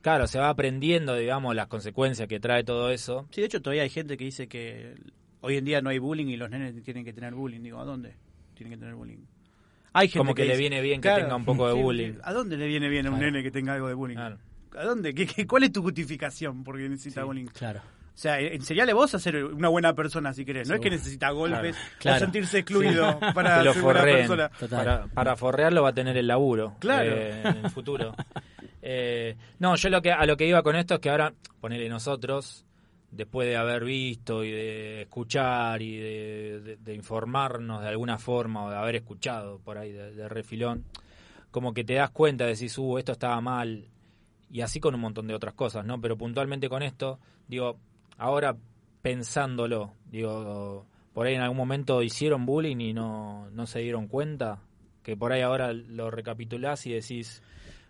claro, 0.00 0.26
se 0.26 0.38
va 0.38 0.48
aprendiendo, 0.48 1.14
digamos, 1.14 1.54
las 1.54 1.66
consecuencias 1.66 2.28
que 2.28 2.40
trae 2.40 2.64
todo 2.64 2.90
eso. 2.90 3.26
Sí, 3.30 3.40
de 3.40 3.46
hecho 3.46 3.62
todavía 3.62 3.82
hay 3.82 3.90
gente 3.90 4.16
que 4.16 4.24
dice 4.24 4.48
que 4.48 4.94
hoy 5.40 5.56
en 5.56 5.64
día 5.64 5.80
no 5.82 5.90
hay 5.90 5.98
bullying 5.98 6.26
y 6.26 6.36
los 6.36 6.50
nenes 6.50 6.82
tienen 6.82 7.04
que 7.04 7.12
tener 7.12 7.34
bullying. 7.34 7.60
Digo, 7.60 7.80
¿a 7.80 7.84
dónde 7.84 8.14
tienen 8.54 8.72
que 8.72 8.78
tener 8.78 8.94
bullying? 8.94 9.24
Hay 9.94 10.08
gente 10.08 10.18
como 10.18 10.34
que, 10.34 10.46
le 10.46 10.56
viene 10.56 10.80
bien 10.80 11.00
que 11.00 11.10
tenga 11.10 11.36
un 11.36 11.44
poco 11.44 11.68
de 11.68 11.74
bullying. 11.74 12.14
¿A 12.22 12.32
dónde 12.32 12.56
le 12.56 12.66
viene 12.66 12.88
bien 12.88 13.06
a 13.06 13.10
un 13.10 13.18
nene 13.18 13.42
que 13.42 13.50
tenga 13.50 13.74
algo 13.74 13.88
de 13.88 13.94
bullying? 13.94 14.16
¿A 14.16 14.84
dónde? 14.84 15.14
¿Qué, 15.14 15.46
cuál 15.46 15.64
es 15.64 15.72
tu 15.72 15.82
justificación 15.82 16.64
porque 16.64 16.88
necesita 16.88 17.24
bullying? 17.24 17.46
Claro. 17.46 17.82
O 18.14 18.18
sea, 18.22 18.38
enseñale 18.40 18.92
vos 18.92 19.14
a 19.14 19.18
ser 19.18 19.42
una 19.44 19.68
buena 19.68 19.94
persona 19.94 20.32
si 20.34 20.44
querés. 20.44 20.68
No 20.68 20.74
es 20.74 20.80
que 20.80 20.90
necesita 20.90 21.30
golpes 21.30 21.76
o 22.04 22.18
sentirse 22.18 22.58
excluido 22.58 23.18
para 23.34 23.62
ser 23.62 23.82
buena 23.82 24.02
persona. 24.02 24.50
Para, 24.70 25.06
para, 25.06 25.36
forrearlo 25.36 25.82
va 25.82 25.88
a 25.90 25.94
tener 25.94 26.16
el 26.16 26.26
laburo 26.26 26.76
claro. 26.78 27.10
Eh, 27.10 27.40
en 27.42 27.64
el 27.64 27.70
futuro. 27.70 28.14
Eh, 28.82 29.36
no, 29.60 29.76
yo 29.76 29.88
lo 29.88 30.02
que 30.02 30.12
a 30.12 30.26
lo 30.26 30.36
que 30.36 30.46
iba 30.46 30.62
con 30.62 30.76
esto 30.76 30.94
es 30.94 31.00
que 31.00 31.08
ahora, 31.08 31.32
ponele 31.60 31.88
nosotros, 31.88 32.66
después 33.12 33.46
de 33.46 33.56
haber 33.56 33.84
visto 33.84 34.42
y 34.42 34.50
de 34.50 35.02
escuchar 35.02 35.80
y 35.80 35.96
de, 35.98 36.94
informarnos 36.94 37.82
de 37.82 37.88
alguna 37.88 38.18
forma 38.18 38.64
o 38.64 38.70
de 38.70 38.76
haber 38.76 38.96
escuchado 38.96 39.60
por 39.60 39.78
ahí 39.78 39.92
de, 39.92 40.28
refilón, 40.28 40.84
como 41.50 41.72
que 41.72 41.84
te 41.84 41.94
das 41.94 42.10
cuenta, 42.10 42.46
decís, 42.46 42.76
uh, 42.78 42.98
esto 42.98 43.12
estaba 43.12 43.40
mal, 43.40 43.86
y 44.50 44.62
así 44.62 44.80
con 44.80 44.94
un 44.94 45.00
montón 45.00 45.26
de 45.26 45.34
otras 45.34 45.54
cosas, 45.54 45.84
¿no? 45.84 46.00
Pero 46.00 46.16
puntualmente 46.16 46.68
con 46.68 46.82
esto, 46.82 47.20
digo, 47.46 47.78
ahora 48.18 48.56
pensándolo, 49.02 49.94
digo, 50.10 50.86
por 51.12 51.26
ahí 51.26 51.34
en 51.34 51.40
algún 51.40 51.56
momento 51.56 52.02
hicieron 52.02 52.46
bullying 52.46 52.78
y 52.78 52.92
no, 52.92 53.50
no 53.50 53.66
se 53.66 53.80
dieron 53.80 54.08
cuenta, 54.08 54.60
que 55.02 55.16
por 55.16 55.32
ahí 55.32 55.42
ahora 55.42 55.72
lo 55.72 56.10
recapitulás 56.10 56.86
y 56.86 56.92
decís, 56.92 57.42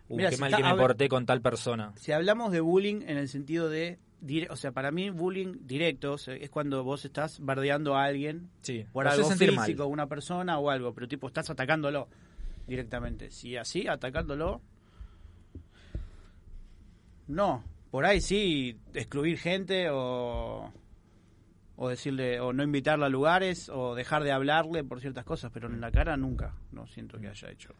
uh, 0.09 0.17
qué 0.17 0.37
mal 0.37 0.55
que 0.55 0.63
me 0.63 0.75
porté 0.75 1.07
con 1.07 1.25
tal 1.25 1.41
persona. 1.41 1.93
Si 1.95 2.11
hablamos 2.11 2.51
de 2.51 2.61
bullying 2.61 3.01
en 3.03 3.17
el 3.17 3.29
sentido 3.29 3.69
de, 3.69 3.99
o 4.49 4.55
sea, 4.55 4.71
para 4.71 4.91
mí 4.91 5.09
bullying 5.09 5.59
directo 5.61 6.15
es 6.15 6.49
cuando 6.49 6.83
vos 6.83 7.05
estás 7.05 7.39
bardeando 7.39 7.95
a 7.95 8.05
alguien 8.05 8.49
por 8.91 9.07
algo 9.07 9.29
físico, 9.29 9.85
una 9.85 10.07
persona 10.07 10.57
o 10.57 10.69
algo, 10.69 10.93
pero 10.93 11.07
tipo 11.07 11.27
estás 11.27 11.49
atacándolo 11.49 12.07
directamente. 12.67 13.29
Si 13.29 13.55
así, 13.57 13.87
atacándolo, 13.87 14.61
no, 17.27 17.63
por 17.93 18.07
ahí 18.07 18.21
sí, 18.21 18.79
excluir 18.95 19.37
gente 19.37 19.91
o, 19.91 20.73
o 21.75 21.89
decirle, 21.89 22.39
o 22.39 22.51
no 22.51 22.63
invitarla 22.63 23.05
a 23.05 23.09
lugares, 23.09 23.69
o 23.69 23.93
dejar 23.93 24.23
de 24.23 24.31
hablarle 24.31 24.83
por 24.83 24.99
ciertas 24.99 25.23
cosas, 25.25 25.51
pero 25.53 25.67
en 25.67 25.79
la 25.79 25.91
cara 25.91 26.17
nunca, 26.17 26.55
no 26.71 26.87
siento 26.87 27.19
que 27.19 27.27
haya 27.27 27.51
hecho. 27.51 27.75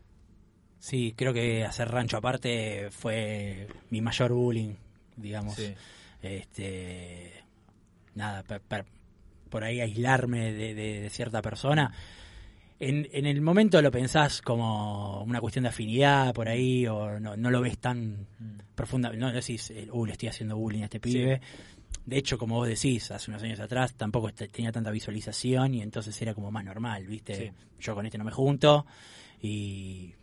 Sí, 0.77 1.15
creo 1.17 1.33
que 1.33 1.65
hacer 1.65 1.89
rancho 1.89 2.17
aparte 2.17 2.91
fue 2.91 3.67
mi 3.89 4.01
mayor 4.01 4.33
bullying, 4.33 4.75
digamos. 5.15 5.57
Este, 6.21 7.33
nada, 8.13 8.43
por 9.49 9.63
ahí 9.63 9.81
aislarme 9.81 10.53
de 10.53 11.09
cierta 11.09 11.41
persona 11.41 11.91
en, 12.89 13.07
en, 13.11 13.25
el 13.25 13.41
momento 13.41 13.81
lo 13.81 13.91
pensás 13.91 14.41
como 14.41 15.23
una 15.23 15.39
cuestión 15.39 15.63
de 15.63 15.69
afinidad 15.69 16.33
por 16.33 16.47
ahí, 16.47 16.87
o 16.87 17.19
no, 17.19 17.35
no 17.35 17.51
lo 17.51 17.61
ves 17.61 17.77
tan 17.77 18.27
mm. 18.39 18.75
profunda, 18.75 19.11
no 19.13 19.31
decís, 19.31 19.71
eh, 19.71 19.87
uh, 19.91 20.05
le 20.05 20.13
estoy 20.13 20.29
haciendo 20.29 20.57
bullying 20.57 20.81
a 20.81 20.85
este 20.85 20.99
pibe. 20.99 21.41
De 22.05 22.17
hecho, 22.17 22.37
como 22.37 22.55
vos 22.55 22.67
decís, 22.67 23.11
hace 23.11 23.31
unos 23.31 23.43
años 23.43 23.59
atrás 23.59 23.93
tampoco 23.93 24.31
tenía 24.33 24.71
tanta 24.71 24.91
visualización 24.91 25.73
y 25.75 25.81
entonces 25.81 26.21
era 26.21 26.33
como 26.33 26.51
más 26.51 26.65
normal, 26.65 27.07
¿viste? 27.07 27.53
Yo 27.79 27.95
con 27.95 28.05
este 28.05 28.17
no 28.17 28.25
me 28.25 28.31
junto 28.31 28.85
y 29.41 30.13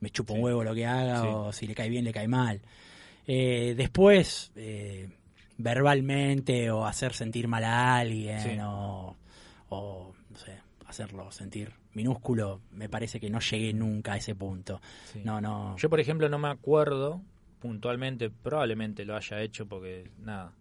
me 0.00 0.10
chupo 0.10 0.34
un 0.34 0.44
huevo 0.44 0.62
lo 0.62 0.74
que 0.74 0.86
haga 0.86 1.24
o 1.24 1.52
si 1.52 1.66
le 1.66 1.74
cae 1.74 1.88
bien, 1.88 2.04
le 2.04 2.12
cae 2.12 2.28
mal. 2.28 2.60
Eh, 3.26 3.74
después, 3.76 4.52
eh, 4.54 5.08
verbalmente 5.56 6.70
o 6.70 6.86
hacer 6.86 7.12
sentir 7.14 7.48
mal 7.48 7.64
a 7.64 7.96
alguien 7.96 8.60
o, 8.60 9.16
o, 9.70 10.14
no 10.30 10.38
sé, 10.38 10.60
hacerlo 10.86 11.30
sentir 11.32 11.72
minúsculo, 11.98 12.60
me 12.70 12.88
parece 12.88 13.18
que 13.18 13.28
no 13.28 13.40
llegué 13.40 13.72
nunca 13.72 14.12
a 14.12 14.16
ese 14.16 14.36
punto. 14.36 14.80
No, 15.24 15.40
no. 15.40 15.76
Yo, 15.76 15.90
por 15.90 15.98
ejemplo, 15.98 16.28
no 16.28 16.38
me 16.38 16.48
acuerdo, 16.48 17.20
puntualmente, 17.58 18.30
probablemente 18.30 19.04
lo 19.04 19.16
haya 19.16 19.40
hecho 19.42 19.66
porque, 19.66 20.08
nada, 20.20 20.52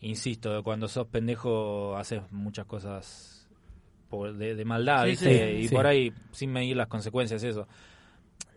insisto, 0.00 0.62
cuando 0.62 0.86
sos 0.86 1.08
pendejo 1.08 1.96
haces 1.96 2.22
muchas 2.30 2.64
cosas 2.66 3.48
de, 4.38 4.64
maldad, 4.64 5.06
y 5.08 5.68
por 5.68 5.86
ahí 5.88 6.12
sin 6.30 6.52
medir 6.52 6.76
las 6.76 6.86
consecuencias, 6.86 7.42
eso. 7.42 7.66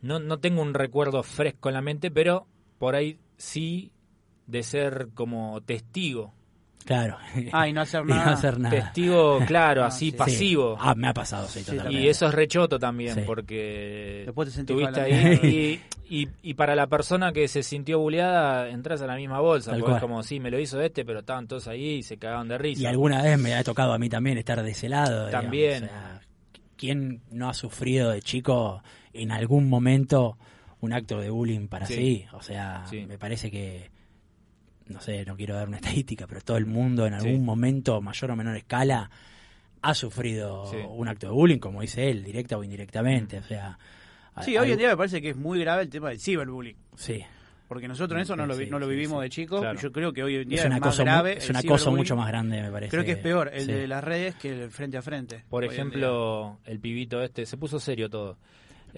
No, 0.04 0.20
no 0.20 0.40
tengo 0.40 0.62
un 0.62 0.76
recuerdo 0.76 1.24
fresco 1.24 1.70
en 1.70 1.74
la 1.74 1.82
mente, 1.82 2.12
pero 2.12 2.46
por 2.78 2.96
ahí 2.96 3.18
sí 3.38 3.92
de 4.46 4.62
ser 4.62 5.10
como 5.16 5.60
testigo 5.62 6.37
Claro. 6.86 7.18
Ah, 7.52 7.68
y 7.68 7.74
no 7.74 7.82
hacer 7.82 8.06
nada. 8.06 8.70
Testigo, 8.70 9.40
claro, 9.46 9.84
ah, 9.84 9.88
así, 9.88 10.14
pasivo. 10.14 10.78
Ah, 10.80 10.96
me 10.96 11.10
ha 11.10 11.14
pasado, 11.14 11.46
sí, 11.48 11.66
Y 11.90 12.08
eso 12.08 12.28
es 12.28 12.34
rechoto 12.34 12.80
también, 12.80 13.24
porque 13.26 14.24
Después 14.26 14.54
te 14.54 14.62
estuviste 14.62 15.02
ahí. 15.02 15.82
y, 16.10 16.30
y, 16.42 16.54
para 16.54 16.76
la 16.76 16.88
persona 16.88 17.34
que 17.34 17.50
se 17.50 17.62
sintió 17.62 18.00
bulleada, 18.00 18.70
entras 18.70 19.02
a 19.02 19.08
la 19.08 19.18
misma 19.18 19.42
bolsa. 19.42 19.76
porque 19.78 19.96
es 19.96 20.02
como, 20.02 20.24
sí, 20.24 20.40
me 20.40 20.50
lo 20.50 20.60
hizo 20.60 20.80
este, 20.82 21.04
pero 21.04 21.20
estaban 21.20 21.48
todos 21.48 21.68
ahí 21.68 21.96
y 21.96 22.04
se 22.04 22.18
cagaban 22.18 22.48
de 22.48 22.58
risa. 22.58 22.84
Y 22.84 22.86
alguna 22.86 23.22
vez 23.22 23.38
me 23.38 23.54
ha 23.54 23.64
tocado 23.66 23.92
a 23.92 24.00
mí 24.00 24.08
también 24.08 24.38
estar 24.38 24.64
de 24.64 24.72
ese 24.72 24.88
lado. 24.88 25.30
También. 25.30 25.90
¿Quién 26.78 27.22
no 27.32 27.50
ha 27.50 27.54
sufrido 27.54 28.12
de 28.12 28.22
chico 28.22 28.82
en 29.12 29.32
algún 29.32 29.68
momento 29.68 30.38
un 30.80 30.94
acto 30.94 31.20
de 31.20 31.30
bullying 31.32 31.68
para 31.68 31.86
sí? 31.88 32.26
O 32.32 32.42
sea, 32.42 32.86
me 32.92 33.18
parece 33.18 33.52
que 33.52 33.90
no 34.90 35.02
sé, 35.02 35.26
no 35.26 35.36
quiero 35.36 35.56
dar 35.56 35.68
una 35.68 35.78
estadística, 35.82 36.28
pero 36.28 36.42
todo 36.42 36.58
el 36.58 36.66
mundo 36.66 37.06
en 37.06 37.14
algún 37.14 37.44
momento, 37.44 38.02
mayor 38.02 38.32
o 38.32 38.36
menor 38.36 38.56
escala, 38.56 39.10
ha 39.82 39.94
sufrido 39.94 40.70
un 40.90 41.08
acto 41.08 41.28
de 41.28 41.34
bullying, 41.34 41.60
como 41.60 41.82
dice 41.82 42.10
él, 42.10 42.24
directa 42.24 42.58
o 42.58 42.64
indirectamente. 42.64 43.40
O 43.40 43.44
sea, 43.44 43.78
sí, 44.42 44.58
hoy 44.58 44.72
en 44.72 44.78
día 44.78 44.90
me 44.90 44.98
parece 44.98 45.22
que 45.22 45.30
es 45.30 45.38
muy 45.38 45.60
grave 45.60 45.84
el 45.84 45.90
tema 45.90 46.10
del 46.10 46.20
ciberbullying. 46.20 46.76
Sí. 46.96 47.24
Porque 47.68 47.88
nosotros 47.88 48.18
en 48.18 48.22
eso 48.22 48.36
no 48.36 48.46
lo, 48.46 48.56
no 48.56 48.80
lo 48.80 48.88
vivimos 48.88 49.22
de 49.22 49.30
chicos. 49.30 49.66
Yo 49.82 49.92
creo 49.92 50.14
que 50.14 50.24
hoy 50.24 50.38
en 50.38 50.50
día 50.50 50.62
es, 50.62 50.66
una 50.66 50.80
cosa 50.80 51.04
grave. 51.04 51.38
Es 51.38 51.50
una 51.50 51.62
cosa 51.64 51.90
mucho 51.90 52.16
más 52.16 52.28
grande, 52.28 52.62
me 52.62 52.72
parece. 52.72 52.92
Creo 52.92 53.04
que 53.04 53.12
es 53.12 53.18
peor 53.18 53.52
el 53.54 53.68
de 53.68 53.88
las 53.88 54.04
redes 54.04 54.36
que 54.36 54.64
el 54.64 54.72
frente 54.72 54.98
a 54.98 55.02
frente. 55.02 55.44
Por 55.50 55.66
ejemplo, 55.66 56.60
el 56.66 56.80
pibito 56.80 57.22
este, 57.22 57.46
se 57.46 57.58
puso 57.58 57.80
serio 57.80 58.10
todo. 58.10 58.38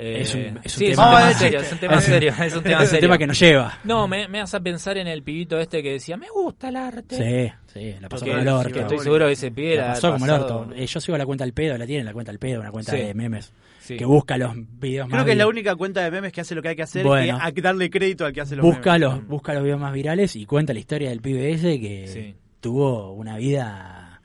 Es 0.01 0.33
un, 0.33 0.39
eh, 0.39 0.61
tema, 0.63 1.33
serio, 1.33 1.59
es 1.59 1.71
un 1.73 1.77
tema 1.77 1.99
serio, 1.99 2.33
es 2.41 2.55
un 2.55 2.63
tema, 2.63 2.85
tema 2.85 3.17
que 3.17 3.27
nos 3.27 3.37
lleva. 3.37 3.79
No, 3.83 4.07
me, 4.07 4.29
me 4.29 4.39
hace 4.39 4.61
pensar 4.61 4.97
en 4.97 5.07
el 5.07 5.23
pibito 5.23 5.59
este 5.59 5.83
que 5.83 5.91
decía, 5.91 6.15
me 6.15 6.29
gusta 6.29 6.69
el 6.69 6.77
arte. 6.77 7.17
Sí, 7.17 7.73
sí, 7.73 7.95
la 7.99 8.07
pasó 8.07 8.25
como 8.25 8.37
el 8.37 8.47
orto. 8.47 8.79
estoy 8.79 8.99
seguro 8.99 9.25
que 9.25 9.33
ese 9.33 9.51
pibe 9.51 9.75
la 9.75 9.87
pasó 9.87 10.13
como 10.13 10.23
el 10.23 10.31
orto. 10.31 10.69
Eh, 10.73 10.85
yo 10.85 11.01
sigo 11.01 11.17
la 11.17 11.25
cuenta 11.25 11.43
del 11.43 11.53
pedo, 11.53 11.77
la 11.77 11.85
tienen 11.85 12.05
la 12.05 12.13
cuenta 12.13 12.31
del 12.31 12.39
pedo, 12.39 12.61
una 12.61 12.71
cuenta 12.71 12.93
de 12.93 13.13
memes. 13.13 13.51
Que 13.85 14.05
busca 14.05 14.37
los 14.37 14.53
videos 14.55 15.09
Creo 15.09 15.25
que 15.25 15.31
es 15.31 15.37
la 15.37 15.47
única 15.47 15.75
cuenta 15.75 16.01
de 16.01 16.11
memes 16.11 16.31
que 16.31 16.41
hace 16.41 16.55
lo 16.55 16.61
que 16.61 16.69
hay 16.69 16.75
que 16.75 16.83
hacer 16.83 17.03
bueno, 17.03 17.39
y 17.53 17.61
darle 17.61 17.89
crédito 17.89 18.23
al 18.23 18.31
que 18.31 18.41
hace 18.41 18.55
los 18.55 18.63
busca 18.63 18.99
Los, 18.99 19.25
busca 19.27 19.53
los 19.53 19.63
videos 19.63 19.79
más 19.79 19.91
virales 19.91 20.35
y 20.35 20.45
cuenta 20.45 20.73
la 20.73 20.79
historia 20.79 21.09
del 21.09 21.21
pibe 21.21 21.51
ese 21.51 21.79
que 21.79 22.35
tuvo 22.61 23.11
una 23.13 23.35
vida 23.35 24.21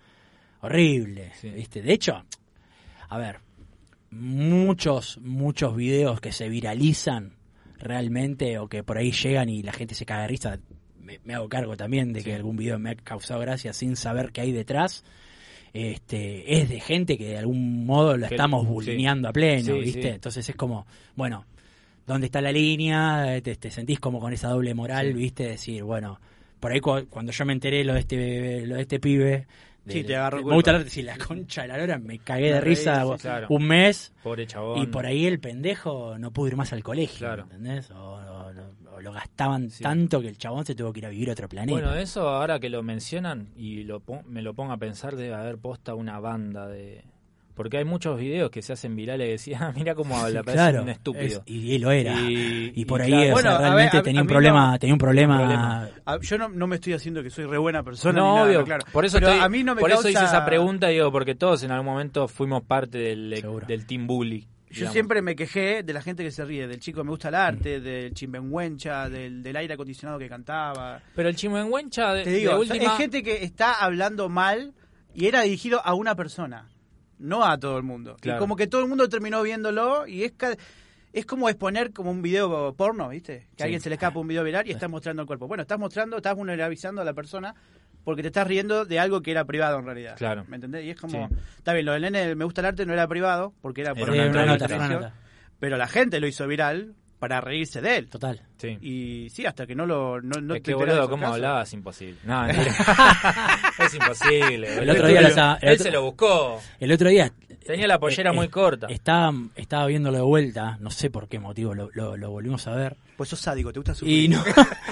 horrible. 0.60 1.32
¿viste? 1.42 1.82
De 1.82 1.92
hecho, 1.94 2.22
a 3.08 3.18
ver, 3.18 3.38
muchos, 4.14 5.18
muchos 5.18 5.76
videos 5.76 6.20
que 6.20 6.32
se 6.32 6.48
viralizan 6.48 7.32
realmente 7.78 8.58
o 8.58 8.68
que 8.68 8.82
por 8.82 8.98
ahí 8.98 9.12
llegan 9.12 9.48
y 9.48 9.62
la 9.62 9.72
gente 9.72 9.94
se 9.94 10.06
caga 10.06 10.22
de 10.22 10.28
risa. 10.28 10.58
Me, 11.00 11.34
hago 11.34 11.48
cargo 11.48 11.76
también 11.76 12.12
de 12.12 12.22
que 12.22 12.34
algún 12.34 12.56
video 12.56 12.78
me 12.78 12.90
ha 12.90 12.94
causado 12.94 13.40
gracia 13.40 13.72
sin 13.72 13.96
saber 13.96 14.32
qué 14.32 14.40
hay 14.40 14.52
detrás. 14.52 15.04
Este, 15.72 16.60
es 16.60 16.68
de 16.68 16.80
gente 16.80 17.18
que 17.18 17.30
de 17.30 17.38
algún 17.38 17.84
modo 17.84 18.16
lo 18.16 18.26
estamos 18.26 18.66
bullineando 18.66 19.28
a 19.28 19.32
pleno, 19.32 19.74
¿viste? 19.78 20.10
Entonces 20.10 20.48
es 20.48 20.54
como, 20.54 20.86
bueno, 21.16 21.44
¿dónde 22.06 22.26
está 22.26 22.40
la 22.40 22.52
línea? 22.52 23.40
Te, 23.42 23.70
sentís 23.70 23.98
como 23.98 24.20
con 24.20 24.32
esa 24.32 24.48
doble 24.48 24.72
moral, 24.72 25.12
¿viste? 25.14 25.48
Decir, 25.48 25.82
bueno, 25.82 26.20
por 26.60 26.72
ahí 26.72 26.80
cuando 26.80 27.32
yo 27.32 27.44
me 27.44 27.52
enteré 27.52 27.84
lo 27.84 27.94
de 27.94 28.00
este, 28.00 28.66
lo 28.66 28.76
de 28.76 28.82
este 28.82 29.00
pibe, 29.00 29.46
Sí, 29.86 30.02
te 30.04 30.16
agarro 30.16 30.42
Me 30.42 30.54
gusta 30.54 30.78
decir 30.78 31.04
la 31.04 31.18
concha 31.18 31.62
de 31.62 31.68
la 31.68 31.78
lora, 31.78 31.98
me 31.98 32.18
cagué 32.18 32.52
de 32.52 32.60
risa 32.60 33.04
un 33.48 33.66
mes. 33.66 34.12
Pobre 34.22 34.46
chabón. 34.46 34.82
Y 34.82 34.86
por 34.86 35.06
ahí 35.06 35.26
el 35.26 35.40
pendejo 35.40 36.18
no 36.18 36.32
pudo 36.32 36.48
ir 36.48 36.56
más 36.56 36.72
al 36.72 36.82
colegio, 36.82 37.32
¿entendés? 37.34 37.90
O, 37.90 38.20
lo 39.00 39.12
gastaban 39.12 39.68
tanto 39.82 40.20
que 40.20 40.28
el 40.28 40.38
chabón 40.38 40.64
se 40.64 40.74
tuvo 40.74 40.92
que 40.92 41.00
ir 41.00 41.06
a 41.06 41.08
vivir 41.10 41.28
a 41.28 41.32
otro 41.32 41.48
planeta. 41.48 41.72
Bueno, 41.72 41.94
eso 41.94 42.28
ahora 42.28 42.58
que 42.60 42.70
lo 42.70 42.82
mencionan 42.82 43.48
y 43.56 43.82
lo, 43.82 44.02
me 44.26 44.40
lo 44.40 44.54
pongo 44.54 44.72
a 44.72 44.78
pensar, 44.78 45.16
debe 45.16 45.34
haber 45.34 45.58
posta 45.58 45.94
una 45.94 46.20
banda 46.20 46.68
de, 46.68 47.04
porque 47.54 47.78
hay 47.78 47.84
muchos 47.84 48.18
videos 48.18 48.50
que 48.50 48.62
se 48.62 48.72
hacen 48.72 48.96
virales 48.96 49.26
que 49.26 49.32
decían, 49.32 49.62
ah, 49.62 49.72
mira 49.74 49.94
cómo 49.94 50.16
habla, 50.18 50.42
parece 50.42 50.80
un 50.80 50.88
estúpido. 50.88 51.42
y, 51.46 51.78
lo 51.78 51.90
era. 51.90 52.16
Y, 52.20 52.84
por 52.84 53.00
ahí 53.00 53.32
realmente 53.32 54.02
tenía, 54.02 54.22
un 54.22 54.26
problema, 54.26 54.78
tenía 54.78 54.94
un 54.94 54.98
problema. 54.98 55.88
Yo 56.20 56.38
no, 56.38 56.66
me 56.66 56.76
estoy 56.76 56.94
haciendo 56.94 57.22
que 57.22 57.30
soy 57.30 57.46
re 57.46 57.58
buena 57.58 57.82
persona. 57.82 58.18
No, 58.18 58.42
obvio. 58.42 58.64
Claro. 58.64 58.84
Por 58.92 59.04
eso, 59.04 59.18
a 59.18 59.48
mí 59.48 59.62
no 59.62 59.74
me 59.74 59.80
por 59.80 59.90
eso 59.90 60.08
hice 60.08 60.24
esa 60.24 60.44
pregunta, 60.44 60.88
digo, 60.88 61.10
porque 61.12 61.34
todos 61.34 61.62
en 61.62 61.70
algún 61.70 61.86
momento 61.86 62.28
fuimos 62.28 62.62
parte 62.62 62.98
del, 62.98 63.44
del 63.66 63.86
team 63.86 64.06
bully. 64.06 64.46
Yo 64.70 64.90
siempre 64.90 65.22
me 65.22 65.36
quejé 65.36 65.84
de 65.84 65.92
la 65.92 66.02
gente 66.02 66.24
que 66.24 66.32
se 66.32 66.44
ríe, 66.44 66.66
del 66.66 66.80
chico 66.80 67.00
que 67.00 67.04
me 67.04 67.10
gusta 67.10 67.28
el 67.28 67.36
arte, 67.36 67.80
del 67.80 68.12
chimbenguencha, 68.12 69.08
del, 69.08 69.40
del 69.40 69.56
aire 69.56 69.74
acondicionado 69.74 70.18
que 70.18 70.28
cantaba. 70.28 71.00
Pero 71.14 71.28
el 71.28 71.36
chimbenguencha, 71.36 72.12
de, 72.12 72.24
Te 72.24 72.30
digo, 72.30 72.60
es 72.60 72.92
gente 72.96 73.22
que 73.22 73.44
está 73.44 73.74
hablando 73.74 74.28
mal 74.28 74.74
y 75.14 75.26
era 75.26 75.42
dirigido 75.42 75.80
a 75.84 75.94
una 75.94 76.16
persona 76.16 76.73
no 77.18 77.44
a 77.44 77.58
todo 77.58 77.76
el 77.76 77.82
mundo. 77.82 78.16
Y 78.22 78.30
como 78.38 78.56
que 78.56 78.66
todo 78.66 78.82
el 78.82 78.88
mundo 78.88 79.08
terminó 79.08 79.42
viéndolo 79.42 80.06
y 80.06 80.24
es 80.24 80.32
es 81.12 81.26
como 81.26 81.48
exponer 81.48 81.92
como 81.92 82.10
un 82.10 82.22
video 82.22 82.74
porno, 82.74 83.08
¿viste? 83.08 83.46
Que 83.56 83.62
a 83.62 83.66
alguien 83.66 83.80
se 83.80 83.88
le 83.88 83.94
escapa 83.94 84.18
un 84.18 84.26
video 84.26 84.42
viral 84.42 84.66
y 84.66 84.72
está 84.72 84.88
mostrando 84.88 85.22
el 85.22 85.26
cuerpo. 85.26 85.46
Bueno, 85.46 85.62
estás 85.62 85.78
mostrando, 85.78 86.16
estás 86.16 86.34
vulnerabilizando 86.34 87.02
a 87.02 87.04
la 87.04 87.14
persona 87.14 87.54
porque 88.02 88.22
te 88.22 88.28
estás 88.28 88.46
riendo 88.46 88.84
de 88.84 88.98
algo 88.98 89.22
que 89.22 89.30
era 89.30 89.44
privado 89.44 89.78
en 89.78 89.86
realidad. 89.86 90.16
Claro. 90.16 90.44
¿Me 90.48 90.56
entendés? 90.56 90.84
Y 90.84 90.90
es 90.90 91.00
como, 91.00 91.30
está 91.56 91.72
bien, 91.72 91.86
lo 91.86 91.92
del 91.92 92.02
nene 92.02 92.34
me 92.34 92.44
gusta 92.44 92.62
el 92.62 92.66
arte 92.66 92.84
no 92.84 92.92
era 92.92 93.06
privado 93.06 93.54
porque 93.62 93.82
era 93.82 93.94
por 93.94 94.10
una, 94.10 95.12
pero 95.60 95.76
la 95.76 95.86
gente 95.86 96.18
lo 96.18 96.26
hizo 96.26 96.46
viral 96.48 96.94
para 97.24 97.40
reírse 97.40 97.80
de 97.80 97.96
él. 97.96 98.10
Total. 98.10 98.38
Sí. 98.58 98.76
Y 98.82 99.30
sí, 99.30 99.46
hasta 99.46 99.66
que 99.66 99.74
no 99.74 99.86
lo. 99.86 100.20
No, 100.20 100.42
no 100.42 100.54
es 100.54 100.60
que 100.60 100.74
boludo, 100.74 101.08
¿cómo 101.08 101.26
hablaba? 101.26 101.62
Es 101.62 101.72
imposible. 101.72 102.18
No, 102.24 102.46
es 102.48 103.94
imposible. 103.94 104.76
El 104.76 104.90
otro 104.90 105.08
día 105.08 105.58
él 105.62 105.78
se 105.78 105.90
lo 105.90 106.02
buscó. 106.02 106.60
El 106.78 106.92
otro 106.92 107.08
día. 107.08 107.32
Tenía 107.64 107.86
la 107.86 107.98
pollera 107.98 108.30
eh, 108.30 108.34
muy 108.34 108.48
corta. 108.48 108.88
Estaba, 108.90 109.32
estaba 109.56 109.86
viéndolo 109.86 110.18
de 110.18 110.22
vuelta, 110.22 110.76
no 110.80 110.90
sé 110.90 111.08
por 111.08 111.28
qué 111.28 111.38
motivo 111.38 111.74
lo, 111.74 111.88
lo, 111.94 112.30
volvimos 112.30 112.66
a 112.66 112.74
ver. 112.74 112.94
Pues 113.16 113.30
sos 113.30 113.40
sádico, 113.40 113.72
te 113.72 113.78
gusta 113.78 113.94
sufrir. 113.94 114.24
Y, 114.24 114.28
no, 114.28 114.44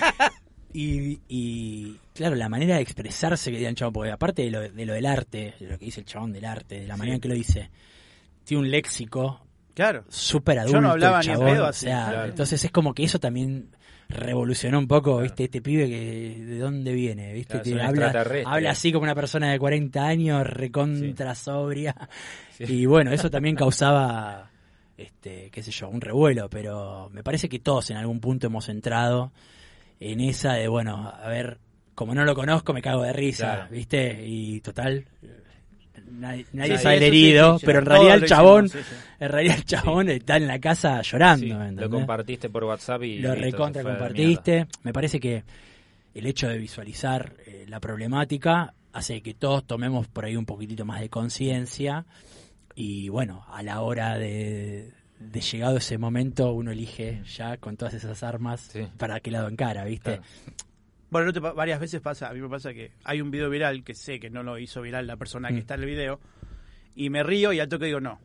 y, 0.73 1.21
y, 1.29 1.99
claro, 2.15 2.35
la 2.35 2.49
manera 2.49 2.77
de 2.77 2.81
expresarse 2.81 3.51
que 3.51 3.59
digan 3.59 3.75
chabón, 3.75 3.93
porque 3.93 4.11
aparte 4.11 4.41
de 4.41 4.51
lo, 4.51 4.61
de 4.63 4.87
lo 4.87 4.95
del 4.95 5.05
arte, 5.05 5.55
de 5.61 5.67
lo 5.67 5.79
que 5.79 5.85
dice 5.85 6.01
el 6.01 6.07
chabón 6.07 6.33
del 6.33 6.47
arte, 6.47 6.81
de 6.81 6.87
la 6.87 6.97
manera 6.97 7.17
en 7.17 7.21
que 7.21 7.29
lo 7.29 7.35
dice, 7.35 7.69
tiene 8.45 8.63
un 8.63 8.71
léxico 8.71 9.43
Claro. 9.75 10.05
Súper 10.09 10.59
adulto. 10.59 10.77
Yo 10.77 10.81
no 10.81 10.91
hablaba 10.91 11.21
ni 11.23 11.35
pedo 11.35 11.67
así. 11.67 11.87
Entonces 11.89 12.65
es 12.65 12.71
como 12.71 12.95
que 12.95 13.05
eso 13.05 13.19
también 13.19 13.71
revolucionó 14.09 14.79
un 14.79 14.87
poco, 14.87 15.19
¿viste? 15.21 15.45
Este 15.45 15.63
pibe 15.63 15.89
que 15.89 16.45
de 16.45 16.59
dónde 16.59 16.93
viene, 16.93 17.33
¿viste? 17.33 17.61
habla, 17.81 18.25
habla 18.45 18.71
así 18.71 18.93
como 18.93 19.05
una 19.05 19.15
persona 19.15 19.51
de 19.51 19.59
40 19.59 20.07
años, 20.07 20.47
recontra 20.47 21.35
sobria. 21.35 21.97
Y 22.59 22.87
bueno, 22.87 23.13
eso 23.13 23.31
también 23.31 23.57
causaba 23.57 24.51
este, 24.97 25.51
qué 25.51 25.63
sé 25.63 25.71
yo, 25.71 25.89
un 25.89 26.01
revuelo, 26.01 26.49
pero 26.49 27.09
me 27.11 27.23
parece 27.23 27.49
que 27.49 27.59
todos 27.59 27.91
en 27.91 27.97
algún 27.97 28.21
punto 28.21 28.47
hemos 28.47 28.69
entrado 28.69 29.33
en 30.01 30.21
esa 30.21 30.55
de, 30.55 30.69
bueno, 30.69 31.09
a 31.09 31.29
ver, 31.29 31.59
como 31.95 32.15
no 32.15 32.25
lo 32.25 32.35
conozco, 32.35 32.73
me 32.73 32.83
cago 32.83 33.03
de 33.03 33.13
risa, 33.13 33.69
¿viste? 33.71 34.25
Y 34.27 34.61
total, 34.61 35.07
nadie, 36.11 36.79
sale 36.79 37.07
herido, 37.07 37.59
pero 37.65 37.81
en 37.81 37.87
realidad 37.87 38.15
el 38.17 38.25
chabón, 38.27 38.71
en 39.21 39.29
realidad 39.29 39.57
el 39.57 39.65
chabón 39.65 40.09
está 40.09 40.37
en 40.37 40.47
la 40.47 40.59
casa 40.59 41.03
llorando. 41.03 41.83
lo 41.83 41.91
compartiste 41.91 42.51
por 42.51 42.65
WhatsApp 42.65 43.03
y 43.05 43.19
lo 43.19 43.35
recontra 43.35 43.83
compartiste. 43.83 44.67
Me 44.83 44.93
parece 44.93 45.21
que 45.21 45.45
el 46.15 46.27
hecho 46.27 46.49
de 46.49 46.59
visualizar 46.59 47.35
eh, 47.47 47.65
la 47.69 47.81
problemática 47.81 48.75
hace 48.93 49.23
que 49.23 49.35
todos 49.35 49.65
tomemos 49.67 50.09
por 50.09 50.25
ahí 50.25 50.37
un 50.37 50.45
poquitito 50.45 50.85
más 50.85 51.01
de 51.01 51.09
conciencia 51.09 52.05
y 52.75 53.09
bueno, 53.09 53.45
a 53.51 53.63
la 53.63 53.81
hora 53.81 54.19
de, 54.19 54.93
llegado 55.51 55.77
ese 55.77 55.99
momento 55.99 56.53
uno 56.53 56.71
elige 56.71 57.23
ya 57.25 57.57
con 57.57 57.77
todas 57.77 57.95
esas 57.95 58.23
armas 58.23 58.73
para 58.99 59.21
qué 59.21 59.31
lado 59.31 59.49
encara, 59.49 59.85
¿viste? 59.85 60.21
Bueno, 61.13 61.31
varias 61.55 61.79
veces 61.79 62.01
pasa, 62.01 62.31
a 62.31 62.33
mí 62.33 62.41
me 62.41 62.49
pasa 62.49 62.73
que 62.73 62.91
hay 63.05 63.21
un 63.21 63.31
video 63.31 63.51
viral 63.51 63.85
que 63.85 63.93
sé 63.93 64.19
que 64.19 64.31
no 64.31 64.43
lo 64.43 64.59
hizo 64.59 64.81
viral 64.81 65.07
la 65.07 65.19
persona 65.19 65.49
que 65.49 65.57
mm. 65.57 65.59
está 65.59 65.75
en 65.75 65.81
el 65.81 65.87
video 65.87 66.21
y 66.95 67.11
me 67.11 67.23
río 67.23 67.53
y 67.53 67.61
al 67.61 67.69
toque 67.69 67.85
digo 67.85 68.01
no. 68.01 68.19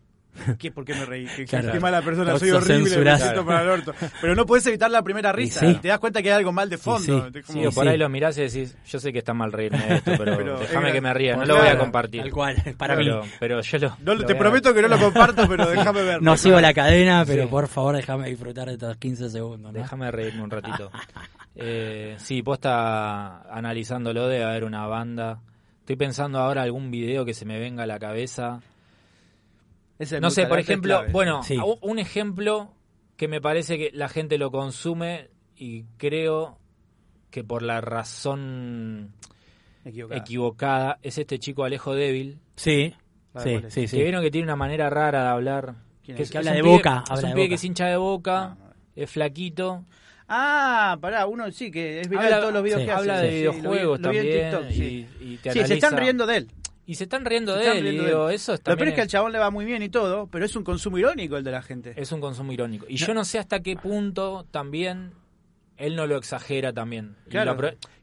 ¿Qué, 0.58 0.72
¿Por 0.72 0.86
qué 0.86 0.94
me 0.94 1.04
reí? 1.04 1.26
¿Qué, 1.26 1.80
mala 1.82 2.02
persona, 2.02 2.38
soy 2.40 2.52
horrible, 2.52 2.98
me 2.98 3.44
para 3.44 3.62
el 3.64 3.70
orto. 3.70 3.94
Pero 4.22 4.36
no 4.36 4.46
puedes 4.46 4.66
evitar 4.68 4.90
la 4.90 5.02
primera 5.02 5.34
risa. 5.34 5.66
Y 5.66 5.76
te 5.76 5.90
das 5.90 6.00
cuenta 6.00 6.22
que 6.22 6.30
hay 6.30 6.38
algo 6.38 6.54
mal 6.54 6.70
de 6.70 6.78
fondo. 6.78 7.30
Sí, 7.44 7.66
o 7.66 7.72
por 7.72 7.88
ahí 7.90 7.98
lo 7.98 8.08
mirás 8.08 8.38
y 8.38 8.44
decís, 8.44 8.78
yo 8.86 9.00
sé 9.00 9.12
que 9.12 9.20
está 9.20 9.34
mal 9.34 9.52
reírme 9.52 9.84
de 9.86 9.96
esto, 9.96 10.12
pero, 10.18 10.60
déjame 10.60 10.94
que 10.94 11.02
me 11.02 11.14
ría, 11.14 11.36
no 11.36 11.44
lo 11.44 11.58
voy 11.58 11.68
a 11.68 11.78
compartir. 11.78 12.22
Tal 12.22 12.32
cual, 12.32 12.56
para 12.78 12.96
pero, 12.96 13.24
mí. 13.24 13.30
Pero 13.40 13.62
yo 13.62 13.98
lo... 14.06 14.26
te 14.26 14.36
prometo 14.36 14.74
que 14.74 14.82
no 14.82 14.88
lo 14.88 15.00
comparto, 15.02 15.46
pero 15.50 15.70
déjame 15.70 16.04
verlo. 16.04 16.22
No 16.22 16.38
sigo 16.38 16.62
la 16.62 16.74
cadena, 16.74 17.26
pero 17.26 17.50
por 17.50 17.68
favor 17.68 17.98
déjame 17.98 18.30
disfrutar 18.30 18.68
de 18.68 18.74
estos 18.74 18.96
15 18.96 19.30
segundos. 19.30 19.74
Déjame 19.74 20.10
reírme 20.12 20.44
un 20.44 20.52
ratito. 20.52 20.90
eh, 21.58 22.16
sí, 22.20 22.44
está 22.46 23.42
analizándolo 23.54 24.28
de 24.28 24.44
haber 24.44 24.64
una 24.64 24.86
banda. 24.88 25.42
Estoy 25.80 25.96
pensando 25.96 26.40
ahora 26.40 26.64
algún 26.64 26.92
video 26.92 27.26
que 27.26 27.34
se 27.34 27.46
me 27.46 27.60
venga 27.60 27.84
a 27.84 27.88
la 27.88 28.00
cabeza 28.00 28.62
no 30.22 30.30
sé, 30.30 30.46
por 30.46 30.60
ejemplo, 30.60 31.04
bueno, 31.12 31.42
un 31.82 32.00
ejemplo 32.00 32.74
que 33.16 33.28
me 33.28 33.42
parece 33.42 33.78
que 33.78 33.92
la 33.94 34.10
gente 34.10 34.38
lo 34.38 34.52
consume 34.52 35.30
y 35.56 35.84
creo 35.98 36.60
que 37.32 37.44
por 37.44 37.64
la 37.64 37.82
razón 37.82 39.14
equivocada, 39.84 41.00
es 41.02 41.18
este 41.18 41.40
chico 41.40 41.64
Alejo 41.64 41.96
Débil. 41.96 42.40
Sí, 42.56 42.94
sí, 43.38 43.62
sí, 43.70 43.88
Que 43.88 44.04
vieron 44.04 44.22
que 44.22 44.32
tiene 44.32 44.46
una 44.46 44.56
manera 44.56 44.90
rara 44.90 45.24
de 45.24 45.30
hablar. 45.30 45.76
Que, 46.04 46.26
habla 46.38 46.54
de 46.54 46.62
boca. 46.62 47.04
es 47.12 47.24
un 47.24 47.34
pibe 47.34 47.50
que 47.50 47.58
se 47.58 47.68
hincha 47.68 47.88
de 47.88 47.98
boca, 47.98 48.56
ah, 48.60 48.74
es 48.96 49.10
flaquito. 49.10 49.84
Ah, 50.28 50.98
pará, 51.00 51.26
uno 51.26 51.50
sí, 51.52 51.72
que 51.72 52.02
es 52.02 52.10
viral 52.10 52.42
todos 52.42 52.54
los 52.54 52.64
videos 52.64 52.84
que 52.84 52.92
habla 52.92 53.22
de 53.22 53.30
videojuegos 53.30 54.02
también. 54.02 54.68
sí, 54.72 55.08
se 55.44 55.74
están 55.74 55.98
riendo 55.98 56.26
de 56.26 56.38
él. 56.38 56.52
Y 56.86 56.96
se 56.96 57.04
están 57.04 57.26
riendo 57.26 57.54
de 57.54 57.80
él, 57.80 58.00
digo, 58.00 58.30
eso 58.30 58.54
Lo 58.54 58.78
peor 58.78 58.88
es 58.88 58.94
que 58.94 59.02
al 59.02 59.08
chabón 59.08 59.34
le 59.34 59.40
va 59.40 59.52
muy 59.52 59.66
bien 59.66 59.84
y 59.84 59.90
todo, 59.90 60.28
pero 60.28 60.46
es 60.46 60.56
un 60.56 60.64
consumo 60.64 60.98
irónico 60.98 61.36
el 61.36 61.44
de 61.44 61.52
la 61.52 61.62
gente. 61.62 61.94
Es 61.98 62.14
un 62.14 62.22
consumo 62.22 62.54
irónico. 62.54 62.86
Y 62.88 62.96
yo 62.96 63.14
no 63.14 63.26
sé 63.26 63.40
hasta 63.40 63.60
qué 63.60 63.76
punto 63.76 64.46
también 64.52 65.12
él 65.78 65.96
no 65.96 66.08
lo 66.08 66.18
exagera 66.18 66.74
también. 66.74 67.16
Claro. 67.30 67.58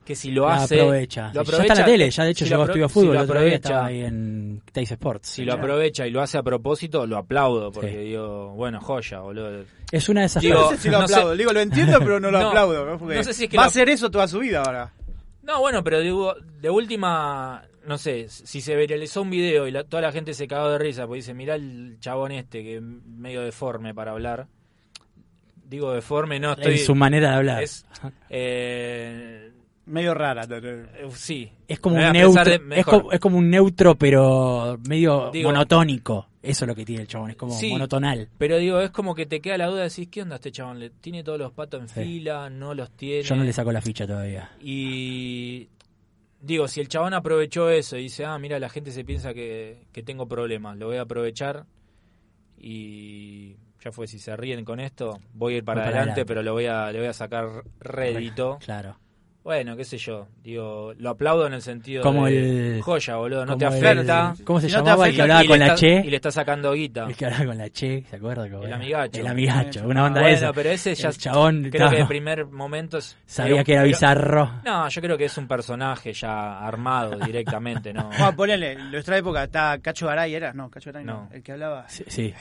Que 0.05 0.15
si 0.15 0.31
lo 0.31 0.49
hace. 0.49 0.81
Aprovecha. 0.81 1.31
Lo 1.33 1.41
aprovecha. 1.41 1.59
Ya 1.59 1.63
está 1.63 1.75
en 1.75 1.81
la 1.81 1.85
tele, 1.87 2.11
ya 2.11 2.25
de 2.25 2.31
hecho 2.31 2.45
llegó 2.45 2.63
a 2.63 2.67
estudio 2.67 2.89
fútbol. 2.89 3.11
Si 3.11 3.15
lo 3.15 3.21
aprovecha, 3.21 3.85
ahí 3.87 4.01
en 4.03 4.63
Tays 4.73 4.91
Sports. 4.93 5.29
Si 5.29 5.45
lo 5.45 5.55
aprovecha 5.55 6.07
y 6.07 6.11
lo 6.11 6.21
hace 6.21 6.39
a 6.39 6.43
propósito, 6.43 7.07
lo 7.07 7.17
aplaudo. 7.17 7.73
Porque 7.73 7.99
digo, 7.99 8.51
bueno, 8.51 8.81
joya, 8.81 9.21
boludo. 9.21 9.65
Es 9.91 10.09
una 10.09 10.21
de 10.21 10.27
esas 10.27 10.43
digo, 10.43 10.61
No 10.61 10.71
sé 10.71 10.77
si 10.79 10.91
lo 10.91 10.99
aplaudo. 10.99 11.37
Digo, 11.37 11.53
lo 11.53 11.61
entiendo, 11.61 11.99
pero 11.99 12.21
no 12.21 12.31
lo 12.31 12.39
aplaudo. 12.49 12.99
no 12.99 13.25
sé 13.25 13.33
si 13.33 13.45
es 13.45 13.51
que 13.51 13.57
va 13.57 13.65
a 13.65 13.67
hacer 13.67 13.89
eso 13.89 14.11
toda 14.11 14.29
su 14.29 14.41
vida 14.41 14.63
ahora. 14.63 14.93
No, 15.43 15.61
bueno, 15.61 15.85
pero 15.85 16.01
digo, 16.01 16.35
de 16.61 16.71
última 16.71 17.63
no 17.87 17.99
sé, 17.99 18.29
si 18.29 18.61
se 18.61 18.77
viralizó 18.77 19.23
un 19.23 19.31
video 19.31 19.69
y 19.69 19.73
toda 19.85 20.03
la 20.03 20.13
gente 20.13 20.33
se 20.35 20.49
cagó 20.49 20.71
de 20.71 20.79
risa, 20.79 21.07
pues 21.07 21.25
dice, 21.25 21.35
mirá 21.35 21.55
el 21.55 21.99
chabón 22.01 22.33
este 22.33 22.63
que 22.63 22.77
es 22.77 22.83
medio 22.83 23.43
deforme 23.43 23.95
para 23.95 24.13
hablar. 24.13 24.47
Digo 25.67 25.93
deforme, 25.93 26.39
no 26.41 26.53
estoy... 26.53 26.75
En 26.75 26.79
su 26.79 26.95
manera 26.95 27.31
de 27.31 27.37
hablar. 27.37 27.63
Es, 27.63 27.87
eh, 28.31 29.51
medio 29.87 30.15
rara. 30.15 30.47
Eh, 30.51 30.87
sí. 31.13 31.51
Es 31.67 31.81
como, 31.81 31.97
un 31.97 32.13
neutro, 32.13 32.53
es, 32.53 33.21
como, 33.21 33.39
un 33.39 33.51
neutro, 33.51 33.97
pero 33.97 34.79
medio 34.87 35.31
monotónico. 35.43 36.29
Eso 36.43 36.65
es 36.65 36.69
lo 36.69 36.75
que 36.75 36.85
tiene 36.85 37.03
el 37.03 37.09
chabón, 37.09 37.31
es 37.31 37.37
como 37.37 37.59
monotonal. 37.71 38.29
Pero 38.37 38.59
digo, 38.59 38.81
es 38.81 38.91
como 38.91 39.15
que 39.15 39.25
te 39.25 39.41
queda 39.41 39.57
la 39.57 39.67
duda 39.67 39.79
de 39.79 39.85
decir, 39.85 40.11
¿qué 40.11 40.23
onda 40.23 40.37
este 40.37 40.53
chabón? 40.53 40.79
¿Le 40.79 40.91
¿Tiene 40.91 41.25
todos 41.25 41.39
los 41.39 41.53
patos 41.53 41.81
en 41.81 41.89
fila? 41.89 42.51
¿No 42.51 42.75
los 42.75 42.91
tiene? 42.91 43.23
Yo 43.23 43.35
no 43.35 43.45
le 43.45 43.53
saco 43.53 43.73
la 43.73 43.81
ficha 43.81 44.07
todavía. 44.07 44.51
Y 44.61 45.69
digo, 46.43 46.69
si 46.69 46.81
el 46.81 46.89
chabón 46.89 47.15
aprovechó 47.15 47.71
eso 47.71 47.97
y 47.97 48.05
dice, 48.05 48.27
ah, 48.27 48.39
mira, 48.39 48.59
la 48.59 48.69
gente 48.69 48.91
se 48.91 49.05
piensa 49.05 49.33
que, 49.33 49.87
que 49.93 50.03
tengo 50.03 50.29
problemas, 50.29 50.77
lo 50.77 50.87
voy 50.87 50.99
a 50.99 51.03
aprovechar 51.03 51.65
y 52.59 53.57
ya 53.83 53.93
fue, 53.93 54.07
si 54.07 54.19
se 54.19 54.35
ríen 54.35 54.65
con 54.65 54.81
esto, 54.81 55.21
voy 55.35 55.55
a 55.55 55.57
ir 55.59 55.65
para, 55.65 55.85
adelante, 55.85 56.25
pero 56.25 56.43
lo 56.43 56.55
voy 56.55 56.65
a, 56.65 56.91
le 56.91 57.01
voy 57.01 57.09
a 57.09 57.13
sacar 57.13 57.65
rédito. 57.81 58.59
Claro. 58.65 58.97
Bueno, 59.45 59.77
qué 59.77 59.85
sé 59.85 59.99
yo. 59.99 60.27
Digo, 60.43 60.95
lo 60.97 61.11
aplaudo 61.11 61.47
en 61.47 61.53
el 61.53 61.61
sentido 61.61 62.03
como 62.03 62.25
de 62.25 62.77
el, 62.77 62.83
joya, 62.83 63.17
boludo. 63.17 63.45
No 63.45 63.59
te 63.59 63.67
afecta. 63.67 64.35
¿Cómo 64.43 64.59
se 64.59 64.71
llamaba 64.71 65.07
el 65.07 65.15
que 65.15 65.21
hablaba 65.21 65.45
con 65.45 65.59
la 65.59 65.75
Che? 65.75 66.01
Y 66.03 66.09
le 66.09 66.17
está 66.17 66.31
sacando 66.31 66.73
guita. 66.73 67.05
El 67.09 67.15
que 67.15 67.27
hablaba 67.27 67.45
con 67.45 67.59
la 67.59 67.69
Che, 67.69 68.05
¿se 68.09 68.17
acuerda? 68.17 68.47
el 68.47 68.73
amigacho. 68.73 69.21
El 69.21 69.27
amigacho, 69.27 69.87
una 69.87 70.07
onda 70.07 70.23
bueno, 70.23 70.53
pero 70.55 70.71
ese 70.71 70.95
ya. 70.95 71.11
El 71.11 71.19
chabón. 71.19 71.69
Creo 71.71 71.91
que 71.91 71.97
de 71.97 72.07
primer 72.07 72.47
momento. 72.47 72.99
Sabía 73.27 73.63
que 73.63 73.75
era 73.75 73.83
bizarro. 73.83 74.63
No, 74.65 74.89
yo 74.89 75.03
creo 75.03 75.19
que 75.19 75.27
es 75.27 75.37
un 75.37 75.47
personaje 75.47 76.15
ya 76.15 76.61
armado 76.61 77.19
directamente, 77.19 77.93
¿no? 77.93 78.09
Bueno, 78.19 78.37
ponele, 78.37 78.73
en 78.73 78.91
nuestra 78.91 79.19
época 79.19 79.45
está 79.45 79.79
Cacho 79.79 80.07
Garay, 80.07 80.35
¿era? 80.35 80.55
No, 80.55 80.71
Cacho 80.71 80.91
Garay 80.91 81.05
no. 81.05 81.29
El 81.31 81.43
que 81.43 81.53
hablaba. 81.53 81.87
Sí. 81.89 82.05
sí. 82.07 82.33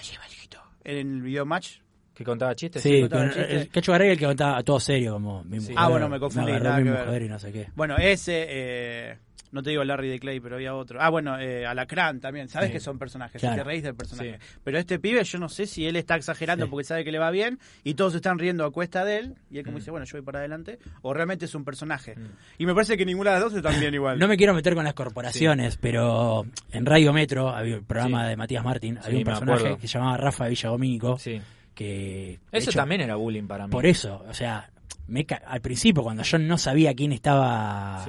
En 0.85 0.97
el 0.97 1.21
video 1.21 1.45
match 1.45 1.82
que 2.14 2.24
contaba 2.24 2.55
chistes. 2.55 2.82
Sí, 2.82 3.01
contaba 3.01 3.26
chistes? 3.26 3.49
el 3.49 3.70
Cacho 3.70 3.91
Garay 3.91 4.09
el 4.11 4.20
que 4.20 4.26
contaba 4.26 4.61
todo 4.64 4.80
serio, 4.80 5.14
como 5.14 5.43
mi 5.43 5.57
Ah, 5.76 5.89
bueno, 5.89 6.09
me 6.09 6.20
confundí. 6.20 6.51
nada 6.51 6.78
mi 6.78 6.89
mujer 6.89 7.22
y 7.24 7.30
no 7.30 7.39
sé 7.39 7.51
qué. 7.51 7.68
Bueno, 7.76 7.95
ese, 7.97 8.45
eh, 8.47 9.18
no 9.53 9.61
te 9.61 9.70
digo 9.70 9.84
Larry 9.84 10.09
de 10.09 10.20
Clay, 10.20 10.39
pero 10.39 10.55
había 10.55 10.74
otro. 10.74 10.99
Ah, 10.99 11.09
bueno, 11.09 11.39
eh, 11.39 11.66
Alacrán 11.66 12.20
también. 12.20 12.49
Sabes 12.49 12.72
que 12.72 12.80
son 12.80 12.97
personajes, 12.97 13.39
claro. 13.39 13.57
te 13.57 13.64
reís 13.64 13.84
del 13.84 13.93
personaje. 13.93 14.39
Pero 14.64 14.80
este 14.80 14.97
pibe, 14.97 15.24
yo 15.24 15.38
no 15.38 15.47
sé 15.47 15.68
si 15.68 15.86
él 15.86 15.95
está 15.95 16.16
exagerando 16.16 16.68
porque 16.70 16.86
sabe 16.86 17.03
que 17.03 17.11
le 17.11 17.20
va 17.20 17.30
bien 17.30 17.59
y 17.84 17.93
todos 17.93 18.16
están 18.16 18.39
riendo 18.39 18.66
a 18.66 18.72
cuesta 18.72 19.05
de 19.05 19.18
él 19.18 19.36
y 19.51 19.59
él 19.59 19.64
como 19.64 19.78
mm. 19.78 19.80
dice, 19.80 19.91
bueno, 19.91 20.07
yo 20.07 20.18
voy 20.18 20.26
para 20.26 20.39
adelante, 20.39 20.80
o 21.03 21.14
realmente 21.14 21.45
es 21.45 21.53
un 21.53 21.64
personaje. 21.64 22.16
Mm. 22.16 22.30
Y 22.57 22.66
me 22.66 22.74
parece 22.74 22.97
que 22.97 23.05
ninguna 23.05 23.30
de 23.32 23.39
las 23.39 23.51
dos 23.51 23.53
está 23.53 23.70
bien 23.80 23.93
igual. 23.93 24.18
no 24.20 24.28
me 24.28 24.38
quiero 24.38 24.55
meter 24.55 24.74
con 24.74 24.86
las 24.86 24.95
corporaciones, 24.95 25.78
pero 25.78 26.47
en 26.72 26.86
Radio 26.86 27.14
Metro, 27.14 27.49
había 27.49 27.78
un 27.78 27.86
programa 27.86 28.28
de 28.28 28.36
Matías 28.36 28.64
Martín, 28.64 28.97
había 29.03 29.20
un 29.20 29.24
personaje 29.24 29.78
que 29.78 29.88
se 29.88 29.99
llamaba 29.99 30.18
Rafa 30.18 30.47
Villagomínico. 30.47 31.20
Sí 31.20 31.39
que... 31.74 32.39
Eso 32.51 32.71
también 32.71 33.01
era 33.01 33.15
bullying 33.15 33.47
para 33.47 33.67
mí. 33.67 33.71
Por 33.71 33.86
eso, 33.86 34.24
o 34.28 34.34
sea, 34.34 34.69
me, 35.07 35.26
al 35.45 35.61
principio 35.61 36.03
cuando 36.03 36.24
yo 36.24 36.38
no 36.39 36.57
sabía 36.57 36.93
quién 36.93 37.11
estaba... 37.11 38.05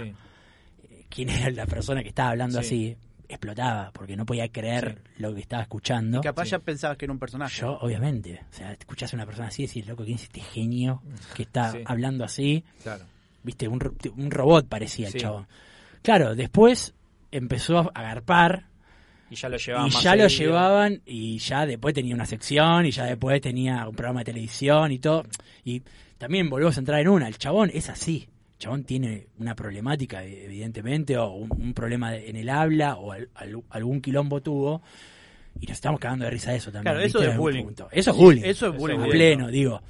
quién 1.08 1.28
era 1.28 1.50
la 1.50 1.66
persona 1.66 2.02
que 2.02 2.08
estaba 2.08 2.30
hablando 2.30 2.58
así, 2.58 2.96
explotaba 3.28 3.90
porque 3.92 4.16
no 4.16 4.26
podía 4.26 4.48
creer 4.48 5.02
lo 5.18 5.34
que 5.34 5.40
estaba 5.40 5.62
escuchando. 5.62 6.18
Y 6.18 6.22
capaz 6.22 6.50
ya 6.50 6.58
pensabas 6.58 6.96
que 6.96 7.06
era 7.06 7.12
un 7.12 7.18
personaje. 7.18 7.60
Yo, 7.60 7.78
obviamente. 7.80 8.40
O 8.50 8.54
sea, 8.54 8.72
escuchas 8.72 9.12
a 9.12 9.16
una 9.16 9.26
persona 9.26 9.48
así 9.48 9.64
y 9.64 9.66
decís, 9.66 9.86
loco, 9.86 10.04
¿quién 10.04 10.16
es 10.16 10.24
este 10.24 10.40
genio 10.40 11.02
que 11.34 11.42
está 11.42 11.72
hablando 11.84 12.24
así? 12.24 12.64
Claro. 12.82 13.04
Viste, 13.42 13.68
un, 13.68 13.80
un 14.16 14.30
robot 14.30 14.68
parecía 14.68 15.08
el 15.08 15.14
chavo. 15.14 15.46
Claro, 16.02 16.34
después 16.34 16.94
empezó 17.30 17.78
a 17.78 17.90
agarpar 17.94 18.66
y 19.34 19.36
ya 19.36 19.48
lo 19.48 19.56
llevaban. 19.56 19.88
Y 19.88 19.90
ya 19.90 20.16
lo 20.16 20.26
llevaban 20.28 21.02
y 21.04 21.38
ya 21.38 21.66
después 21.66 21.94
tenía 21.94 22.14
una 22.14 22.26
sección 22.26 22.86
y 22.86 22.90
ya 22.90 23.04
después 23.04 23.40
tenía 23.40 23.86
un 23.88 23.94
programa 23.94 24.20
de 24.20 24.26
televisión 24.26 24.92
y 24.92 24.98
todo. 24.98 25.24
Y 25.64 25.82
también 26.18 26.48
volvemos 26.48 26.76
a 26.76 26.80
entrar 26.80 27.00
en 27.00 27.08
una. 27.08 27.28
El 27.28 27.36
chabón 27.36 27.70
es 27.72 27.88
así. 27.90 28.28
El 28.52 28.58
chabón 28.58 28.84
tiene 28.84 29.26
una 29.38 29.54
problemática, 29.54 30.24
evidentemente, 30.24 31.18
o 31.18 31.32
un, 31.32 31.74
problema 31.74 32.16
en 32.16 32.36
el 32.36 32.48
habla 32.48 32.96
o 32.96 33.12
algún 33.70 34.00
quilombo 34.00 34.40
tuvo. 34.40 34.82
Y 35.60 35.66
nos 35.66 35.76
estamos 35.76 36.00
cagando 36.00 36.24
de 36.24 36.30
risa 36.30 36.52
de 36.52 36.58
eso 36.58 36.72
también. 36.72 36.94
Claro, 36.94 37.06
eso 37.06 37.22
es 37.22 37.36
bullying. 37.36 37.66
Eso 37.90 38.10
es 38.10 38.16
bullying. 38.16 38.42
Eso 38.44 38.68
es 38.68 38.76
bullying. 38.76 39.10
pleno, 39.10 39.48
digo. 39.48 39.82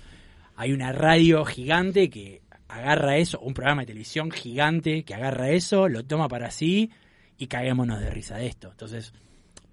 Hay 0.57 0.73
una 0.73 0.93
radio 0.93 1.45
gigante 1.45 2.09
que 2.09 2.43
agarra 2.69 3.17
eso, 3.17 3.41
un 3.41 3.55
programa 3.55 3.83
de 3.83 3.87
televisión 3.87 4.31
gigante 4.31 5.05
que 5.05 5.15
agarra 5.15 5.51
eso, 5.51 5.89
lo 5.89 6.05
toma 6.05 6.29
para 6.29 6.51
sí 6.51 6.91
y 7.39 7.47
caguémonos 7.47 8.01
de 8.01 8.11
risa 8.11 8.37
de 8.37 8.47
esto. 8.47 8.71
Entonces, 8.71 9.13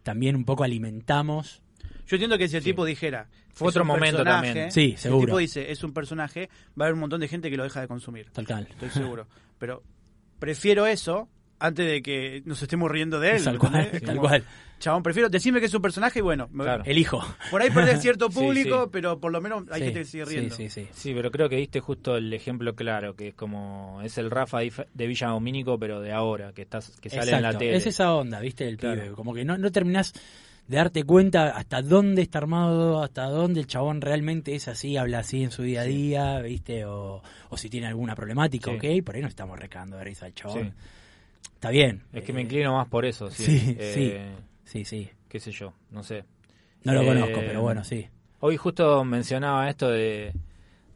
también 0.04 0.36
un 0.36 0.46
poco 0.46 0.64
alimentamos. 0.64 1.62
Yo 2.08 2.16
entiendo 2.16 2.38
que 2.38 2.48
si 2.48 2.58
el 2.58 2.64
tipo 2.64 2.86
dijera. 2.86 3.30
Fue 3.54 3.68
otro 3.68 3.84
momento 3.86 4.24
también. 4.24 4.72
Sí, 4.72 4.96
seguro. 4.98 5.20
Si 5.20 5.24
el 5.24 5.26
tipo 5.28 5.38
dice 5.38 5.72
es 5.72 5.84
un 5.84 5.94
personaje, 5.94 6.50
va 6.80 6.86
a 6.86 6.88
haber 6.88 6.94
un 6.94 7.02
montón 7.02 7.22
de 7.22 7.28
gente 7.28 7.50
que 7.50 7.58
lo 7.58 7.64
deja 7.64 7.82
de 7.82 7.88
consumir. 7.88 8.30
Tal 8.32 8.46
cual. 8.46 8.68
Estoy 8.70 8.90
seguro. 8.90 9.28
Pero 9.60 9.84
prefiero 10.40 10.88
eso 10.88 11.30
antes 11.60 11.86
de 11.86 12.02
que 12.02 12.42
nos 12.46 12.62
estemos 12.62 12.90
riendo 12.90 13.20
de 13.20 13.32
él. 13.36 13.44
Tal 13.44 13.60
cual, 13.60 13.92
tal 14.04 14.18
cual. 14.18 14.44
Chabón, 14.82 15.04
prefiero 15.04 15.30
decirme 15.30 15.60
que 15.60 15.68
es 15.68 15.74
un 15.74 15.82
personaje 15.82 16.20
y 16.20 16.22
bueno, 16.22 16.50
elijo. 16.84 17.24
Por 17.50 17.62
ahí 17.62 17.70
perder 17.70 17.98
cierto 18.02 18.30
público, 18.30 18.90
pero 18.92 19.20
por 19.20 19.32
lo 19.32 19.40
menos 19.40 19.64
hay 19.72 19.84
gente 19.84 20.00
que 20.00 20.06
sigue 20.06 20.26
riendo. 20.26 20.56
Sí, 20.56 20.70
sí, 20.70 20.88
sí. 20.92 21.14
pero 21.14 21.32
creo 21.32 21.48
que 21.48 21.56
diste 21.56 21.80
justo 21.80 22.18
el 22.18 22.34
ejemplo 22.34 22.76
claro, 22.76 23.16
que 23.16 23.30
es 23.30 23.34
como 23.36 24.02
es 24.04 24.18
el 24.18 24.30
Rafa 24.30 24.60
de 24.60 25.08
Villa 25.08 25.28
Domínico, 25.28 25.78
pero 25.78 26.02
de 26.02 26.12
ahora, 26.12 26.52
que 26.52 26.64
estás 26.64 27.00
que 27.00 27.10
sale 27.10 27.32
en 27.32 27.42
la 27.42 27.58
tele. 27.58 27.76
Es 27.76 27.88
esa 27.88 28.14
onda, 28.14 28.40
¿viste? 28.40 28.68
El 28.68 28.78
pibe, 28.78 29.12
como 29.12 29.34
que 29.34 29.46
no 29.46 29.58
no 29.58 29.72
terminás 29.72 30.14
de 30.68 30.78
darte 30.78 31.04
cuenta 31.04 31.50
hasta 31.50 31.82
dónde 31.82 32.22
está 32.22 32.40
armado, 32.40 33.04
hasta 33.04 33.26
dónde 33.26 33.60
el 33.60 33.68
chabón 33.68 34.02
realmente 34.02 34.56
es 34.56 34.68
así, 34.68 34.98
habla 34.98 35.20
así 35.20 35.44
en 35.44 35.52
su 35.52 35.64
día 35.64 35.82
a 35.82 35.86
día, 35.86 36.40
¿viste? 36.40 36.86
O, 36.86 37.22
o 37.50 37.58
si 37.58 37.70
tiene 37.70 37.88
alguna 37.88 38.16
problemática, 38.16 38.72
ok, 38.72 38.86
por 39.06 39.16
ahí 39.16 39.22
no 39.22 39.28
estamos 39.28 39.60
recando 39.60 39.98
de 39.98 40.04
risa 40.04 40.26
al 40.26 40.34
chabón. 40.34 40.74
Está 41.62 41.70
bien. 41.70 42.02
Es 42.12 42.24
que 42.24 42.34
me 42.34 42.42
inclino 42.42 42.74
más 42.74 42.88
por 42.88 43.06
eso, 43.06 43.30
sí. 43.30 43.44
Sí, 43.60 43.76
eh, 43.78 43.92
sí, 43.94 44.42
sí, 44.72 45.10
Qué 45.28 45.40
sé 45.40 45.52
yo, 45.52 45.74
no 45.92 46.04
sé. 46.04 46.24
No 46.84 46.94
lo 46.94 47.06
conozco, 47.06 47.40
eh, 47.40 47.46
pero 47.48 47.62
bueno, 47.62 47.84
sí. 47.84 48.08
Hoy 48.40 48.58
justo 48.58 49.04
mencionaba 49.04 49.70
esto 49.70 49.90
de, 49.90 50.34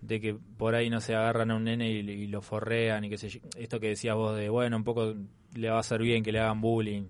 de 0.02 0.22
que 0.22 0.34
por 0.34 0.76
ahí 0.76 0.90
no 0.90 1.02
se 1.02 1.16
agarran 1.16 1.52
a 1.52 1.56
un 1.56 1.66
nene 1.66 1.90
y, 1.90 2.28
lo 2.28 2.42
forrean 2.42 3.04
y 3.04 3.10
qué 3.10 3.18
sé 3.18 3.30
yo. 3.30 3.40
Esto 3.58 3.80
que 3.80 3.90
decías 3.90 4.16
vos 4.16 4.36
de, 4.38 4.50
bueno, 4.50 4.78
un 4.78 4.84
poco 4.84 5.14
le 5.54 5.70
va 5.70 5.78
a 5.78 5.80
hacer 5.80 6.02
bien 6.02 6.24
que 6.24 6.32
le 6.32 6.40
hagan 6.40 6.62
bullying. 6.62 7.04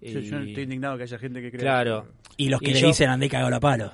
yo, 0.00 0.18
estoy 0.18 0.62
indignado 0.62 0.96
que 0.96 1.04
haya 1.04 1.18
gente 1.18 1.40
que 1.40 1.50
cree. 1.50 1.62
Claro. 1.62 2.08
Y 2.36 2.48
los 2.48 2.60
que 2.60 2.72
le 2.72 2.82
dicen 2.82 3.08
andé 3.08 3.28
cagado 3.28 3.54
a 3.54 3.60
palo. 3.60 3.92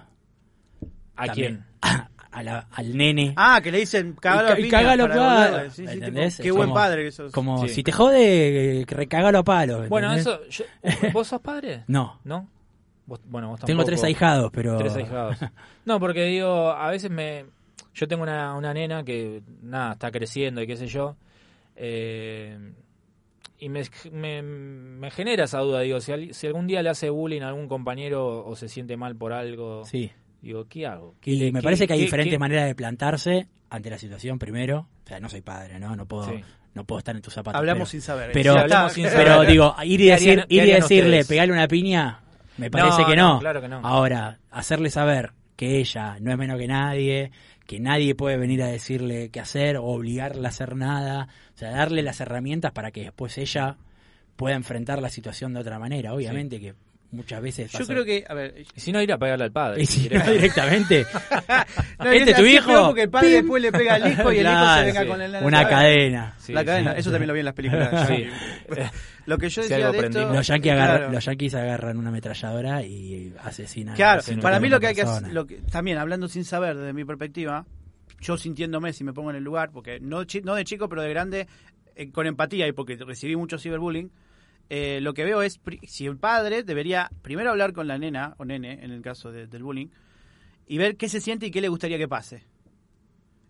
¿A 1.16 1.28
quién? 1.28 1.64
al 2.37 2.97
nene. 2.97 3.32
Ah, 3.37 3.61
que 3.62 3.72
le 3.72 3.78
dicen 3.78 4.14
cagalo 4.14 4.49
a 4.51 4.68
Cagalo 4.70 5.05
a 5.05 5.09
palo. 5.09 5.72
qué 6.43 6.51
buen 6.51 6.72
padre 6.72 7.05
que 7.05 7.12
sos. 7.12 7.32
Como 7.32 7.66
si 7.68 7.82
te 7.82 7.93
jode, 7.93 8.84
recagalo 8.87 9.39
a 9.39 9.45
palo. 9.45 9.89
Bueno, 9.89 10.12
eso. 10.12 10.41
¿Vos 11.12 11.28
sos 11.28 11.41
padre? 11.41 11.84
No. 11.87 12.20
¿No? 12.24 12.49
bueno, 13.07 13.51
vos 13.51 13.61
Tengo 13.61 13.84
tres 13.84 14.03
ahijados, 14.05 14.51
pero. 14.53 14.76
Tres 14.78 14.97
ahijados. 14.97 15.39
No, 15.84 16.01
porque 16.01 16.24
digo, 16.24 16.70
a 16.70 16.91
veces 16.91 17.11
me. 17.11 17.47
Yo 17.95 18.09
tengo 18.09 18.24
una, 18.24 18.55
una 18.55 18.74
nena 18.74 19.05
que, 19.05 19.43
nada, 19.62 19.93
está 19.93 20.11
creciendo 20.11 20.61
y 20.61 20.66
qué 20.66 20.76
sé 20.76 20.87
yo. 20.89 21.16
Eh, 21.76 22.59
y 23.59 23.68
me, 23.70 23.82
me, 24.43 25.11
genera 25.11 25.45
esa 25.45 25.61
duda, 25.61 25.80
digo, 25.80 26.01
si, 26.01 26.34
si 26.34 26.47
algún 26.47 26.66
día 26.66 26.82
le 26.82 26.91
hace 26.91 27.09
bullying 27.09 27.41
a 27.41 27.49
algún 27.49 27.68
compañero 27.68 28.45
o 28.45 28.57
se 28.57 28.68
siente 28.68 28.97
mal 28.97 29.16
por 29.16 29.32
algo. 29.32 29.84
Sí 29.84 30.11
Digo, 30.41 30.66
¿qué 30.68 30.87
hago? 30.87 31.14
y 31.24 31.51
me 31.51 31.62
parece 31.62 31.87
que 31.87 31.95
hay 31.95 32.01
diferentes 32.01 32.39
maneras 32.39 32.66
de 32.66 32.74
plantarse 32.74 33.49
ante 33.70 33.91
la 33.91 33.99
situación 33.99 34.39
primero. 34.39 34.89
O 35.05 35.09
sea, 35.09 35.20
no 35.20 35.28
soy 35.28 35.41
padre, 35.41 35.78
¿no? 35.78 35.97
No 35.97 36.07
puedo, 36.07 36.30
no 36.74 36.84
puedo 36.84 36.99
estar 36.99 37.16
en 37.16 37.22
tus 37.22 37.34
zapatos. 37.34 37.59
Hablamos 37.59 37.89
sin 37.89 38.01
saber. 38.01 38.30
Pero, 38.32 38.55
pero 38.95 39.43
digo, 39.43 39.74
ir 39.84 40.01
y, 40.01 40.07
decir, 40.07 40.45
ir 40.49 40.64
y 40.64 40.72
decirle, 40.72 41.24
pegarle 41.24 41.53
una 41.53 41.68
piña, 41.68 42.20
me 42.59 42.70
parece 42.70 43.05
que, 43.05 43.16
no. 43.16 43.39
Claro 43.41 43.61
que 43.61 43.68
no. 43.68 43.80
Ahora, 43.82 44.39
hacerle 44.51 44.91
saber 44.91 45.32
que 45.57 45.78
ella 45.78 46.18
no 46.20 46.30
es 46.30 46.39
menos 46.39 46.59
que 46.59 46.66
nadie, 46.66 47.32
que 47.66 47.80
nadie 47.80 48.14
puede 48.14 48.37
venir 48.37 48.62
a 48.62 48.66
decirle 48.66 49.30
qué 49.30 49.41
hacer 49.41 49.76
o 49.76 49.84
obligarla 49.84 50.49
a 50.49 50.51
hacer 50.51 50.76
nada. 50.76 51.28
O 51.55 51.59
sea, 51.59 51.70
darle 51.70 52.03
las 52.03 52.20
herramientas 52.20 52.72
para 52.72 52.91
que 52.91 53.03
después 53.03 53.37
ella 53.39 53.76
pueda 54.37 54.55
enfrentar 54.55 55.01
la 55.01 55.09
situación 55.09 55.55
de 55.55 55.61
otra 55.61 55.78
manera. 55.78 56.12
Obviamente 56.12 56.61
que 56.61 56.74
muchas 57.11 57.43
veces. 57.43 57.73
Yo 57.73 57.87
creo 57.87 58.05
que, 58.05 58.25
a 58.29 58.35
ver. 58.35 58.65
si 58.75 58.93
no, 58.93 59.01
ir 59.03 59.13
a 59.13 59.19
pegarle 59.19 59.45
al 59.45 59.53
padre. 59.53 59.85
directamente. 60.33 61.07
no, 61.99 62.13
este 62.13 62.35
tu 62.35 62.45
hijo. 62.45 62.87
Porque 62.87 63.03
el 63.03 63.11
padre 63.11 63.31
después 63.31 63.63
le 63.63 63.73
pega 63.73 63.95
al 63.95 64.13
hijo 64.13 64.33
y 64.33 64.39
el 64.39 64.47
hijo 64.47 64.75
se 64.75 64.85
venga 64.85 65.07
con 65.07 65.23
el 65.23 65.45
Una 65.45 65.69
cadena. 65.69 66.37
la 66.49 66.65
cadena, 66.65 66.93
eso 66.93 67.11
también 67.11 67.29
lo 67.29 67.35
vi 67.35 67.41
en 67.41 67.47
las 67.47 67.55
películas. 67.55 68.11
lo 69.27 69.39
que 69.39 69.49
yo 69.49 69.63
decía 69.63 69.91
de 69.91 69.99
esto, 69.99 70.33
los, 70.33 70.47
yankees 70.47 70.73
agarran, 70.73 71.13
los 71.13 71.25
yankees 71.25 71.55
agarran 71.55 71.97
una 71.97 72.09
ametralladora 72.11 72.83
y 72.83 73.35
asesinan. 73.43 73.97
Claro, 73.97 74.23
para 74.41 74.61
mí 74.61 74.69
lo 74.69 74.81
que 74.81 74.89
hay 74.89 74.95
que 74.95 75.03
hacer, 75.03 75.33
lo 75.33 75.47
que, 75.47 75.57
también 75.71 75.99
hablando 75.99 76.29
sin 76.29 76.45
saber 76.45 76.77
desde 76.77 76.93
mi 76.93 77.05
perspectiva, 77.05 77.67
yo 78.21 78.37
sintiéndome 78.37 78.93
si 78.93 79.05
me 79.05 79.13
pongo 79.13 79.31
en 79.31 79.37
el 79.37 79.45
lugar, 79.45 79.71
porque 79.73 80.01
no, 80.01 80.25
no 80.45 80.55
de 80.55 80.65
chico, 80.65 80.89
pero 80.89 81.03
de 81.03 81.11
grande, 81.11 81.47
eh, 81.95 82.11
con 82.11 82.27
empatía 82.27 82.67
y 82.67 82.73
porque 82.73 82.97
recibí 82.97 83.37
mucho 83.37 83.59
ciberbullying 83.59 84.11
eh, 84.69 85.01
lo 85.01 85.14
que 85.14 85.25
veo 85.25 85.43
es 85.43 85.61
si 85.87 86.07
el 86.07 86.17
padre 86.17 86.62
debería 86.62 87.11
primero 87.23 87.51
hablar 87.51 87.73
con 87.73 87.87
la 87.87 87.99
nena 87.99 88.35
o 88.39 88.45
nene, 88.45 88.85
en 88.85 88.91
el 88.91 89.03
caso 89.03 89.31
del 89.33 89.62
bullying, 89.62 89.89
y 90.67 90.79
ver 90.79 90.97
qué 90.97 91.09
se 91.09 91.21
siente 91.21 91.47
y 91.47 91.51
qué 91.51 91.61
le 91.61 91.69
gustaría 91.69 91.99
que 91.99 92.09
pase. 92.09 92.43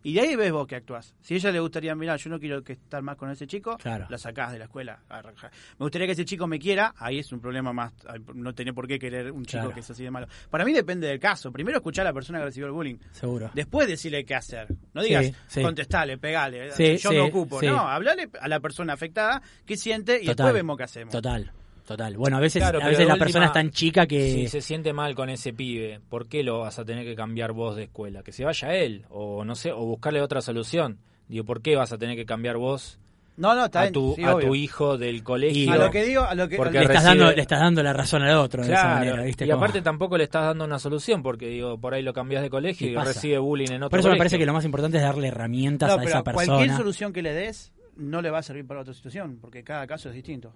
Y 0.07 0.13
de 0.13 0.21
ahí 0.21 0.37
ves 0.37 0.53
vos 0.53 0.69
que 0.69 0.77
actúas. 0.77 1.17
Si 1.21 1.35
a 1.35 1.37
ella 1.37 1.51
le 1.51 1.59
gustaría, 1.59 1.93
mirar, 1.97 2.17
yo 2.17 2.31
no 2.31 2.39
quiero 2.39 2.63
que 2.63 2.75
estar 2.75 3.03
más 3.03 3.17
con 3.17 3.29
ese 3.29 3.49
chico, 3.49 3.77
la 3.83 4.19
sacás 4.19 4.53
de 4.53 4.59
la 4.61 4.67
escuela. 4.67 5.01
Me 5.11 5.85
gustaría 5.85 6.07
que 6.07 6.13
ese 6.13 6.25
chico 6.25 6.47
me 6.47 6.61
quiera, 6.61 6.95
ahí 6.97 7.19
es 7.19 7.33
un 7.33 7.41
problema 7.41 7.73
más. 7.73 7.93
No 8.33 8.55
tiene 8.55 8.73
por 8.73 8.87
qué 8.87 9.01
querer 9.01 9.33
un 9.33 9.45
chico 9.45 9.75
que 9.75 9.81
es 9.81 9.91
así 9.91 10.05
de 10.05 10.13
malo. 10.13 10.29
Para 10.49 10.65
mí 10.65 10.73
depende 10.73 11.09
del 11.09 11.19
caso. 11.19 11.51
Primero 11.51 11.79
escuchar 11.79 12.07
a 12.07 12.11
la 12.11 12.15
persona 12.15 12.39
que 12.39 12.45
recibió 12.45 12.69
el 12.69 12.73
bullying. 12.73 12.99
Seguro. 13.11 13.51
Después 13.53 13.89
decirle 13.89 14.25
qué 14.25 14.37
hacer. 14.37 14.69
No 14.95 15.03
digas, 15.03 15.33
contestale, 15.61 16.19
pegale. 16.19 16.71
yo 16.99 17.11
me 17.11 17.23
ocupo. 17.23 17.61
No, 17.61 17.81
hablale 17.81 18.31
a 18.41 18.47
la 18.47 18.61
persona 18.61 18.93
afectada 18.93 19.43
qué 19.65 19.77
siente 19.77 20.23
y 20.23 20.27
después 20.27 20.55
vemos 20.55 20.77
qué 20.77 20.85
hacemos. 20.85 21.11
Total. 21.11 21.51
Total. 21.87 22.17
Bueno, 22.17 22.37
a 22.37 22.41
veces, 22.41 22.63
a 22.63 22.73
veces 22.73 23.07
la 23.07 23.17
persona 23.17 23.47
es 23.47 23.53
tan 23.53 23.71
chica 23.71 24.07
que... 24.07 24.31
Si 24.33 24.49
se 24.49 24.61
siente 24.61 24.93
mal 24.93 25.15
con 25.15 25.31
ese 25.31 25.53
pibe, 25.53 26.01
¿por 26.09 26.27
qué 26.27 26.43
lo 26.43 26.61
vas 26.61 26.79
a 26.81 26.85
tener 26.85 27.05
que 27.05 27.15
cambiar 27.15 27.53
vos 27.53 27.77
de 27.77 27.85
escuela? 27.85 28.25
Que 28.25 28.33
se 28.33 28.45
vaya 28.45 28.75
él, 28.75 29.05
o 29.09 29.45
no 29.45 29.55
sé, 29.55 29.71
o 29.71 29.85
buscarle 29.85 30.21
otra 30.21 30.41
solución. 30.41 30.99
Digo, 31.29 31.45
¿por 31.45 31.63
qué 31.63 31.77
vas 31.77 31.93
a 31.93 31.99
tener 31.99 32.17
que 32.17 32.27
cambiar 32.27 32.57
vos 32.57 32.99
no, 33.37 33.55
no, 33.55 33.67
está 33.67 33.83
a, 33.83 33.91
tu, 33.91 34.17
a 34.25 34.39
tu 34.39 34.55
hijo 34.55 34.97
del 34.97 35.23
colegio. 35.23 35.71
A 35.71 35.77
lo 35.77 35.91
que 35.91 36.05
digo, 36.05 36.23
a 36.23 36.35
lo 36.35 36.49
que 36.49 36.57
le, 36.57 36.81
estás 36.81 37.05
dando, 37.05 37.31
le 37.31 37.43
estás 37.43 37.61
dando 37.61 37.83
la 37.83 37.93
razón 37.93 38.23
al 38.23 38.35
otro 38.39 38.65
de 38.65 38.73
esa 38.73 38.95
manera, 38.95 39.25
Y 39.29 39.51
aparte 39.51 39.83
tampoco 39.83 40.17
le 40.17 40.25
estás 40.25 40.47
dando 40.47 40.65
una 40.65 40.79
solución, 40.79 41.23
porque 41.23 41.49
digo, 41.49 41.79
por 41.79 41.93
ahí 41.93 42.03
lo 42.03 42.15
cambias 42.15 42.43
de 42.43 42.49
colegio 42.49 42.89
y 42.89 42.95
recibe 42.95 43.39
bullying 43.39 43.73
en 43.73 43.83
otro 43.83 43.91
Por 43.91 44.01
eso 44.01 44.11
me 44.11 44.17
parece 44.17 44.39
que 44.39 44.47
lo 44.47 44.55
más 44.55 44.65
importante 44.65 44.97
es 44.97 45.03
darle 45.03 45.29
herramientas 45.29 45.91
a 45.91 46.03
esa 46.03 46.25
persona. 46.25 46.47
Cualquier 46.47 46.77
solución 46.77 47.13
que 47.13 47.21
le 47.21 47.35
des 47.35 47.73
no 47.97 48.23
le 48.23 48.31
va 48.31 48.39
a 48.39 48.43
servir 48.43 48.67
para 48.67 48.81
otra 48.81 48.95
situación, 48.95 49.39
porque 49.39 49.63
cada 49.63 49.87
caso 49.87 50.09
es 50.09 50.15
distinto. 50.15 50.53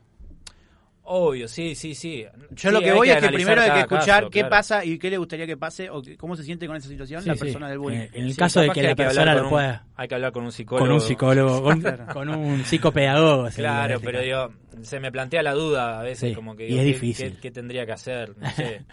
Obvio, 1.12 1.48
sí, 1.48 1.74
sí, 1.74 1.92
sí. 1.96 2.24
Yo 2.52 2.70
lo 2.70 2.80
que 2.80 2.92
voy 2.92 3.10
es 3.10 3.16
que 3.16 3.30
primero 3.30 3.60
hay 3.60 3.72
que 3.72 3.80
escuchar 3.80 4.30
qué 4.30 4.44
pasa 4.44 4.84
y 4.84 4.96
qué 4.96 5.10
le 5.10 5.18
gustaría 5.18 5.44
que 5.44 5.56
pase 5.56 5.90
o 5.90 6.00
cómo 6.16 6.36
se 6.36 6.44
siente 6.44 6.68
con 6.68 6.76
esa 6.76 6.88
situación 6.88 7.24
la 7.26 7.34
persona 7.34 7.68
del 7.68 7.78
bullying. 7.80 8.06
En 8.12 8.26
el 8.26 8.36
caso 8.36 8.60
de 8.60 8.70
que, 8.70 8.80
la 8.80 8.94
persona 8.94 9.34
lo 9.34 9.48
pueda. 9.48 9.86
Hay 9.96 10.06
que 10.06 10.14
hablar 10.14 10.30
con 10.30 10.44
un 10.44 10.52
psicólogo. 10.52 10.86
Con 10.86 10.94
un 10.94 11.00
psicólogo, 11.00 11.62
con, 12.12 12.28
un 12.28 12.64
psicopedagogo. 12.64 13.48
Claro, 13.50 13.98
pero 14.00 14.20
digo, 14.20 14.52
se 14.82 15.00
me 15.00 15.10
plantea 15.10 15.42
la 15.42 15.52
duda 15.52 15.98
a 15.98 16.02
veces, 16.04 16.32
como 16.32 16.54
que. 16.54 16.68
y 16.68 16.78
es 16.78 16.84
difícil. 16.84 17.38
Qué, 17.40 17.50
tendría 17.50 17.84
que 17.84 17.92
hacer? 17.92 18.36
No 18.38 18.48
sé. 18.52 18.82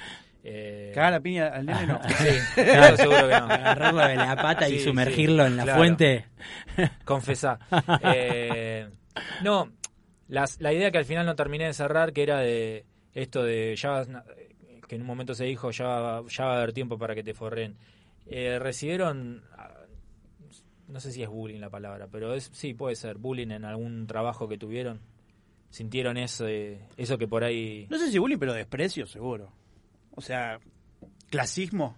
Eh... 0.50 0.94
Cagar 0.96 1.12
la 1.12 1.20
piña 1.20 1.48
al 1.48 1.66
nene 1.66 1.88
no. 1.88 2.00
Sí, 2.08 2.62
claro, 2.64 2.96
seguro 2.96 3.28
que 3.28 3.38
no. 3.38 3.46
Agarrarlo 3.48 4.08
de 4.08 4.16
la 4.16 4.36
pata 4.38 4.70
y 4.70 4.80
sumergirlo 4.80 5.46
en 5.46 5.58
la 5.58 5.76
fuente. 5.76 6.28
Confesá. 7.04 7.60
Eh, 8.02 8.88
no, 9.44 9.74
la 10.28 10.74
idea 10.74 10.92
que 10.92 10.98
al 10.98 11.06
final 11.06 11.26
no 11.26 11.36
terminé 11.36 11.66
de 11.66 11.74
cerrar, 11.74 12.14
que 12.14 12.24
era 12.24 12.40
de 12.40 12.86
esto 13.14 13.44
de 13.44 13.76
ya 13.76 14.06
que 14.88 14.96
en 14.96 15.02
un 15.02 15.08
momento 15.08 15.34
se 15.34 15.46
dijo 15.46 15.72
ya, 15.72 16.22
ya 16.28 16.46
va 16.46 16.54
a 16.54 16.58
haber 16.58 16.74
tiempo 16.74 16.98
para 16.98 17.14
que 17.14 17.24
te 17.24 17.34
forren. 17.34 17.76
Eh, 18.26 18.60
recibieron, 18.60 19.44
no 20.88 21.00
sé 21.00 21.12
si 21.12 21.24
es 21.24 21.30
bullying 21.30 21.60
la 21.60 21.70
palabra, 21.70 22.08
pero 22.12 22.34
es 22.34 22.50
sí, 22.54 22.74
puede 22.74 22.96
ser, 22.96 23.18
bullying 23.18 23.52
en 23.52 23.66
algún 23.66 24.08
trabajo 24.08 24.48
que 24.48 24.58
tuvieron. 24.58 25.02
¿Sintieron 25.70 26.18
eso, 26.18 26.48
eso 26.48 27.18
que 27.18 27.28
por 27.28 27.44
ahí... 27.44 27.88
No 27.90 27.98
sé 27.98 28.10
si 28.10 28.18
bullying, 28.18 28.38
pero 28.38 28.54
desprecio, 28.54 29.06
seguro. 29.06 29.52
O 30.12 30.22
sea, 30.22 30.60
clasismo 31.30 31.96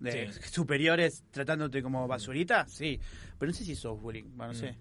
de 0.00 0.32
superiores 0.32 1.24
tratándote 1.30 1.82
como 1.82 2.08
basurita, 2.08 2.66
sí. 2.66 2.98
Pero 3.38 3.50
no 3.50 3.56
sé 3.56 3.64
si 3.64 3.74
sos 3.74 4.00
bullying, 4.00 4.24
bueno, 4.34 4.52
no 4.54 4.58
mm. 4.58 4.60
sé. 4.60 4.76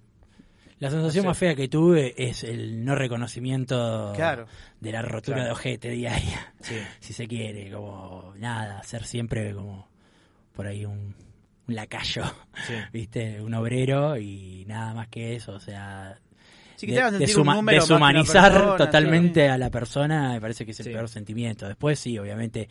La 0.79 0.91
sensación 0.91 1.25
más 1.25 1.37
fea 1.37 1.55
que 1.55 1.67
tuve 1.67 2.13
es 2.17 2.43
el 2.43 2.85
no 2.85 2.93
reconocimiento 2.93 4.13
de 4.13 4.91
la 4.91 5.01
rotura 5.01 5.43
de 5.43 5.51
ojete 5.51 5.89
diaria, 5.89 6.53
si 6.99 7.13
se 7.13 7.27
quiere, 7.27 7.71
como 7.71 8.33
nada, 8.37 8.83
ser 8.83 9.03
siempre 9.05 9.53
como 9.53 9.87
por 10.53 10.67
ahí 10.67 10.85
un, 10.85 11.15
lacayo, 11.67 12.23
¿viste? 12.93 13.41
Un 13.41 13.53
obrero 13.53 14.17
y 14.17 14.65
nada 14.67 14.93
más 14.93 15.07
que 15.07 15.35
eso, 15.35 15.53
o 15.53 15.59
sea, 15.59 16.17
deshumanizar 16.79 18.77
totalmente 18.77 19.49
a 19.49 19.57
la 19.57 19.71
persona 19.71 20.33
me 20.33 20.41
parece 20.41 20.63
que 20.63 20.71
es 20.71 20.79
el 20.81 20.93
peor 20.93 21.09
sentimiento. 21.09 21.67
Después 21.67 21.99
sí, 21.99 22.17
obviamente, 22.19 22.69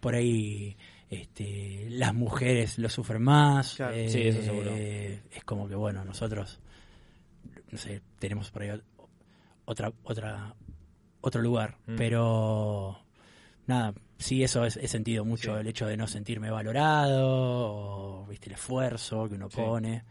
por 0.00 0.16
ahí 0.16 0.76
este, 1.08 1.86
las 1.90 2.12
mujeres 2.12 2.78
lo 2.78 2.88
sufren 2.88 3.22
más. 3.22 3.78
Eh, 3.92 5.20
es 5.32 5.44
como 5.44 5.68
que, 5.68 5.76
bueno, 5.76 6.04
nosotros 6.04 6.58
no 7.70 7.78
sé, 7.78 8.02
tenemos 8.18 8.50
por 8.50 8.62
ahí 8.62 8.80
otra, 9.64 9.92
otra, 10.04 10.54
otro 11.20 11.42
lugar. 11.42 11.76
Mm. 11.86 11.96
Pero 11.96 12.98
nada, 13.66 13.94
sí, 14.18 14.42
eso 14.42 14.64
es, 14.64 14.76
he 14.76 14.88
sentido 14.88 15.24
mucho, 15.24 15.58
el 15.58 15.66
hecho 15.66 15.86
de 15.86 15.96
no 15.96 16.06
sentirme 16.06 16.50
valorado, 16.50 18.22
o, 18.22 18.26
viste, 18.26 18.46
el 18.46 18.54
esfuerzo 18.54 19.28
que 19.28 19.34
uno 19.34 19.48
pone. 19.48 20.04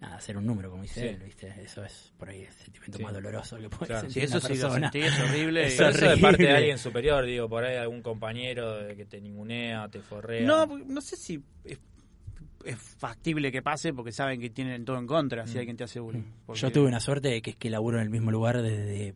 Nada, 0.00 0.14
hacer 0.14 0.36
un 0.36 0.46
número, 0.46 0.70
como 0.70 0.82
dice 0.84 1.10
él, 1.10 1.16
¿viste? 1.24 1.52
Eso 1.60 1.84
es 1.84 2.12
por 2.16 2.28
ahí 2.28 2.42
el 2.42 2.52
sentimiento 2.52 3.00
más 3.00 3.12
doloroso 3.12 3.56
que 3.58 3.68
puede 3.68 4.00
sentir 4.00 4.22
eso 4.22 4.38
sí, 4.38 4.46
persona. 4.46 4.92
es 4.94 5.20
horrible. 5.28 5.66
eso 5.66 5.90
de 5.90 6.16
parte 6.18 6.44
de 6.44 6.52
alguien 6.52 6.78
superior, 6.78 7.24
digo, 7.24 7.48
por 7.48 7.64
ahí 7.64 7.76
algún 7.76 8.00
compañero 8.00 8.86
que 8.96 9.06
te 9.06 9.20
ningunea, 9.20 9.88
te 9.88 10.00
forrea. 10.00 10.46
No, 10.46 10.66
no 10.66 11.00
sé 11.00 11.16
si 11.16 11.42
es 12.68 12.78
factible 12.78 13.50
que 13.50 13.62
pase 13.62 13.92
porque 13.92 14.12
saben 14.12 14.40
que 14.40 14.50
tienen 14.50 14.84
todo 14.84 14.98
en 14.98 15.06
contra 15.06 15.46
si 15.46 15.56
mm. 15.56 15.58
alguien 15.58 15.76
te 15.76 15.84
hace 15.84 16.00
bullying. 16.00 16.22
Mm. 16.46 16.52
Yo 16.52 16.72
tuve 16.72 16.88
una 16.88 17.00
suerte 17.00 17.28
de 17.28 17.42
que 17.42 17.50
es 17.50 17.56
que 17.56 17.70
laburo 17.70 17.98
en 17.98 18.04
el 18.04 18.10
mismo 18.10 18.30
lugar 18.30 18.62
desde 18.62 19.14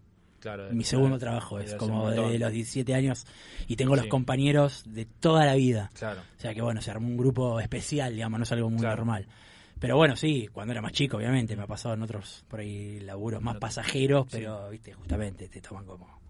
mi 0.72 0.82
segundo 0.82 1.18
trabajo, 1.18 1.60
es 1.60 1.74
como 1.76 2.10
de 2.10 2.38
los 2.38 2.52
17 2.52 2.94
años 2.94 3.26
y 3.68 3.76
tengo 3.76 3.94
los 3.94 4.06
compañeros 4.06 4.82
de 4.86 5.04
toda 5.04 5.46
la 5.46 5.54
vida. 5.54 5.90
O 5.94 6.40
sea 6.40 6.54
que 6.54 6.62
bueno, 6.62 6.80
se 6.80 6.90
armó 6.90 7.06
un 7.06 7.16
grupo 7.16 7.60
especial, 7.60 8.14
digamos, 8.14 8.38
no 8.38 8.44
es 8.44 8.52
algo 8.52 8.70
muy 8.70 8.82
normal. 8.82 9.26
Pero 9.78 9.96
bueno, 9.96 10.14
sí, 10.14 10.48
cuando 10.52 10.72
era 10.72 10.80
más 10.80 10.92
chico, 10.92 11.16
obviamente, 11.16 11.56
me 11.56 11.64
ha 11.64 11.66
pasado 11.66 11.94
en 11.94 12.02
otros 12.02 12.44
por 12.48 12.60
ahí 12.60 13.00
laburos 13.00 13.42
más 13.42 13.56
pasajeros, 13.56 14.26
pero 14.30 14.70
viste, 14.70 14.92
justamente 14.92 15.48
te 15.48 15.60
toman 15.60 15.84
como 15.84 16.21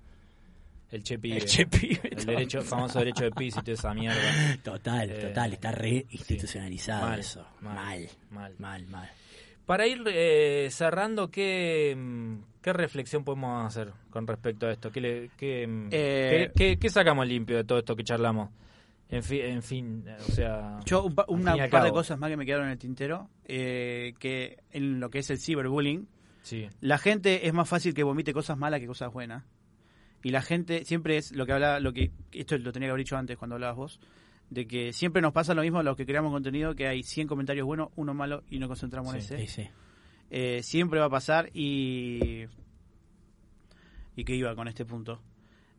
el 0.93 1.03
Chepi. 1.03 1.32
El 1.32 1.45
Chepi. 1.45 1.99
El 2.03 2.24
derecho, 2.24 2.62
famoso 2.62 3.01
derecho 3.01 3.24
de 3.24 3.32
piso 3.32 3.61
y 3.61 3.62
toda 3.64 3.74
esa 3.74 3.95
mierda. 3.95 4.20
Total, 4.62 5.11
eh, 5.11 5.14
total. 5.28 5.53
Está 5.55 5.72
re 5.72 6.07
institucionalizado 6.11 7.14
eso. 7.14 7.47
Mal, 7.61 8.09
mal, 8.30 8.55
mal, 8.59 8.86
mal. 8.86 9.11
Para 9.66 9.86
ir 9.86 10.03
eh, 10.07 10.68
cerrando, 10.70 11.30
¿qué, 11.30 11.97
¿qué 12.61 12.72
reflexión 12.72 13.24
podemos 13.24 13.66
hacer 13.66 13.93
con 14.11 14.26
respecto 14.26 14.66
a 14.66 14.72
esto? 14.72 14.90
¿Qué, 14.90 15.30
eh, 15.40 16.51
qué, 16.55 16.78
qué, 16.78 16.90
sacamos 16.90 17.26
limpio 17.26 17.57
de 17.57 17.64
todo 17.64 17.78
esto 17.78 17.95
que 17.95 18.05
charlamos? 18.05 18.51
En 19.09 19.22
fin, 19.22 19.40
en 19.43 19.62
fin 19.62 20.05
o 20.28 20.32
sea... 20.32 20.80
Yo 20.84 21.05
un, 21.05 21.14
una 21.28 21.68
par 21.68 21.84
de 21.84 21.93
cosas 21.93 22.18
más 22.18 22.30
que 22.30 22.36
me 22.36 22.45
quedaron 22.45 22.66
en 22.66 22.72
el 22.72 22.78
tintero, 22.78 23.28
eh, 23.45 24.14
que 24.18 24.59
en 24.72 25.01
lo 25.01 25.11
que 25.11 25.20
es 25.20 25.30
el 25.30 25.38
ciberbullying, 25.38 26.09
sí. 26.43 26.68
la 26.80 26.99
gente 26.99 27.47
es 27.47 27.53
más 27.53 27.68
fácil 27.68 27.95
que 27.95 28.03
vomite 28.03 28.32
cosas 28.32 28.59
malas 28.59 28.80
que 28.80 28.86
cosas 28.86 29.12
buenas. 29.12 29.45
Y 30.23 30.31
la 30.31 30.43
gente 30.43 30.85
siempre 30.85 31.16
es 31.16 31.33
lo 31.33 31.47
que 31.47 31.53
habla, 31.53 31.81
lo 31.81 31.93
que 31.93 32.11
esto 32.33 32.57
lo 32.59 32.73
tenía 32.73 32.87
que 32.87 32.91
haber 32.91 33.05
dicho 33.05 33.16
antes 33.16 33.37
cuando 33.37 33.57
hablabas 33.57 33.77
vos, 33.77 34.01
de 34.51 34.66
que 34.66 34.93
siempre 34.93 35.23
nos 35.23 35.33
pasa 35.33 35.55
lo 35.55 35.62
mismo 35.62 35.79
a 35.79 35.83
los 35.83 35.97
que 35.97 36.07
creamos 36.07 36.33
contenido, 36.33 36.75
que 36.75 36.87
hay 36.87 37.03
100 37.03 37.27
comentarios 37.27 37.66
buenos, 37.66 37.89
uno 37.97 38.14
malo 38.14 38.45
y 38.51 38.59
nos 38.59 38.68
concentramos 38.68 39.14
en 39.14 39.20
ese. 39.20 39.47
Sí, 39.47 39.68
eh, 40.31 40.62
siempre 40.62 41.01
va 41.01 41.07
a 41.07 41.11
pasar 41.11 41.51
y... 41.55 42.45
¿Y 44.14 44.25
qué 44.25 44.37
iba 44.37 44.55
con 44.55 44.68
este 44.68 44.85
punto? 44.85 45.20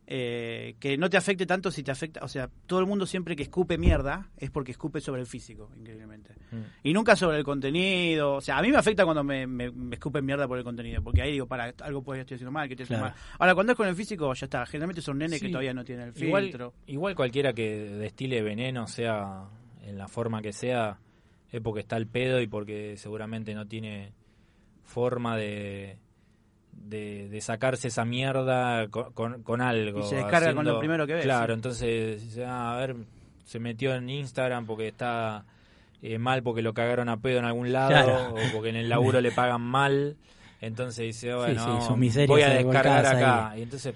Eh, 0.06 0.76
que 0.82 0.98
no 0.98 1.10
te 1.10 1.16
afecte 1.16 1.46
tanto 1.46 1.72
si 1.72 1.82
te 1.82 1.90
afecta, 1.92 2.20
o 2.24 2.28
sea, 2.28 2.50
todo 2.68 2.82
el 2.82 2.86
mundo 2.86 3.06
siempre 3.06 3.38
que 3.38 3.44
escupe 3.44 3.78
mierda 3.78 4.30
es 4.38 4.52
porque 4.52 4.72
escupe 4.72 5.00
sobre 5.00 5.22
el 5.22 5.28
físico, 5.28 5.72
increíblemente. 5.78 6.34
Mm. 6.52 6.62
Y 6.84 6.94
nunca 6.94 7.16
sobre 7.16 7.38
el 7.38 7.46
contenido, 7.46 8.36
o 8.36 8.42
sea, 8.42 8.58
a 8.58 8.62
mí 8.62 8.70
me 8.70 8.78
afecta 8.78 9.06
cuando 9.06 9.24
me, 9.24 9.48
me, 9.48 9.72
escupen 9.92 10.26
mierda 10.26 10.46
por 10.46 10.58
el 10.58 10.66
contenido, 10.66 11.02
porque 11.02 11.22
ahí 11.22 11.32
digo, 11.32 11.48
para, 11.48 11.74
algo 11.82 12.04
puede 12.04 12.20
estar 12.22 12.36
haciendo 12.36 12.52
mal, 12.52 12.68
que 12.68 12.76
te 12.76 12.86
mal. 12.98 13.14
Ahora, 13.40 13.56
cuando 13.56 13.72
es 13.72 13.78
con 13.78 13.88
el 13.88 13.96
físico, 13.96 14.34
ya 14.34 14.46
está, 14.46 14.66
generalmente 14.66 15.02
son 15.02 15.18
nenes 15.18 15.42
que 15.42 15.48
todavía 15.48 15.74
no 15.74 15.86
tienen 15.86 16.08
el 16.08 16.14
filtro. 16.14 16.74
Igual, 16.86 17.16
cualquiera 17.16 17.54
que 17.54 17.80
destile 17.80 18.42
veneno, 18.42 18.88
sea 18.88 19.48
en 19.84 19.98
la 19.98 20.10
forma 20.10 20.42
que 20.42 20.52
sea, 20.52 21.00
es 21.50 21.62
porque 21.62 21.80
está 21.80 21.96
el 21.96 22.08
pedo 22.08 22.42
y 22.42 22.48
porque 22.48 22.98
seguramente 22.98 23.54
no 23.54 23.68
tiene 23.68 24.12
forma 24.84 25.38
de 25.38 25.98
de, 26.76 27.40
sacarse 27.42 27.88
esa 27.88 28.06
mierda 28.06 28.88
con, 28.90 29.44
con, 29.44 29.62
algo. 29.62 30.00
Y 30.00 30.04
se 30.04 30.16
descarga 30.16 30.54
con 30.54 30.66
lo 30.66 30.80
primero 30.80 31.08
que 31.08 31.14
ve. 31.14 31.22
Claro, 31.22 31.54
entonces, 31.54 32.38
a 32.40 32.76
ver, 32.78 32.96
se 33.46 33.60
metió 33.60 33.94
en 33.96 34.10
Instagram 34.10 34.66
porque 34.66 34.88
está 34.88 35.46
eh, 36.02 36.18
mal 36.18 36.44
porque 36.44 36.62
lo 36.62 36.74
cagaron 36.74 37.10
a 37.10 37.18
pedo 37.18 37.40
en 37.40 37.46
algún 37.46 37.72
lado 37.72 38.34
o 38.34 38.38
porque 38.54 38.70
en 38.70 38.76
el 38.76 38.90
laburo 38.90 39.22
le 39.22 39.32
pagan 39.32 39.62
mal. 39.62 40.18
Entonces 40.62 41.06
dice, 41.08 41.34
bueno, 41.34 41.80
voy 42.28 42.42
a 42.42 42.50
descargar 42.50 43.06
acá. 43.06 43.54
Y 43.58 43.64
entonces 43.64 43.94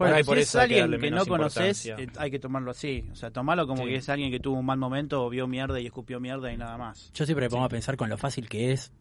bueno, 0.00 0.16
si 0.24 0.40
es 0.40 0.56
alguien 0.56 0.98
que 0.98 1.10
no 1.10 1.26
conoces, 1.26 1.86
eh, 1.86 2.08
hay 2.16 2.30
que 2.30 2.38
tomarlo 2.38 2.70
así. 2.70 3.04
O 3.12 3.14
sea, 3.14 3.30
tomarlo 3.30 3.66
como 3.66 3.84
que 3.84 3.96
es 3.96 4.08
alguien 4.08 4.30
que 4.30 4.40
tuvo 4.40 4.58
un 4.58 4.64
mal 4.64 4.78
momento 4.78 5.22
o 5.24 5.28
vio 5.28 5.46
mierda 5.46 5.78
y 5.78 5.86
escupió 5.86 6.18
mierda 6.20 6.50
y 6.50 6.56
nada 6.56 6.78
más. 6.78 7.12
Yo 7.12 7.26
siempre 7.26 7.46
me 7.46 7.50
pongo 7.50 7.64
a 7.64 7.68
pensar 7.68 7.98
con 7.98 8.08
lo 8.08 8.16
fácil 8.16 8.48
que 8.48 8.72
es 8.72 8.92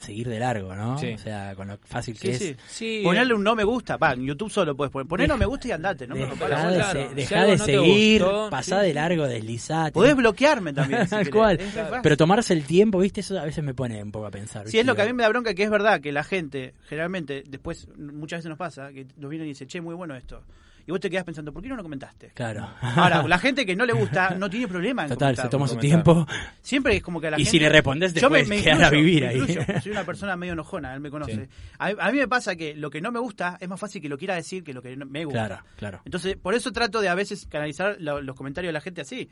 seguir 0.00 0.28
de 0.28 0.38
largo, 0.38 0.74
¿no? 0.74 0.94
O 0.94 1.18
sea, 1.18 1.54
con 1.54 1.68
lo 1.68 1.78
fácil 1.78 2.18
que 2.18 2.30
es. 2.30 2.56
Sí. 2.68 3.02
Ponerle 3.04 3.34
un 3.34 3.44
no 3.44 3.54
me 3.54 3.64
gusta, 3.64 3.96
va, 3.96 4.12
en 4.12 4.24
YouTube 4.24 4.50
solo 4.50 4.76
puedes 4.76 4.90
poner. 4.90 5.06
Poner 5.06 5.28
no 5.28 5.36
me 5.36 5.46
gusta 5.46 5.68
y 5.68 5.72
andate, 5.72 6.06
¿no? 6.06 6.14
Deja 6.14 6.94
de, 6.94 7.14
deja 7.14 7.44
de 7.44 7.58
seguir, 7.58 8.24
pasá 8.50 8.80
de 8.80 8.94
largo, 8.94 9.26
deslizate. 9.26 9.92
Podés 9.92 10.16
bloquearme 10.16 10.72
también. 10.72 11.06
Tal 11.08 11.30
cual. 11.30 11.58
Pero 12.02 12.16
tomarse 12.16 12.54
el 12.54 12.64
tiempo, 12.64 12.98
¿viste? 12.98 13.20
Eso 13.20 13.38
a 13.38 13.44
veces 13.44 13.62
me 13.62 13.74
pone 13.74 14.02
un 14.02 14.10
poco 14.10 14.26
a 14.26 14.30
pensar. 14.30 14.68
Sí, 14.68 14.78
es 14.78 14.86
lo 14.86 14.94
que 14.96 15.02
a 15.02 15.06
mí 15.06 15.12
me 15.12 15.22
da 15.22 15.28
bronca, 15.28 15.54
que 15.54 15.62
es 15.62 15.70
verdad 15.70 16.00
que 16.00 16.12
la 16.12 16.24
gente, 16.24 16.74
generalmente, 16.88 17.44
después, 17.46 17.88
muchas 17.96 18.38
veces 18.38 18.48
nos 18.48 18.58
pasa, 18.58 18.92
que 18.92 19.06
nos 19.16 19.30
vienen 19.30 19.46
y 19.48 19.50
dicen, 19.50 19.68
che, 19.68 19.80
muy 19.80 19.94
bueno 19.94 20.14
esto 20.16 20.42
y 20.86 20.90
vos 20.90 21.00
te 21.00 21.10
quedás 21.10 21.24
pensando, 21.24 21.52
¿por 21.52 21.62
qué 21.62 21.68
no 21.68 21.76
lo 21.76 21.82
comentaste? 21.82 22.32
Claro. 22.34 22.68
Ahora, 22.80 23.26
la 23.26 23.38
gente 23.38 23.64
que 23.64 23.76
no 23.76 23.86
le 23.86 23.92
gusta 23.92 24.30
no 24.30 24.48
tiene 24.48 24.68
problema 24.68 25.04
en 25.04 25.10
Total, 25.10 25.36
se 25.36 25.48
toma 25.48 25.68
su 25.68 25.76
tiempo. 25.76 26.26
Siempre 26.62 26.96
es 26.96 27.02
como 27.02 27.20
que 27.20 27.28
a 27.28 27.30
la 27.32 27.36
y 27.36 27.44
gente... 27.44 27.50
si 27.50 27.58
le 27.58 27.68
respondes 27.68 28.14
después 28.14 28.48
yo 28.48 28.54
me, 28.54 28.62
quedar 28.62 28.84
a 28.84 28.90
vivir 28.90 29.26
ahí. 29.26 29.40
soy 29.82 29.92
una 29.92 30.04
persona 30.04 30.36
medio 30.36 30.52
enojona, 30.52 30.94
él 30.94 31.00
me 31.00 31.10
conoce. 31.10 31.48
A, 31.78 32.10
mí 32.10 32.18
me 32.18 32.28
pasa 32.28 32.56
que 32.56 32.74
lo 32.74 32.90
que 32.90 33.00
no 33.00 33.12
me 33.12 33.18
gusta 33.18 33.58
es 33.60 33.68
más 33.68 33.80
fácil 33.80 34.02
que 34.02 34.08
lo 34.08 34.18
quiera 34.18 34.34
decir 34.34 34.64
que 34.64 34.72
lo 34.72 34.82
que 34.82 34.96
me 34.96 35.24
gusta. 35.24 35.46
Claro, 35.46 35.64
claro. 35.76 36.02
Entonces, 36.04 36.36
por 36.36 36.54
eso 36.54 36.72
trato 36.72 37.00
de 37.00 37.08
a 37.08 37.14
veces 37.14 37.46
canalizar 37.46 37.96
los 38.00 38.36
comentarios 38.36 38.68
de 38.70 38.72
la 38.72 38.80
gente 38.80 39.00
así. 39.00 39.28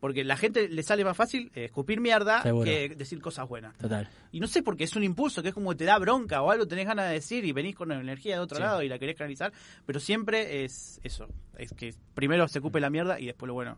Porque 0.00 0.24
la 0.24 0.36
gente 0.36 0.68
le 0.68 0.82
sale 0.82 1.04
más 1.04 1.16
fácil 1.16 1.52
eh, 1.54 1.66
escupir 1.66 2.00
mierda 2.00 2.42
que 2.42 2.88
decir 2.96 3.20
cosas 3.20 3.46
buenas. 3.46 3.76
Total. 3.76 4.08
Y 4.32 4.40
no 4.40 4.46
sé 4.46 4.62
por 4.62 4.76
qué 4.76 4.84
es 4.84 4.96
un 4.96 5.04
impulso, 5.04 5.42
que 5.42 5.48
es 5.48 5.54
como 5.54 5.76
te 5.76 5.84
da 5.84 5.98
bronca 5.98 6.40
o 6.40 6.50
algo 6.50 6.66
tenés 6.66 6.86
ganas 6.86 7.08
de 7.08 7.14
decir 7.14 7.44
y 7.44 7.52
venís 7.52 7.76
con 7.76 7.92
energía 7.92 8.36
de 8.36 8.40
otro 8.40 8.58
lado 8.58 8.82
y 8.82 8.88
la 8.88 8.98
querés 8.98 9.16
canalizar. 9.16 9.52
Pero 9.84 10.00
siempre 10.00 10.64
es 10.64 11.00
eso. 11.04 11.28
Es 11.58 11.72
que 11.74 11.94
primero 12.14 12.48
se 12.48 12.60
ocupe 12.60 12.80
la 12.80 12.88
mierda 12.88 13.20
y 13.20 13.26
después 13.26 13.46
lo 13.46 13.54
bueno. 13.54 13.76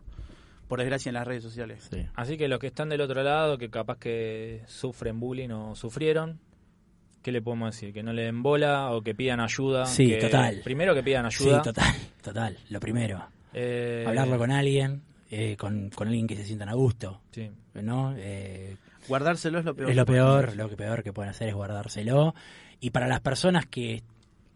Por 0.69 0.79
desgracia 0.79 1.09
en 1.09 1.15
las 1.15 1.27
redes 1.27 1.43
sociales. 1.43 1.89
Así 2.15 2.37
que 2.37 2.47
los 2.47 2.57
que 2.57 2.67
están 2.67 2.87
del 2.87 3.01
otro 3.01 3.21
lado, 3.21 3.57
que 3.57 3.69
capaz 3.69 3.97
que 3.99 4.63
sufren 4.65 5.19
bullying 5.19 5.49
o 5.49 5.75
sufrieron, 5.75 6.39
¿qué 7.21 7.33
le 7.33 7.41
podemos 7.41 7.75
decir? 7.75 7.93
Que 7.93 8.01
no 8.01 8.13
le 8.13 8.23
den 8.23 8.41
bola 8.41 8.91
o 8.91 9.01
que 9.01 9.13
pidan 9.13 9.41
ayuda. 9.41 9.85
Sí, 9.85 10.17
total. 10.21 10.61
Primero 10.63 10.95
que 10.95 11.03
pidan 11.03 11.25
ayuda. 11.25 11.57
Sí, 11.57 11.63
total, 11.63 11.93
total. 12.21 12.57
Lo 12.69 12.79
primero. 12.79 13.27
Eh, 13.53 14.05
Hablarlo 14.07 14.37
con 14.37 14.51
alguien 14.51 15.01
eh, 15.35 15.57
con, 15.57 15.89
alguien 15.97 16.27
que 16.27 16.35
se 16.35 16.45
sientan 16.45 16.69
a 16.69 16.73
gusto. 16.73 17.19
Sí. 17.31 17.49
¿no? 17.73 18.13
Eh, 18.15 18.75
Guardárselo 19.07 19.57
es 19.57 19.65
lo 19.65 19.75
peor. 19.75 19.89
Es 19.89 19.95
lo 19.95 20.05
peor, 20.05 20.55
lo 20.55 20.69
que 20.69 20.77
peor 20.77 21.01
que 21.01 21.11
pueden 21.11 21.31
hacer 21.31 21.49
es 21.49 21.55
guardárselo. 21.55 22.35
Y 22.79 22.91
para 22.91 23.07
las 23.07 23.19
personas 23.21 23.65
que 23.65 24.03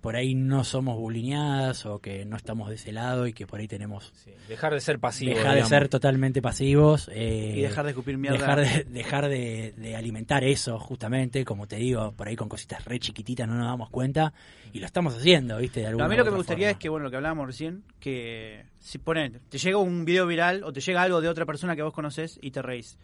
por 0.08 0.16
ahí 0.16 0.36
no 0.36 0.64
somos 0.64 0.96
bulineadas 0.96 1.86
o 1.86 2.00
que 2.00 2.24
no 2.24 2.38
estamos 2.38 2.70
de 2.70 2.76
ese 2.76 2.94
lado 2.94 3.28
y 3.28 3.34
que 3.34 3.46
por 3.46 3.60
ahí 3.60 3.68
tenemos... 3.68 4.14
dejar 4.48 4.74
de 4.74 4.80
ser 4.80 5.00
pasivos. 5.00 5.36
Dejar 5.36 5.56
de 5.56 5.66
ser 5.66 5.90
totalmente 5.90 6.42
pasivos. 6.42 7.12
Eh, 7.14 7.56
y 7.58 7.62
dejar 7.64 7.84
de 7.84 7.92
escupir 7.92 8.18
mierda. 8.18 8.38
Dejar, 8.38 8.60
de, 8.62 8.84
dejar 8.86 9.28
de, 9.28 9.96
alimentar 9.98 10.46
eso, 10.46 10.80
justamente, 10.80 11.44
como 11.44 11.68
te 11.68 11.76
digo, 11.76 12.14
por 12.14 12.30
ahí 12.30 12.38
con 12.38 12.48
cositas 12.48 12.86
re 12.86 13.00
chiquititas 13.00 13.50
no 13.50 13.56
nos 13.56 13.66
damos 13.66 13.90
cuenta 13.90 14.32
y 14.72 14.80
lo 14.80 14.86
estamos 14.86 15.14
haciendo, 15.14 15.58
¿viste? 15.58 15.82
De 15.82 15.88
a 15.88 16.08
mí 16.08 16.16
lo 16.16 16.24
que 16.24 16.32
me 16.32 16.38
gustaría 16.38 16.70
es 16.70 16.78
que, 16.78 16.88
bueno, 16.88 17.04
lo 17.04 17.10
que 17.10 17.18
hablábamos 17.18 17.46
recién, 17.46 17.84
que 18.00 18.64
si 18.80 19.00
ponen, 19.00 19.42
te 19.50 19.58
llega 19.58 19.78
un 19.78 20.06
video 20.06 20.26
viral 20.26 20.64
o 20.64 20.72
te 20.72 20.80
llega 20.80 21.02
algo 21.02 21.20
de 21.20 21.28
otra 21.28 21.46
persona 21.46 21.76
que 21.76 21.82
vos 21.82 21.92
conoces 21.92 22.40
y 22.42 22.52
te 22.52 22.62
reís 22.62 22.98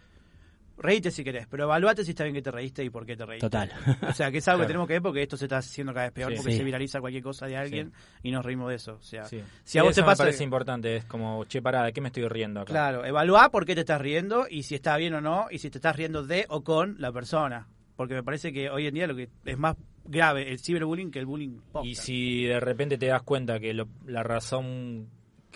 reíte 0.77 1.11
si 1.11 1.23
querés, 1.23 1.47
pero 1.47 1.63
evaluate 1.63 2.03
si 2.03 2.11
está 2.11 2.23
bien 2.23 2.35
que 2.35 2.41
te 2.41 2.51
reíste 2.51 2.83
y 2.83 2.89
por 2.89 3.05
qué 3.05 3.15
te 3.15 3.25
reíste. 3.25 3.45
Total. 3.45 3.71
O 4.07 4.13
sea, 4.13 4.31
que 4.31 4.39
es 4.39 4.47
algo 4.47 4.61
que 4.61 4.67
tenemos 4.67 4.87
que 4.87 4.93
ver 4.93 5.01
porque 5.01 5.21
esto 5.21 5.37
se 5.37 5.45
está 5.45 5.57
haciendo 5.57 5.93
cada 5.93 6.07
vez 6.07 6.13
peor 6.13 6.33
porque 6.35 6.55
se 6.55 6.63
viraliza 6.63 6.99
cualquier 6.99 7.23
cosa 7.23 7.45
de 7.47 7.57
alguien 7.57 7.91
y 8.21 8.31
nos 8.31 8.45
reímos 8.45 8.69
de 8.69 8.75
eso. 8.75 8.95
O 8.95 9.01
sea, 9.01 9.25
si 9.25 9.77
a 9.77 9.83
vos 9.83 9.95
te 9.95 10.03
pasa. 10.03 10.23
Me 10.23 10.27
parece 10.27 10.43
importante, 10.43 10.95
es 10.97 11.05
como, 11.05 11.43
che, 11.45 11.61
pará, 11.61 11.83
¿de 11.83 11.93
qué 11.93 12.01
me 12.01 12.07
estoy 12.07 12.27
riendo 12.27 12.61
acá? 12.61 12.71
Claro, 12.71 13.05
evalúa 13.05 13.49
por 13.49 13.65
qué 13.65 13.75
te 13.75 13.81
estás 13.81 14.01
riendo 14.01 14.45
y 14.49 14.63
si 14.63 14.75
está 14.75 14.97
bien 14.97 15.13
o 15.13 15.21
no 15.21 15.47
y 15.51 15.59
si 15.59 15.69
te 15.69 15.77
estás 15.77 15.95
riendo 15.95 16.23
de 16.23 16.45
o 16.49 16.63
con 16.63 16.95
la 16.99 17.11
persona. 17.11 17.67
Porque 17.95 18.15
me 18.15 18.23
parece 18.23 18.51
que 18.51 18.69
hoy 18.69 18.87
en 18.87 18.95
día 18.95 19.07
lo 19.07 19.15
que 19.15 19.29
es 19.45 19.57
más 19.57 19.75
grave 20.05 20.51
el 20.51 20.59
ciberbullying 20.59 21.11
que 21.11 21.19
el 21.19 21.25
bullying. 21.25 21.59
Y 21.83 21.95
si 21.95 22.45
de 22.45 22.59
repente 22.59 22.97
te 22.97 23.05
das 23.07 23.21
cuenta 23.21 23.59
que 23.59 23.73
la 23.73 24.23
razón 24.23 25.09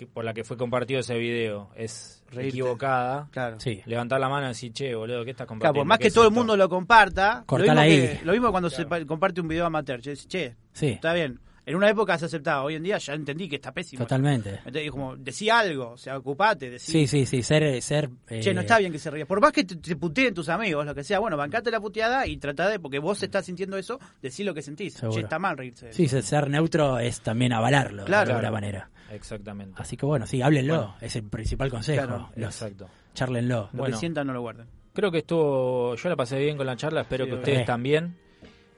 por 0.05 0.23
la 0.23 0.33
que 0.33 0.43
fue 0.43 0.57
compartido 0.57 0.99
ese 0.99 1.17
video 1.17 1.69
es 1.75 2.23
equivocada, 2.31 3.29
claro. 3.31 3.59
sí. 3.59 3.81
levantar 3.85 4.19
la 4.19 4.29
mano 4.29 4.45
y 4.45 4.49
decir, 4.49 4.73
che, 4.73 4.93
boludo, 4.93 5.23
¿qué 5.25 5.31
estás 5.31 5.47
compartiendo? 5.47 5.73
Claro, 5.73 5.81
por 5.81 5.87
más 5.87 5.99
que 5.99 6.11
todo 6.11 6.25
el 6.27 6.33
mundo 6.33 6.55
lo 6.55 6.69
comparta, 6.69 7.43
lo 7.49 7.57
mismo, 7.57 7.75
que, 7.81 8.19
lo 8.23 8.31
mismo, 8.33 8.51
cuando 8.51 8.69
se 8.69 8.85
comparte 9.05 9.41
un 9.41 9.47
video 9.47 9.65
amateur, 9.65 10.01
che, 10.01 10.15
che 10.15 10.55
sí. 10.73 10.89
está 10.89 11.13
bien, 11.13 11.39
en 11.67 11.75
una 11.75 11.89
época 11.89 12.17
se 12.17 12.25
aceptaba, 12.25 12.63
hoy 12.63 12.75
en 12.75 12.83
día 12.83 12.97
ya 12.97 13.13
entendí 13.13 13.49
que 13.49 13.57
está 13.57 13.73
pésimo. 13.73 14.05
Totalmente. 14.05 14.61
Entonces, 14.65 14.89
como, 14.89 15.17
decía 15.17 15.59
algo, 15.59 15.91
o 15.91 15.97
sea, 15.97 16.17
ocupate, 16.17 16.69
decí. 16.69 16.93
Sí, 16.93 17.07
sí, 17.07 17.25
sí, 17.25 17.43
ser... 17.43 17.81
ser 17.81 18.09
Che, 18.39 18.53
no 18.53 18.61
está 18.61 18.79
bien 18.79 18.89
que 18.89 18.97
se 18.97 19.11
ría. 19.11 19.25
Por 19.25 19.41
más 19.41 19.51
que 19.51 19.65
te, 19.65 19.97
puteen 19.97 20.33
tus 20.33 20.47
amigos, 20.47 20.85
lo 20.85 20.95
que 20.95 21.03
sea, 21.03 21.19
bueno, 21.19 21.35
bancate 21.35 21.69
la 21.69 21.81
puteada 21.81 22.25
y 22.25 22.37
trata 22.37 22.69
de, 22.69 22.79
porque 22.79 22.99
vos 22.99 23.21
estás 23.21 23.45
sintiendo 23.45 23.75
eso, 23.75 23.99
decir 24.21 24.45
lo 24.45 24.53
que 24.53 24.61
sentís. 24.61 24.95
Che, 24.95 25.19
está 25.19 25.39
mal 25.39 25.57
reírse. 25.57 25.91
Sí, 25.91 26.07
ser 26.07 26.49
neutro 26.49 26.99
es 26.99 27.19
también 27.19 27.51
avalarlo, 27.51 28.05
claro, 28.05 28.27
de 28.27 28.33
alguna 28.35 28.51
manera. 28.51 28.89
Exactamente. 29.11 29.75
Así 29.75 29.97
que 29.97 30.05
bueno, 30.05 30.25
sí, 30.25 30.41
háblenlo, 30.41 30.95
es 31.01 31.17
el 31.17 31.23
principal 31.23 31.69
consejo. 31.69 32.29
exacto. 32.37 32.89
Charlenlo. 33.13 33.69
Lo 33.73 33.83
que 33.83 33.93
sientan 33.93 34.27
no 34.27 34.31
lo 34.31 34.39
guarden. 34.39 34.67
Creo 34.93 35.11
que 35.11 35.17
estuvo, 35.17 35.95
yo 35.95 36.09
la 36.09 36.15
pasé 36.15 36.39
bien 36.39 36.55
con 36.55 36.65
la 36.65 36.77
charla, 36.77 37.01
espero 37.01 37.25
que 37.25 37.33
ustedes 37.33 37.65
también. 37.65 38.15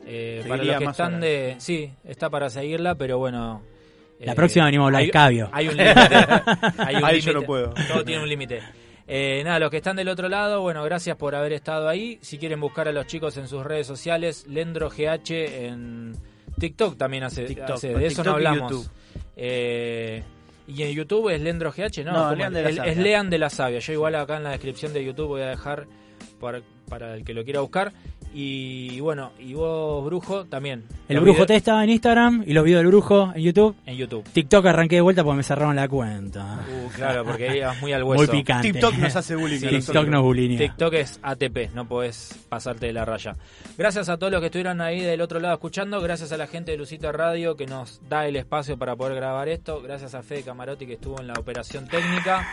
Eh, 0.05 0.43
para 0.47 0.63
los 0.63 0.77
que 0.77 0.85
están 0.85 1.19
de. 1.19 1.55
Sí, 1.59 1.91
está 2.03 2.29
para 2.29 2.49
seguirla, 2.49 2.95
pero 2.95 3.17
bueno. 3.17 3.61
La 4.19 4.35
próxima 4.35 4.65
venimos 4.65 4.85
a 4.85 4.87
hablar 4.87 5.03
de 5.03 5.11
Cabio. 5.11 5.49
Hay 5.51 5.67
un 5.69 5.77
límite. 5.77 5.99
Ahí 6.77 7.21
yo 7.21 7.33
no 7.33 7.43
puedo. 7.43 7.73
Todo 7.87 8.03
tiene 8.03 8.21
un 8.21 8.27
límite. 8.27 8.61
Eh, 9.11 9.41
nada, 9.43 9.57
los 9.57 9.71
que 9.71 9.77
están 9.77 9.95
del 9.95 10.07
otro 10.07 10.29
lado, 10.29 10.61
bueno, 10.61 10.83
gracias 10.83 11.17
por 11.17 11.33
haber 11.33 11.53
estado 11.53 11.89
ahí. 11.89 12.19
Si 12.21 12.37
quieren 12.37 12.59
buscar 12.59 12.87
a 12.87 12.91
los 12.91 13.07
chicos 13.07 13.37
en 13.37 13.47
sus 13.47 13.63
redes 13.63 13.87
sociales, 13.87 14.45
LendroGH 14.47 15.31
en 15.31 16.15
TikTok 16.59 16.95
también 16.95 17.23
hace, 17.23 17.45
de 17.45 18.05
eso 18.05 18.23
no 18.23 18.33
hablamos. 18.33 18.91
Eh, 19.35 20.21
y 20.67 20.83
en 20.83 20.91
YouTube 20.91 21.29
es 21.29 21.41
LendroGH, 21.41 22.05
no, 22.05 22.31
es 22.31 22.97
Lean 22.97 23.31
de 23.31 23.39
la 23.39 23.49
Sabia. 23.49 23.79
Yo 23.79 23.93
igual 23.93 24.13
acá 24.13 24.37
en 24.37 24.43
la 24.43 24.51
descripción 24.51 24.93
de 24.93 25.03
YouTube 25.03 25.29
voy 25.29 25.41
a 25.41 25.47
dejar 25.47 25.87
para, 26.39 26.61
para 26.87 27.15
el 27.15 27.23
que 27.23 27.33
lo 27.33 27.43
quiera 27.43 27.61
buscar. 27.61 27.91
Y 28.33 28.99
bueno, 28.99 29.31
y 29.39 29.53
vos, 29.53 30.05
Brujo, 30.05 30.45
también. 30.45 30.83
El 31.07 31.19
Brujo 31.19 31.45
Testa 31.45 31.83
en 31.83 31.89
Instagram 31.89 32.43
y 32.45 32.53
los 32.53 32.63
videos 32.63 32.81
del 32.81 32.87
Brujo 32.87 33.31
en 33.33 33.41
YouTube. 33.41 33.75
En 33.85 33.95
YouTube. 33.95 34.23
TikTok 34.31 34.65
arranqué 34.67 34.95
de 34.95 35.01
vuelta 35.01 35.23
porque 35.23 35.37
me 35.37 35.43
cerraron 35.43 35.75
la 35.75 35.87
cuenta. 35.87 36.59
Uh, 36.69 36.89
claro, 36.89 37.25
porque 37.25 37.57
ibas 37.57 37.81
muy 37.81 37.91
al 37.91 38.03
hueso. 38.03 38.31
Muy 38.31 38.41
picante. 38.41 38.71
TikTok 38.71 38.93
nos 38.95 39.15
hace 39.15 39.35
bullying. 39.35 39.59
TikTok 39.59 40.07
nos 40.07 40.21
bullying. 40.21 40.57
TikTok 40.57 40.93
es 40.93 41.19
ATP, 41.23 41.73
no 41.73 41.87
podés 41.87 42.45
pasarte 42.49 42.85
de 42.85 42.93
la 42.93 43.03
raya. 43.05 43.35
Gracias 43.77 44.09
a 44.09 44.17
todos 44.17 44.31
los 44.31 44.41
que 44.41 44.47
estuvieron 44.47 44.79
ahí 44.81 45.01
del 45.01 45.21
otro 45.21 45.39
lado 45.39 45.55
escuchando. 45.55 45.99
Gracias 45.99 46.31
a 46.31 46.37
la 46.37 46.45
gente 46.45 46.71
de 46.71 46.77
Lucita 46.77 47.11
Radio 47.11 47.55
que 47.55 47.65
nos 47.65 48.01
da 48.07 48.27
el 48.27 48.35
espacio 48.35 48.77
para 48.77 48.95
poder 48.95 49.15
grabar 49.15 49.49
esto. 49.49 49.81
Gracias 49.81 50.13
a 50.13 50.21
Fede 50.21 50.43
Camarotti 50.43 50.85
que 50.85 50.93
estuvo 50.93 51.19
en 51.19 51.27
la 51.27 51.33
operación 51.33 51.87
técnica. 51.87 52.45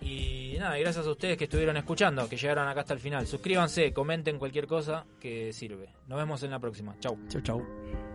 Y 0.00 0.56
nada, 0.58 0.76
gracias 0.78 1.06
a 1.06 1.10
ustedes 1.10 1.36
que 1.36 1.44
estuvieron 1.44 1.76
escuchando, 1.76 2.28
que 2.28 2.36
llegaron 2.36 2.68
acá 2.68 2.80
hasta 2.80 2.94
el 2.94 3.00
final. 3.00 3.26
Suscríbanse, 3.26 3.92
comenten 3.92 4.38
cualquier 4.38 4.66
cosa 4.66 5.06
que 5.20 5.52
sirve. 5.52 5.92
Nos 6.06 6.18
vemos 6.18 6.42
en 6.42 6.50
la 6.50 6.58
próxima. 6.58 6.96
Chau. 7.00 7.18
Chau, 7.28 7.40
chau. 7.42 8.05